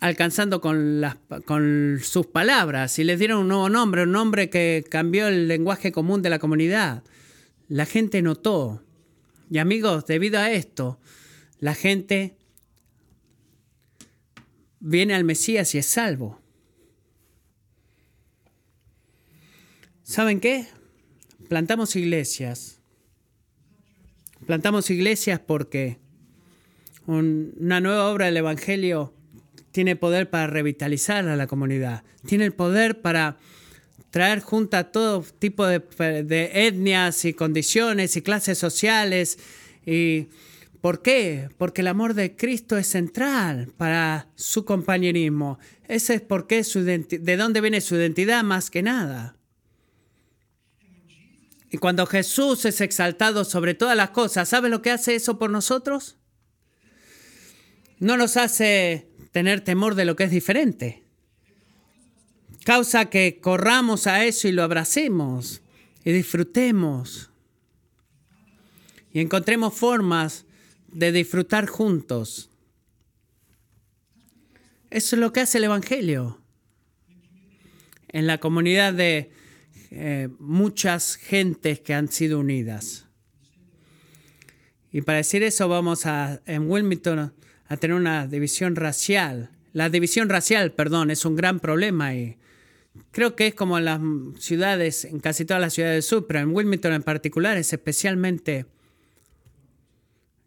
alcanzando 0.00 0.60
con, 0.60 1.04
con 1.44 2.00
sus 2.02 2.26
palabras 2.26 2.98
y 2.98 3.04
les 3.04 3.20
dieron 3.20 3.42
un 3.42 3.48
nuevo 3.48 3.68
nombre, 3.68 4.02
un 4.02 4.10
nombre 4.10 4.50
que 4.50 4.84
cambió 4.90 5.28
el 5.28 5.46
lenguaje 5.46 5.92
común 5.92 6.20
de 6.20 6.30
la 6.30 6.40
comunidad. 6.40 7.04
La 7.68 7.86
gente 7.86 8.22
notó. 8.22 8.82
Y 9.52 9.58
amigos, 9.58 10.04
debido 10.06 10.40
a 10.40 10.50
esto, 10.50 10.98
la 11.60 11.76
gente 11.76 12.34
viene 14.82 15.14
al 15.14 15.24
Mesías 15.24 15.74
y 15.74 15.78
es 15.78 15.86
salvo. 15.86 16.40
¿Saben 20.02 20.40
qué? 20.40 20.66
Plantamos 21.48 21.94
iglesias. 21.96 22.80
Plantamos 24.46 24.90
iglesias 24.90 25.40
porque 25.40 25.98
una 27.06 27.80
nueva 27.80 28.10
obra 28.10 28.26
del 28.26 28.36
Evangelio 28.36 29.14
tiene 29.70 29.96
poder 29.96 30.28
para 30.28 30.48
revitalizar 30.48 31.26
a 31.28 31.36
la 31.36 31.46
comunidad. 31.46 32.02
Tiene 32.26 32.44
el 32.44 32.52
poder 32.52 33.00
para 33.00 33.38
traer 34.10 34.40
junta 34.40 34.90
todo 34.90 35.24
tipo 35.38 35.64
de, 35.64 35.78
de 36.24 36.66
etnias 36.66 37.24
y 37.24 37.32
condiciones 37.32 38.16
y 38.16 38.22
clases 38.22 38.58
sociales. 38.58 39.38
¿Y 39.86 40.26
por 40.82 41.00
qué? 41.00 41.48
Porque 41.58 41.80
el 41.80 41.86
amor 41.86 42.14
de 42.14 42.34
Cristo 42.34 42.76
es 42.76 42.88
central 42.88 43.72
para 43.76 44.28
su 44.34 44.64
compañerismo. 44.64 45.60
Ese 45.86 46.14
es 46.14 46.20
porque 46.20 46.64
su 46.64 46.82
de 46.82 47.36
dónde 47.36 47.60
viene 47.60 47.80
su 47.80 47.94
identidad 47.94 48.42
más 48.42 48.68
que 48.68 48.82
nada. 48.82 49.36
Y 51.70 51.78
cuando 51.78 52.04
Jesús 52.04 52.64
es 52.64 52.80
exaltado 52.80 53.44
sobre 53.44 53.74
todas 53.74 53.96
las 53.96 54.10
cosas, 54.10 54.48
¿sabe 54.48 54.68
lo 54.68 54.82
que 54.82 54.90
hace 54.90 55.14
eso 55.14 55.38
por 55.38 55.50
nosotros? 55.50 56.16
No 58.00 58.16
nos 58.16 58.36
hace 58.36 59.08
tener 59.30 59.60
temor 59.60 59.94
de 59.94 60.04
lo 60.04 60.16
que 60.16 60.24
es 60.24 60.32
diferente. 60.32 61.04
Causa 62.64 63.08
que 63.08 63.38
corramos 63.40 64.08
a 64.08 64.24
eso 64.24 64.48
y 64.48 64.52
lo 64.52 64.64
abracemos 64.64 65.62
y 66.04 66.10
disfrutemos. 66.10 67.30
Y 69.12 69.20
encontremos 69.20 69.74
formas 69.74 70.44
de 70.92 71.12
disfrutar 71.12 71.66
juntos. 71.66 72.50
Eso 74.90 75.16
es 75.16 75.20
lo 75.20 75.32
que 75.32 75.40
hace 75.40 75.58
el 75.58 75.64
Evangelio. 75.64 76.40
En 78.08 78.26
la 78.26 78.38
comunidad 78.38 78.92
de 78.92 79.30
eh, 79.90 80.28
muchas 80.38 81.16
gentes 81.16 81.80
que 81.80 81.94
han 81.94 82.08
sido 82.08 82.40
unidas. 82.40 83.06
Y 84.92 85.00
para 85.00 85.18
decir 85.18 85.42
eso 85.42 85.68
vamos 85.68 86.04
a, 86.04 86.42
en 86.44 86.70
Wilmington 86.70 87.32
a 87.66 87.76
tener 87.78 87.96
una 87.96 88.26
división 88.26 88.76
racial. 88.76 89.50
La 89.72 89.88
división 89.88 90.28
racial, 90.28 90.72
perdón, 90.72 91.10
es 91.10 91.24
un 91.24 91.36
gran 91.36 91.58
problema 91.60 92.14
y 92.14 92.36
Creo 93.10 93.36
que 93.36 93.48
es 93.48 93.54
como 93.54 93.78
en 93.78 93.86
las 93.86 94.00
ciudades, 94.38 95.04
en 95.04 95.20
casi 95.20 95.44
todas 95.44 95.60
las 95.60 95.74
ciudades 95.74 95.96
del 95.96 96.02
sur, 96.02 96.26
pero 96.26 96.40
en 96.40 96.54
Wilmington 96.54 96.92
en 96.92 97.02
particular 97.02 97.56
es 97.56 97.72
especialmente, 97.72 98.66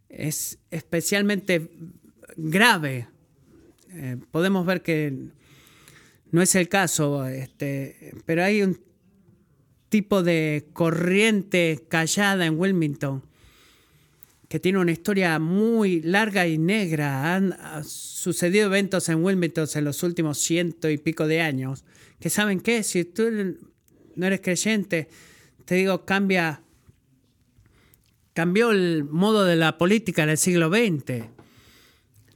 es 0.10 0.60
especialmente 0.72 1.70
grave. 2.38 3.08
Eh, 3.90 4.18
podemos 4.32 4.66
ver 4.66 4.82
que 4.82 5.14
no 6.32 6.42
es 6.42 6.56
el 6.56 6.68
caso, 6.68 7.26
este, 7.28 8.14
pero 8.26 8.44
hay 8.44 8.62
un 8.62 8.80
tipo 9.90 10.24
de 10.24 10.68
corriente 10.74 11.86
callada 11.88 12.46
en 12.46 12.60
Wilmington 12.60 13.24
que 14.48 14.60
tiene 14.60 14.80
una 14.80 14.92
historia 14.92 15.40
muy 15.40 16.02
larga 16.02 16.48
y 16.48 16.58
negra. 16.58 17.36
Han 17.36 17.56
sucedido 17.84 18.68
eventos 18.68 19.10
en 19.10 19.24
Wilmington 19.24 19.68
en 19.76 19.86
los 19.86 20.04
últimos 20.04 20.38
ciento 20.38 20.90
y 20.90 20.98
pico 20.98 21.28
de 21.28 21.42
años. 21.42 21.84
Que 22.20 22.30
saben 22.30 22.60
qué, 22.62 22.84
si 22.84 23.06
tú 23.06 23.58
no 24.16 24.26
eres 24.28 24.42
creyente, 24.42 25.10
te 25.66 25.76
digo, 25.76 26.06
cambia, 26.06 26.62
cambió 28.36 28.72
el 28.72 29.06
modo 29.06 29.46
de 29.46 29.56
la 29.56 29.78
política 29.78 30.24
en 30.24 30.30
el 30.30 30.38
siglo 30.38 30.68
XX. 30.68 31.24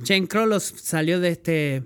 Jane 0.01 0.29
Crollos 0.29 0.63
salió 0.63 1.19
de 1.19 1.29
este 1.29 1.83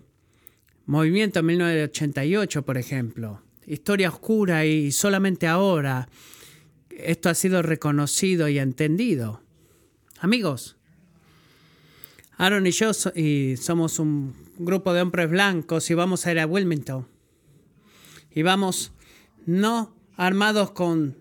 movimiento 0.85 1.39
en 1.39 1.47
1988, 1.47 2.63
por 2.63 2.77
ejemplo. 2.77 3.41
Historia 3.65 4.09
oscura 4.09 4.65
y 4.65 4.91
solamente 4.91 5.47
ahora 5.47 6.07
esto 6.91 7.29
ha 7.29 7.33
sido 7.33 7.63
reconocido 7.63 8.47
y 8.47 8.59
entendido. 8.59 9.41
Amigos, 10.19 10.77
Aaron 12.37 12.67
y 12.67 12.71
yo 12.71 12.91
y 13.15 13.57
somos 13.57 13.97
un 13.97 14.35
grupo 14.59 14.93
de 14.93 15.01
hombres 15.01 15.31
blancos 15.31 15.89
y 15.89 15.95
vamos 15.95 16.27
a 16.27 16.31
ir 16.31 16.39
a 16.39 16.45
Wilmington. 16.45 17.07
Y 18.29 18.43
vamos 18.43 18.91
no 19.47 19.95
armados 20.17 20.69
con 20.69 21.17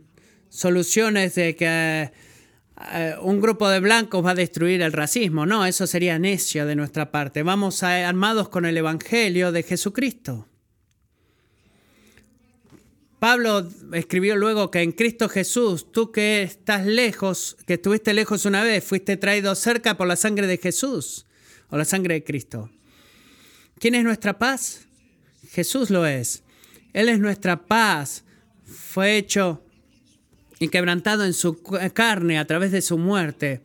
soluciones 0.51 1.35
de 1.37 1.57
que 1.57 2.13
eh, 2.93 3.15
un 3.21 3.41
grupo 3.41 3.69
de 3.69 3.81
blancos 3.81 4.25
va 4.25 4.31
a 4.31 4.35
destruir 4.35 4.83
el 4.83 4.93
racismo. 4.93 5.47
No, 5.47 5.67
eso 5.67 5.87
sería 5.87 6.19
necio 6.19 6.67
de 6.67 6.77
nuestra 6.77 7.11
parte. 7.11 7.43
Vamos 7.43 7.83
a, 7.83 8.09
armados 8.09 8.49
con 8.49 8.65
el 8.65 8.77
Evangelio 8.77 9.53
de 9.53 9.63
Jesucristo. 9.63 10.49
Pablo 13.19 13.69
escribió 13.93 14.35
luego 14.35 14.71
que 14.71 14.83
en 14.83 14.91
Cristo 14.91 15.29
Jesús, 15.29 15.93
tú 15.93 16.11
que 16.11 16.43
estás 16.43 16.85
lejos, 16.85 17.57
que 17.67 17.75
estuviste 17.75 18.15
lejos 18.15 18.47
una 18.47 18.65
vez, 18.65 18.83
fuiste 18.83 19.17
traído 19.17 19.55
cerca 19.55 19.97
por 19.97 20.09
la 20.09 20.17
sangre 20.17 20.49
de 20.49 20.59
Jesús 20.59 21.27
o 21.71 21.77
la 21.77 21.85
sangre 21.85 22.15
de 22.15 22.25
Cristo. 22.25 22.69
¿Quién 23.79 23.95
es 23.95 24.03
nuestra 24.03 24.39
paz? 24.39 24.87
Jesús 25.51 25.91
lo 25.91 26.05
es. 26.05 26.43
Él 26.93 27.09
es 27.09 27.21
nuestra 27.21 27.65
paz. 27.65 28.25
Fue 28.65 29.17
hecho 29.17 29.63
y 30.63 30.69
quebrantado 30.69 31.25
en 31.25 31.33
su 31.35 31.61
carne 31.93 32.39
a 32.39 32.45
través 32.45 32.71
de 32.71 32.83
su 32.83 32.97
muerte. 32.97 33.63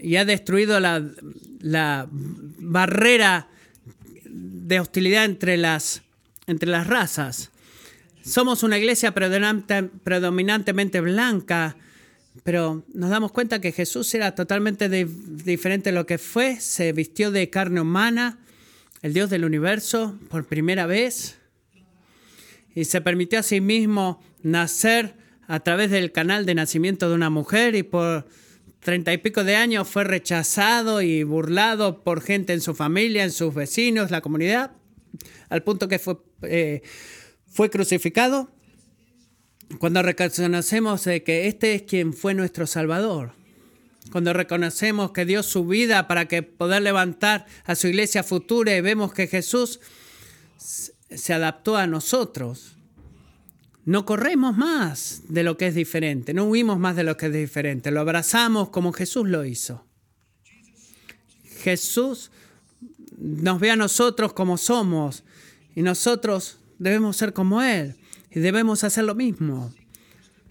Y 0.00 0.16
ha 0.16 0.24
destruido 0.24 0.80
la, 0.80 1.00
la 1.60 2.08
barrera 2.10 3.46
de 4.24 4.80
hostilidad 4.80 5.24
entre 5.24 5.56
las, 5.56 6.02
entre 6.48 6.68
las 6.68 6.88
razas. 6.88 7.52
Somos 8.24 8.64
una 8.64 8.78
iglesia 8.78 9.14
predominantemente 9.14 11.00
blanca, 11.00 11.76
pero 12.42 12.82
nos 12.92 13.10
damos 13.10 13.30
cuenta 13.30 13.60
que 13.60 13.70
Jesús 13.70 14.12
era 14.12 14.34
totalmente 14.34 14.88
diferente 14.88 15.90
de 15.90 15.94
lo 15.94 16.04
que 16.04 16.18
fue. 16.18 16.58
Se 16.58 16.92
vistió 16.92 17.30
de 17.30 17.48
carne 17.48 17.80
humana, 17.80 18.40
el 19.02 19.12
Dios 19.12 19.30
del 19.30 19.44
universo, 19.44 20.18
por 20.30 20.46
primera 20.46 20.86
vez. 20.86 21.36
Y 22.74 22.86
se 22.86 23.00
permitió 23.00 23.38
a 23.38 23.44
sí 23.44 23.60
mismo 23.60 24.20
nacer 24.42 25.25
a 25.46 25.60
través 25.60 25.90
del 25.90 26.12
canal 26.12 26.46
de 26.46 26.54
nacimiento 26.54 27.08
de 27.08 27.14
una 27.14 27.30
mujer 27.30 27.74
y 27.74 27.82
por 27.82 28.26
treinta 28.80 29.12
y 29.12 29.18
pico 29.18 29.44
de 29.44 29.56
años 29.56 29.88
fue 29.88 30.04
rechazado 30.04 31.02
y 31.02 31.22
burlado 31.22 32.02
por 32.04 32.20
gente 32.20 32.52
en 32.52 32.60
su 32.60 32.74
familia, 32.74 33.24
en 33.24 33.32
sus 33.32 33.54
vecinos, 33.54 34.10
la 34.10 34.20
comunidad, 34.20 34.72
al 35.48 35.62
punto 35.62 35.88
que 35.88 35.98
fue 35.98 36.16
eh, 36.42 36.82
fue 37.56 37.70
crucificado, 37.70 38.50
cuando 39.78 40.02
reconocemos 40.02 41.04
que 41.04 41.46
este 41.46 41.74
es 41.74 41.82
quien 41.82 42.12
fue 42.12 42.34
nuestro 42.34 42.66
Salvador, 42.66 43.32
cuando 44.12 44.34
reconocemos 44.34 45.12
que 45.12 45.24
dio 45.24 45.42
su 45.42 45.66
vida 45.66 46.06
para 46.06 46.28
que 46.28 46.42
poder 46.42 46.82
levantar 46.82 47.46
a 47.64 47.74
su 47.74 47.88
iglesia 47.88 48.22
futura 48.22 48.76
y 48.76 48.82
vemos 48.82 49.14
que 49.14 49.26
Jesús 49.26 49.80
se 50.58 51.32
adaptó 51.32 51.76
a 51.76 51.86
nosotros, 51.86 52.75
no 53.86 54.04
corremos 54.04 54.56
más 54.56 55.22
de 55.28 55.44
lo 55.44 55.56
que 55.56 55.68
es 55.68 55.74
diferente, 55.74 56.34
no 56.34 56.44
huimos 56.44 56.78
más 56.78 56.96
de 56.96 57.04
lo 57.04 57.16
que 57.16 57.26
es 57.26 57.32
diferente, 57.32 57.92
lo 57.92 58.00
abrazamos 58.00 58.68
como 58.68 58.92
Jesús 58.92 59.28
lo 59.28 59.44
hizo. 59.44 59.86
Jesús 61.62 62.32
nos 63.16 63.60
ve 63.60 63.70
a 63.70 63.76
nosotros 63.76 64.32
como 64.32 64.58
somos 64.58 65.22
y 65.76 65.82
nosotros 65.82 66.58
debemos 66.78 67.16
ser 67.16 67.32
como 67.32 67.62
Él 67.62 67.94
y 68.30 68.40
debemos 68.40 68.82
hacer 68.82 69.04
lo 69.04 69.14
mismo. 69.14 69.72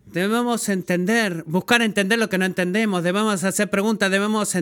Debemos 0.06 0.70
entender, 0.70 1.44
buscar 1.46 1.82
entender 1.82 2.18
lo 2.18 2.30
que 2.30 2.38
no 2.38 2.46
entendemos, 2.46 3.04
debemos 3.04 3.44
hacer 3.44 3.70
preguntas, 3.70 4.10
debemos 4.10 4.56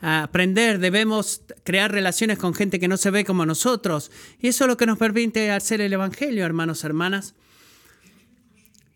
aprender, 0.00 0.80
debemos 0.80 1.42
crear 1.62 1.92
relaciones 1.92 2.38
con 2.38 2.54
gente 2.54 2.80
que 2.80 2.88
no 2.88 2.96
se 2.96 3.10
ve 3.10 3.24
como 3.24 3.46
nosotros. 3.46 4.10
Y 4.40 4.48
eso 4.48 4.64
es 4.64 4.68
lo 4.68 4.76
que 4.76 4.86
nos 4.86 4.98
permite 4.98 5.52
hacer 5.52 5.80
el 5.80 5.92
Evangelio, 5.92 6.44
hermanos, 6.44 6.82
hermanas. 6.82 7.34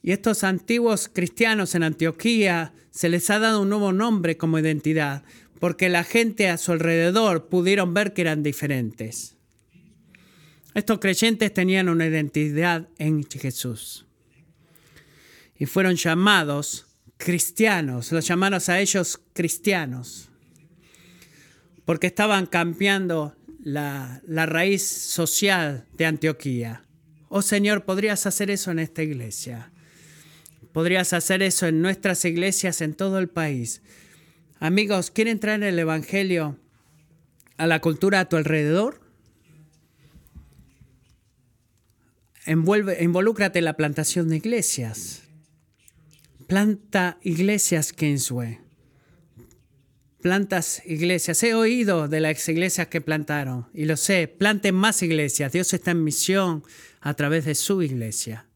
Y 0.04 0.12
estos 0.12 0.44
antiguos 0.44 1.08
cristianos 1.10 1.74
en 1.74 1.82
Antioquía 1.82 2.74
se 2.90 3.08
les 3.08 3.30
ha 3.30 3.38
dado 3.38 3.62
un 3.62 3.70
nuevo 3.70 3.90
nombre 3.90 4.36
como 4.36 4.58
identidad, 4.58 5.24
porque 5.60 5.88
la 5.88 6.04
gente 6.04 6.50
a 6.50 6.58
su 6.58 6.72
alrededor 6.72 7.48
pudieron 7.48 7.94
ver 7.94 8.12
que 8.12 8.20
eran 8.20 8.42
diferentes. 8.42 9.34
Estos 10.74 10.98
creyentes 10.98 11.54
tenían 11.54 11.88
una 11.88 12.04
identidad 12.04 12.86
en 12.98 13.24
Jesús 13.24 14.04
y 15.56 15.64
fueron 15.64 15.94
llamados 15.94 16.84
cristianos, 17.16 18.12
los 18.12 18.26
llamaron 18.26 18.60
a 18.66 18.80
ellos 18.80 19.18
cristianos, 19.32 20.28
porque 21.86 22.08
estaban 22.08 22.44
cambiando 22.44 23.34
la, 23.62 24.20
la 24.26 24.44
raíz 24.44 24.86
social 24.86 25.86
de 25.96 26.04
Antioquía. 26.04 26.84
Oh 27.30 27.40
Señor, 27.40 27.86
¿podrías 27.86 28.26
hacer 28.26 28.50
eso 28.50 28.70
en 28.70 28.80
esta 28.80 29.02
iglesia? 29.02 29.70
¿Podrías 30.74 31.14
hacer 31.14 31.42
eso 31.42 31.66
en 31.66 31.80
nuestras 31.80 32.26
iglesias 32.26 32.82
en 32.82 32.92
todo 32.92 33.18
el 33.18 33.28
país? 33.28 33.80
Amigos, 34.60 35.10
¿quieren 35.10 35.40
traer 35.40 35.62
el 35.62 35.78
Evangelio 35.78 36.58
a 37.56 37.66
la 37.66 37.80
cultura 37.80 38.20
a 38.20 38.28
tu 38.28 38.36
alrededor? 38.36 39.00
envuelve, 42.46 43.02
involúcrate 43.02 43.60
en 43.60 43.64
la 43.66 43.76
plantación 43.76 44.28
de 44.28 44.36
iglesias. 44.36 45.22
Planta 46.46 47.18
iglesias, 47.22 47.92
Kingsway. 47.92 48.58
Plantas 50.20 50.82
iglesias. 50.86 51.42
He 51.42 51.54
oído 51.54 52.08
de 52.08 52.20
las 52.20 52.48
iglesias 52.48 52.88
que 52.88 53.00
plantaron 53.00 53.68
y 53.74 53.84
lo 53.84 53.96
sé. 53.96 54.26
Planten 54.26 54.74
más 54.74 55.02
iglesias. 55.02 55.52
Dios 55.52 55.72
está 55.72 55.92
en 55.92 56.02
misión 56.02 56.64
a 57.00 57.14
través 57.14 57.44
de 57.44 57.54
su 57.54 57.80
iglesia. 57.80 58.46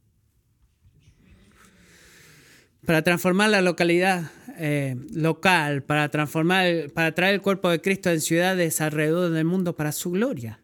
Para 2.89 3.03
transformar 3.03 3.51
la 3.51 3.61
localidad 3.61 4.31
eh, 4.57 4.97
local, 5.13 5.83
para 5.83 6.09
transformar, 6.09 6.91
para 6.95 7.15
traer 7.15 7.35
el 7.35 7.43
cuerpo 7.43 7.69
de 7.69 7.83
Cristo 7.83 8.09
en 8.09 8.23
ciudades 8.23 8.81
alrededor 8.81 9.31
del 9.31 9.45
mundo 9.45 9.77
para 9.77 9.93
su 9.93 10.13
gloria. 10.13 10.59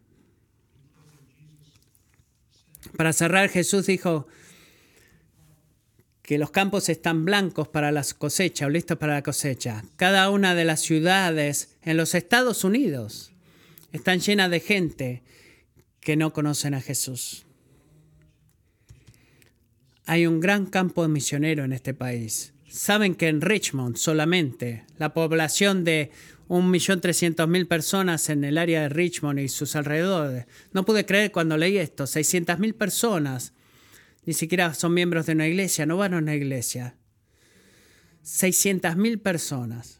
Para 2.97 3.13
cerrar, 3.13 3.49
Jesús 3.49 3.85
dijo 3.85 4.27
que 6.23 6.39
los 6.39 6.49
campos 6.49 6.89
están 6.89 7.25
blancos 7.25 7.67
para 7.67 7.91
la 7.91 8.03
cosecha 8.17 8.65
o 8.65 8.69
listos 8.69 8.97
para 8.97 9.13
la 9.13 9.21
cosecha. 9.21 9.83
Cada 9.95 10.31
una 10.31 10.55
de 10.55 10.65
las 10.65 10.81
ciudades 10.81 11.77
en 11.83 11.95
los 11.95 12.15
Estados 12.15 12.63
Unidos 12.63 13.33
están 13.91 14.19
llenas 14.19 14.49
de 14.49 14.61
gente 14.61 15.23
que 15.99 16.15
no 16.15 16.33
conocen 16.33 16.73
a 16.73 16.81
Jesús. 16.81 17.44
Hay 20.05 20.27
un 20.27 20.39
gran 20.39 20.65
campo 20.65 21.07
misionero 21.07 21.63
en 21.63 21.73
este 21.73 21.93
país. 21.93 22.53
Saben 22.67 23.15
que 23.15 23.27
en 23.27 23.41
Richmond 23.41 23.97
solamente 23.97 24.85
la 24.97 25.13
población 25.13 25.83
de 25.83 26.11
1.300.000 26.49 27.67
personas 27.67 28.29
en 28.29 28.43
el 28.43 28.57
área 28.57 28.81
de 28.81 28.89
Richmond 28.89 29.39
y 29.39 29.47
sus 29.47 29.75
alrededores. 29.75 30.45
No 30.73 30.85
pude 30.85 31.05
creer 31.05 31.31
cuando 31.31 31.57
leí 31.57 31.77
esto. 31.77 32.03
600.000 32.03 32.73
personas 32.73 33.53
ni 34.25 34.33
siquiera 34.33 34.73
son 34.73 34.93
miembros 34.93 35.27
de 35.27 35.33
una 35.33 35.47
iglesia, 35.47 35.85
no 35.85 35.97
van 35.97 36.15
a 36.15 36.17
una 36.17 36.35
iglesia. 36.35 36.95
600.000 38.23 39.21
personas. 39.21 39.99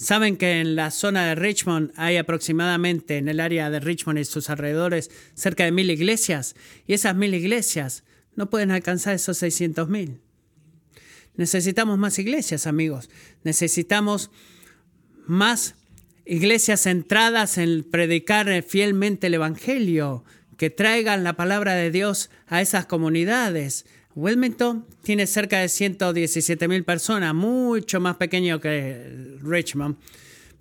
Saben 0.00 0.36
que 0.36 0.60
en 0.60 0.76
la 0.76 0.92
zona 0.92 1.26
de 1.26 1.34
Richmond 1.34 1.90
hay 1.96 2.18
aproximadamente, 2.18 3.16
en 3.16 3.26
el 3.26 3.40
área 3.40 3.68
de 3.68 3.80
Richmond 3.80 4.20
y 4.20 4.24
sus 4.24 4.48
alrededores, 4.48 5.10
cerca 5.34 5.64
de 5.64 5.72
mil 5.72 5.90
iglesias. 5.90 6.54
Y 6.86 6.92
esas 6.92 7.16
mil 7.16 7.34
iglesias 7.34 8.04
no 8.36 8.48
pueden 8.48 8.70
alcanzar 8.70 9.16
esos 9.16 9.38
600 9.38 9.88
mil. 9.88 10.20
Necesitamos 11.34 11.98
más 11.98 12.16
iglesias, 12.20 12.68
amigos. 12.68 13.10
Necesitamos 13.42 14.30
más 15.26 15.74
iglesias 16.24 16.82
centradas 16.82 17.58
en 17.58 17.82
predicar 17.82 18.62
fielmente 18.62 19.26
el 19.26 19.34
Evangelio, 19.34 20.24
que 20.56 20.70
traigan 20.70 21.24
la 21.24 21.32
palabra 21.32 21.74
de 21.74 21.90
Dios 21.90 22.30
a 22.46 22.62
esas 22.62 22.86
comunidades. 22.86 23.84
Wilmington 24.14 24.86
tiene 25.02 25.26
cerca 25.26 25.60
de 25.60 25.68
117 25.68 26.68
mil 26.68 26.84
personas, 26.84 27.34
mucho 27.34 28.00
más 28.00 28.16
pequeño 28.16 28.60
que 28.60 29.38
Richmond, 29.42 29.96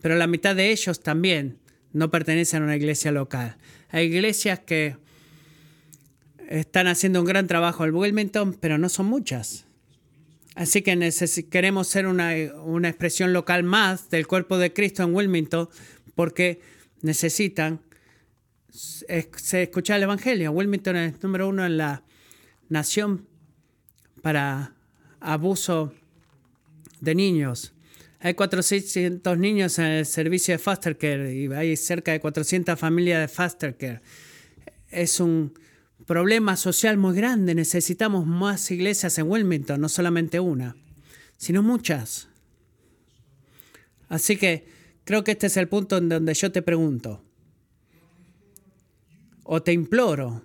pero 0.02 0.16
la 0.16 0.28
mitad 0.28 0.56
de 0.56 0.72
ellos 0.72 1.00
también 1.02 1.58
no 1.94 2.12
pertenecen 2.12 2.62
a 2.62 2.66
una 2.66 2.76
iglesia 2.76 3.12
local. 3.12 3.58
Hay 3.90 4.06
iglesias 4.06 4.60
que 4.60 4.98
están 6.50 6.88
haciendo 6.88 7.20
un 7.20 7.26
gran 7.26 7.48
trabajo 7.48 7.86
en 7.86 7.96
Wilmington, 7.96 8.54
pero 8.54 8.78
no 8.78 8.90
son 8.90 9.08
muchas. 9.08 9.66
Así 10.56 10.82
que 10.82 11.12
queremos 11.52 11.88
ser 11.88 12.08
una, 12.08 12.36
expresión 12.36 13.32
local 13.32 13.64
más 13.64 14.10
del 14.10 14.26
cuerpo 14.26 14.58
de 14.58 14.74
Cristo 14.74 15.04
en 15.04 15.14
Wilmington 15.14 15.70
porque 16.16 16.60
necesitan 17.02 17.82
escuchar 19.08 19.98
el 19.98 20.04
Evangelio. 20.04 20.52
Wilmington 20.52 20.96
es 20.96 21.22
número 21.22 21.48
uno 21.48 21.64
en 21.64 21.78
la 21.78 22.04
nación 22.70 23.28
para 24.22 24.74
abuso 25.20 25.94
de 27.02 27.16
niños. 27.16 27.74
Hay 28.20 28.34
400 28.34 29.38
niños 29.38 29.78
en 29.80 29.86
el 29.86 30.06
servicio 30.06 30.54
de 30.54 30.58
foster 30.58 30.98
care 30.98 31.36
y 31.36 31.48
hay 31.54 31.78
cerca 31.78 32.12
de 32.12 32.20
400 32.20 32.80
familias 32.80 33.22
de 33.22 33.28
foster 33.28 33.78
care. 33.78 34.02
Es 34.90 35.20
un 35.20 35.54
problema 36.06 36.56
social 36.56 36.98
muy 36.98 37.16
grande. 37.16 37.54
Necesitamos 37.54 38.26
más 38.26 38.72
iglesias 38.72 39.18
en 39.20 39.30
Wilmington, 39.30 39.80
no 39.80 39.90
solamente 39.90 40.40
una, 40.40 40.76
sino 41.38 41.62
muchas. 41.62 42.28
Así 44.10 44.38
que 44.38 44.66
creo 45.04 45.24
que 45.24 45.32
este 45.32 45.48
es 45.48 45.58
el 45.58 45.68
punto 45.68 45.98
en 45.98 46.10
donde 46.10 46.34
yo 46.34 46.52
te 46.52 46.62
pregunto, 46.62 47.24
o 49.44 49.62
te 49.62 49.72
imploro, 49.74 50.44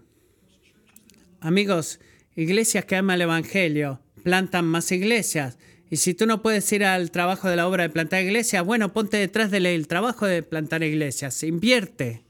amigos, 1.41 2.01
iglesias 2.37 2.85
que 2.85 2.97
aman 2.97 3.17
el 3.17 3.23
Evangelio, 3.23 4.01
plantan 4.23 4.65
más 4.65 4.91
iglesias. 4.93 5.59
Y 5.91 5.99
si 5.99 6.15
tú 6.15 6.27
no 6.27 6.41
puedes 6.43 6.71
ir 6.73 6.85
al 6.85 7.11
trabajo 7.11 7.49
de 7.49 7.57
la 7.57 7.69
obra 7.69 7.83
de 7.83 7.91
plantar 7.91 8.23
iglesias, 8.23 8.65
bueno, 8.65 8.93
ponte 8.93 9.19
detrás 9.19 9.51
del 9.51 9.87
trabajo 9.89 10.27
de 10.27 10.43
plantar 10.43 10.83
iglesias, 10.83 11.43
invierte 11.43 12.23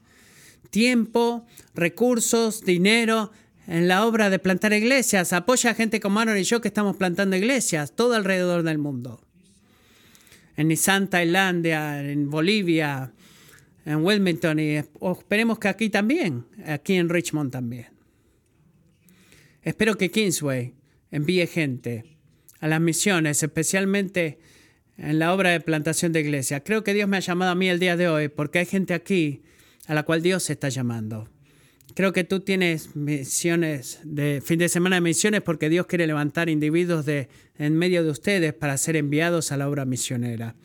tiempo, 0.73 1.45
recursos, 1.75 2.65
dinero 2.65 3.31
en 3.67 3.87
la 3.87 4.05
obra 4.05 4.31
de 4.31 4.39
plantar 4.39 4.73
iglesias. 4.73 5.31
Apoya 5.31 5.69
a 5.69 5.75
gente 5.75 5.99
como 5.99 6.19
Aaron 6.19 6.37
y 6.37 6.43
yo 6.43 6.61
que 6.61 6.67
estamos 6.67 6.97
plantando 6.97 7.35
iglesias 7.35 7.95
todo 7.95 8.15
alrededor 8.15 8.63
del 8.63 8.79
mundo. 8.79 9.21
En 10.57 10.67
Nissan, 10.67 11.09
Tailandia, 11.09 12.01
en 12.01 12.29
Bolivia, 12.29 13.13
en 13.85 14.03
Wilmington 14.03 14.59
y 14.59 14.77
esperemos 14.77 15.59
que 15.59 15.67
aquí 15.67 15.89
también, 15.89 16.45
aquí 16.65 16.95
en 16.95 17.07
Richmond 17.07 17.51
también. 17.51 17.92
Espero 19.63 19.97
que 19.97 20.11
Kingsway 20.11 20.73
envíe 21.09 21.47
gente 21.47 22.03
a 22.59 22.67
las 22.67 22.81
misiones, 22.81 23.41
especialmente 23.43 24.39
en 24.97 25.19
la 25.19 25.33
obra 25.33 25.51
de 25.51 25.61
plantación 25.61 26.11
de 26.11 26.19
iglesia. 26.19 26.63
Creo 26.63 26.83
que 26.83 26.93
Dios 26.93 27.07
me 27.07 27.17
ha 27.17 27.21
llamado 27.21 27.51
a 27.51 27.55
mí 27.55 27.69
el 27.69 27.79
día 27.79 27.95
de 27.95 28.09
hoy 28.09 28.27
porque 28.27 28.59
hay 28.59 28.65
gente 28.65 28.93
aquí 28.93 29.41
a 29.87 29.93
la 29.93 30.03
cual 30.03 30.21
Dios 30.21 30.49
está 30.49 30.69
llamando. 30.69 31.29
Creo 31.95 32.11
que 32.11 32.23
tú 32.23 32.39
tienes 32.39 32.95
misiones 32.95 33.99
de 34.03 34.41
fin 34.43 34.59
de 34.59 34.67
semana 34.67 34.97
de 34.97 35.01
misiones 35.01 35.41
porque 35.41 35.69
Dios 35.69 35.85
quiere 35.85 36.07
levantar 36.07 36.49
individuos 36.49 37.05
de 37.05 37.29
en 37.57 37.77
medio 37.77 38.03
de 38.03 38.09
ustedes 38.09 38.53
para 38.53 38.77
ser 38.77 38.95
enviados 38.95 39.51
a 39.51 39.57
la 39.57 39.69
obra 39.69 39.85
misionera. 39.85 40.55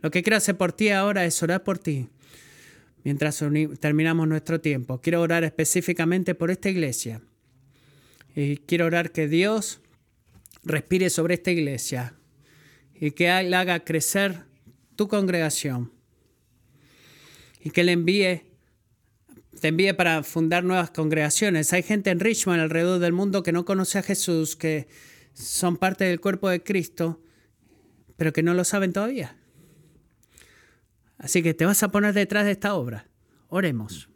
Lo 0.00 0.10
que 0.10 0.22
quiero 0.22 0.36
hacer 0.36 0.56
por 0.56 0.72
ti 0.72 0.90
ahora 0.90 1.24
es 1.24 1.42
orar 1.42 1.64
por 1.64 1.78
ti. 1.78 2.08
Mientras 3.02 3.42
terminamos 3.80 4.28
nuestro 4.28 4.60
tiempo, 4.60 5.00
quiero 5.00 5.20
orar 5.20 5.44
específicamente 5.44 6.34
por 6.34 6.50
esta 6.50 6.70
iglesia. 6.70 7.20
Y 8.36 8.58
quiero 8.58 8.84
orar 8.84 9.12
que 9.12 9.26
Dios 9.26 9.80
respire 10.62 11.08
sobre 11.08 11.34
esta 11.34 11.50
iglesia 11.50 12.14
y 12.94 13.12
que 13.12 13.30
haga 13.30 13.80
crecer 13.80 14.44
tu 14.94 15.08
congregación 15.08 15.92
y 17.60 17.70
que 17.70 17.82
le 17.82 17.92
envíe 17.92 18.42
te 19.60 19.68
envíe 19.68 19.94
para 19.94 20.22
fundar 20.22 20.64
nuevas 20.64 20.90
congregaciones. 20.90 21.72
Hay 21.72 21.82
gente 21.82 22.10
en 22.10 22.20
Richmond 22.20 22.60
alrededor 22.60 22.98
del 22.98 23.14
mundo 23.14 23.42
que 23.42 23.52
no 23.52 23.64
conoce 23.64 23.98
a 23.98 24.02
Jesús, 24.02 24.54
que 24.54 24.86
son 25.32 25.78
parte 25.78 26.04
del 26.04 26.20
cuerpo 26.20 26.50
de 26.50 26.62
Cristo, 26.62 27.22
pero 28.18 28.34
que 28.34 28.42
no 28.42 28.52
lo 28.52 28.64
saben 28.64 28.92
todavía. 28.92 29.34
Así 31.16 31.42
que 31.42 31.54
te 31.54 31.64
vas 31.64 31.82
a 31.82 31.88
poner 31.88 32.12
detrás 32.12 32.44
de 32.44 32.50
esta 32.50 32.74
obra. 32.74 33.08
Oremos. 33.48 34.10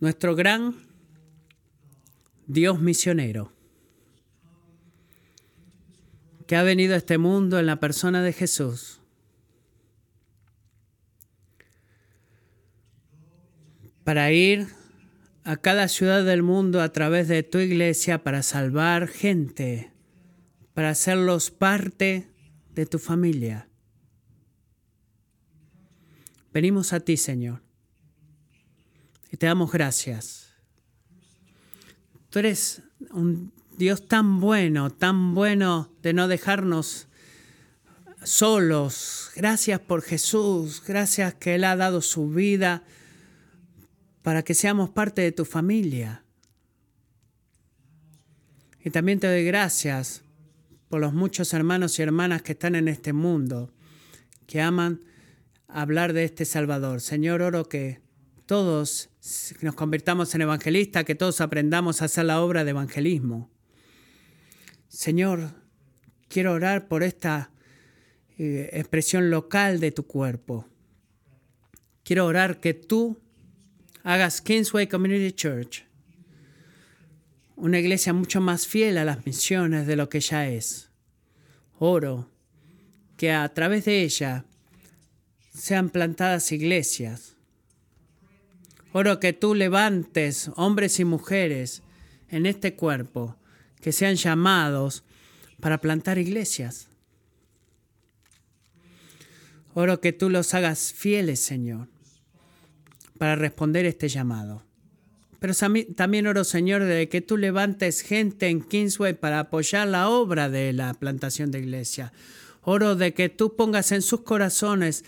Nuestro 0.00 0.34
gran 0.34 0.76
Dios 2.46 2.80
misionero 2.80 3.52
que 6.48 6.56
ha 6.56 6.62
venido 6.62 6.94
a 6.94 6.96
este 6.96 7.18
mundo 7.18 7.58
en 7.58 7.66
la 7.66 7.78
persona 7.78 8.22
de 8.22 8.32
Jesús. 8.32 9.00
Para 14.02 14.32
ir 14.32 14.68
a 15.44 15.58
cada 15.58 15.88
ciudad 15.88 16.24
del 16.24 16.42
mundo 16.42 16.80
a 16.80 16.90
través 16.90 17.28
de 17.28 17.42
tu 17.42 17.58
iglesia 17.58 18.22
para 18.22 18.42
salvar 18.42 19.08
gente, 19.08 19.92
para 20.72 20.90
hacerlos 20.90 21.50
parte 21.50 22.28
de 22.72 22.86
tu 22.86 22.98
familia. 22.98 23.68
Venimos 26.54 26.94
a 26.94 27.00
ti, 27.00 27.18
Señor, 27.18 27.60
te 29.36 29.46
damos 29.46 29.70
gracias. 29.70 30.48
Tú 32.30 32.38
eres 32.38 32.82
un 33.10 33.52
Dios 33.76 34.08
tan 34.08 34.40
bueno, 34.40 34.90
tan 34.90 35.34
bueno 35.34 35.90
de 36.02 36.12
no 36.12 36.26
dejarnos 36.26 37.06
solos. 38.24 39.30
Gracias 39.36 39.80
por 39.80 40.02
Jesús, 40.02 40.82
gracias 40.84 41.34
que 41.34 41.54
Él 41.54 41.64
ha 41.64 41.76
dado 41.76 42.00
su 42.02 42.28
vida 42.28 42.82
para 44.22 44.42
que 44.42 44.54
seamos 44.54 44.90
parte 44.90 45.22
de 45.22 45.32
tu 45.32 45.44
familia. 45.44 46.24
Y 48.84 48.90
también 48.90 49.20
te 49.20 49.26
doy 49.26 49.44
gracias 49.44 50.22
por 50.88 51.00
los 51.00 51.12
muchos 51.12 51.52
hermanos 51.54 51.98
y 51.98 52.02
hermanas 52.02 52.42
que 52.42 52.52
están 52.52 52.74
en 52.74 52.88
este 52.88 53.12
mundo, 53.12 53.72
que 54.46 54.60
aman 54.60 55.00
hablar 55.68 56.14
de 56.14 56.24
este 56.24 56.44
Salvador. 56.44 57.00
Señor, 57.00 57.42
oro 57.42 57.68
que 57.68 58.00
todos 58.46 59.10
nos 59.60 59.74
convirtamos 59.74 60.34
en 60.34 60.42
evangelistas, 60.42 61.04
que 61.04 61.14
todos 61.14 61.40
aprendamos 61.40 62.02
a 62.02 62.06
hacer 62.06 62.24
la 62.24 62.40
obra 62.40 62.64
de 62.64 62.70
evangelismo. 62.70 63.50
Señor, 64.88 65.50
quiero 66.28 66.52
orar 66.52 66.88
por 66.88 67.02
esta 67.02 67.50
eh, 68.38 68.70
expresión 68.72 69.30
local 69.30 69.80
de 69.80 69.92
tu 69.92 70.06
cuerpo. 70.06 70.66
Quiero 72.04 72.26
orar 72.26 72.60
que 72.60 72.74
tú 72.74 73.20
hagas 74.02 74.40
Kingsway 74.40 74.86
Community 74.86 75.32
Church 75.32 75.88
una 77.58 77.80
iglesia 77.80 78.12
mucho 78.12 78.40
más 78.40 78.66
fiel 78.66 78.98
a 78.98 79.04
las 79.04 79.26
misiones 79.26 79.86
de 79.86 79.96
lo 79.96 80.08
que 80.08 80.20
ya 80.20 80.48
es. 80.48 80.90
Oro 81.78 82.30
que 83.16 83.32
a 83.32 83.48
través 83.52 83.84
de 83.84 84.02
ella 84.02 84.44
sean 85.52 85.90
plantadas 85.90 86.52
iglesias. 86.52 87.34
Oro 88.92 89.20
que 89.20 89.32
tú 89.32 89.54
levantes 89.54 90.50
hombres 90.56 90.98
y 90.98 91.04
mujeres 91.04 91.82
en 92.28 92.46
este 92.46 92.74
cuerpo 92.74 93.36
que 93.80 93.92
sean 93.92 94.16
llamados 94.16 95.04
para 95.60 95.80
plantar 95.80 96.18
iglesias. 96.18 96.88
Oro 99.74 100.00
que 100.00 100.12
tú 100.12 100.30
los 100.30 100.54
hagas 100.54 100.92
fieles, 100.92 101.40
Señor, 101.40 101.88
para 103.18 103.36
responder 103.36 103.84
este 103.84 104.08
llamado. 104.08 104.64
Pero 105.38 105.54
también 105.94 106.26
oro, 106.26 106.42
Señor, 106.42 106.82
de 106.82 107.08
que 107.08 107.20
tú 107.20 107.36
levantes 107.36 108.00
gente 108.00 108.48
en 108.48 108.60
Kingsway 108.60 109.14
para 109.14 109.38
apoyar 109.38 109.86
la 109.86 110.08
obra 110.08 110.48
de 110.48 110.72
la 110.72 110.94
plantación 110.94 111.52
de 111.52 111.60
iglesia. 111.60 112.12
Oro 112.62 112.96
de 112.96 113.14
que 113.14 113.28
tú 113.28 113.54
pongas 113.54 113.92
en 113.92 114.02
sus 114.02 114.22
corazones 114.22 115.04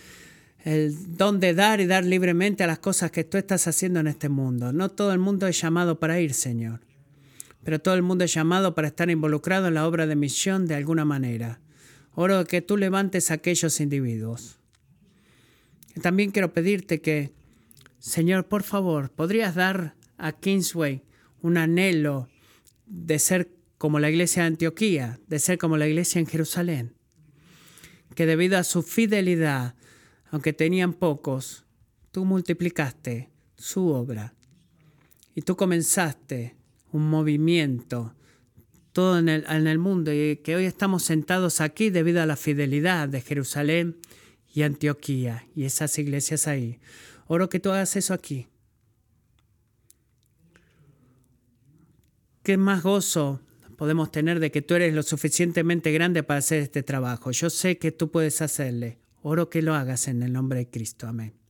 el 0.63 1.17
don 1.17 1.39
de 1.39 1.53
dar 1.53 1.81
y 1.81 1.87
dar 1.87 2.05
libremente 2.05 2.63
a 2.63 2.67
las 2.67 2.79
cosas 2.79 3.11
que 3.11 3.23
tú 3.23 3.37
estás 3.37 3.67
haciendo 3.67 3.99
en 3.99 4.07
este 4.07 4.29
mundo. 4.29 4.73
No 4.73 4.89
todo 4.89 5.13
el 5.13 5.19
mundo 5.19 5.47
es 5.47 5.59
llamado 5.59 5.99
para 5.99 6.19
ir, 6.19 6.33
Señor 6.33 6.81
pero 7.63 7.79
todo 7.79 7.95
el 7.95 8.01
mundo 8.01 8.23
es 8.23 8.33
llamado 8.33 8.73
para 8.73 8.87
estar 8.87 9.09
involucrado 9.09 9.67
en 9.67 9.75
la 9.75 9.87
obra 9.87 10.07
de 10.07 10.15
misión 10.15 10.67
de 10.67 10.75
alguna 10.75 11.05
manera. 11.05 11.59
Oro 12.13 12.45
que 12.45 12.61
tú 12.61 12.77
levantes 12.77 13.31
a 13.31 13.35
aquellos 13.35 13.79
individuos. 13.79 14.59
También 16.01 16.31
quiero 16.31 16.53
pedirte 16.53 17.01
que, 17.01 17.31
Señor, 17.99 18.47
por 18.47 18.63
favor, 18.63 19.11
¿podrías 19.11 19.55
dar 19.55 19.95
a 20.17 20.31
Kingsway 20.31 21.03
un 21.41 21.57
anhelo 21.57 22.27
de 22.85 23.19
ser 23.19 23.49
como 23.77 23.99
la 23.99 24.09
iglesia 24.09 24.43
de 24.43 24.47
Antioquía, 24.47 25.19
de 25.27 25.39
ser 25.39 25.57
como 25.57 25.77
la 25.77 25.87
iglesia 25.87 26.19
en 26.19 26.27
Jerusalén? 26.27 26.93
Que 28.15 28.25
debido 28.25 28.57
a 28.57 28.63
su 28.63 28.83
fidelidad, 28.83 29.75
aunque 30.31 30.53
tenían 30.53 30.93
pocos, 30.93 31.65
tú 32.11 32.25
multiplicaste 32.25 33.29
su 33.55 33.89
obra 33.89 34.33
y 35.35 35.41
tú 35.41 35.55
comenzaste 35.55 36.55
un 36.91 37.09
movimiento 37.09 38.15
todo 38.93 39.19
en 39.19 39.29
el, 39.29 39.79
mundo 39.79 40.11
y 40.11 40.37
que 40.37 40.55
hoy 40.55 40.65
estamos 40.65 41.03
sentados 41.03 41.61
aquí 41.61 41.89
debido 41.89 42.21
a 42.21 42.25
la 42.25 42.35
fidelidad 42.35 43.07
de 43.07 43.21
Jerusalén 43.21 43.97
y 44.53 44.63
Antioquía 44.63 45.47
y 45.55 45.63
esas 45.63 45.97
iglesias 45.97 46.47
ahí. 46.47 46.79
Oro 47.27 47.47
que 47.47 47.61
tú 47.61 47.69
hagas 47.69 47.95
eso 47.95 48.13
aquí. 48.13 48.47
¿Qué 52.43 52.57
más 52.57 52.83
gozo 52.83 53.39
podemos 53.77 54.11
tener 54.11 54.41
de 54.41 54.51
que 54.51 54.61
tú 54.61 54.75
eres 54.75 54.93
lo 54.93 55.03
suficientemente 55.03 55.93
grande 55.93 56.23
para 56.23 56.39
hacer 56.39 56.61
este 56.61 56.83
trabajo? 56.83 57.31
Yo 57.31 57.49
sé 57.49 57.77
que 57.77 57.93
tú 57.93 58.11
puedes 58.11 58.41
hacerle. 58.41 59.00
Oro 59.21 59.49
que 59.49 59.61
lo 59.61 59.75
hagas 59.75 60.07
en 60.07 60.23
el 60.23 60.33
nombre 60.33 60.59
de 60.59 60.69
Cristo. 60.69 61.07
Amén. 61.07 61.40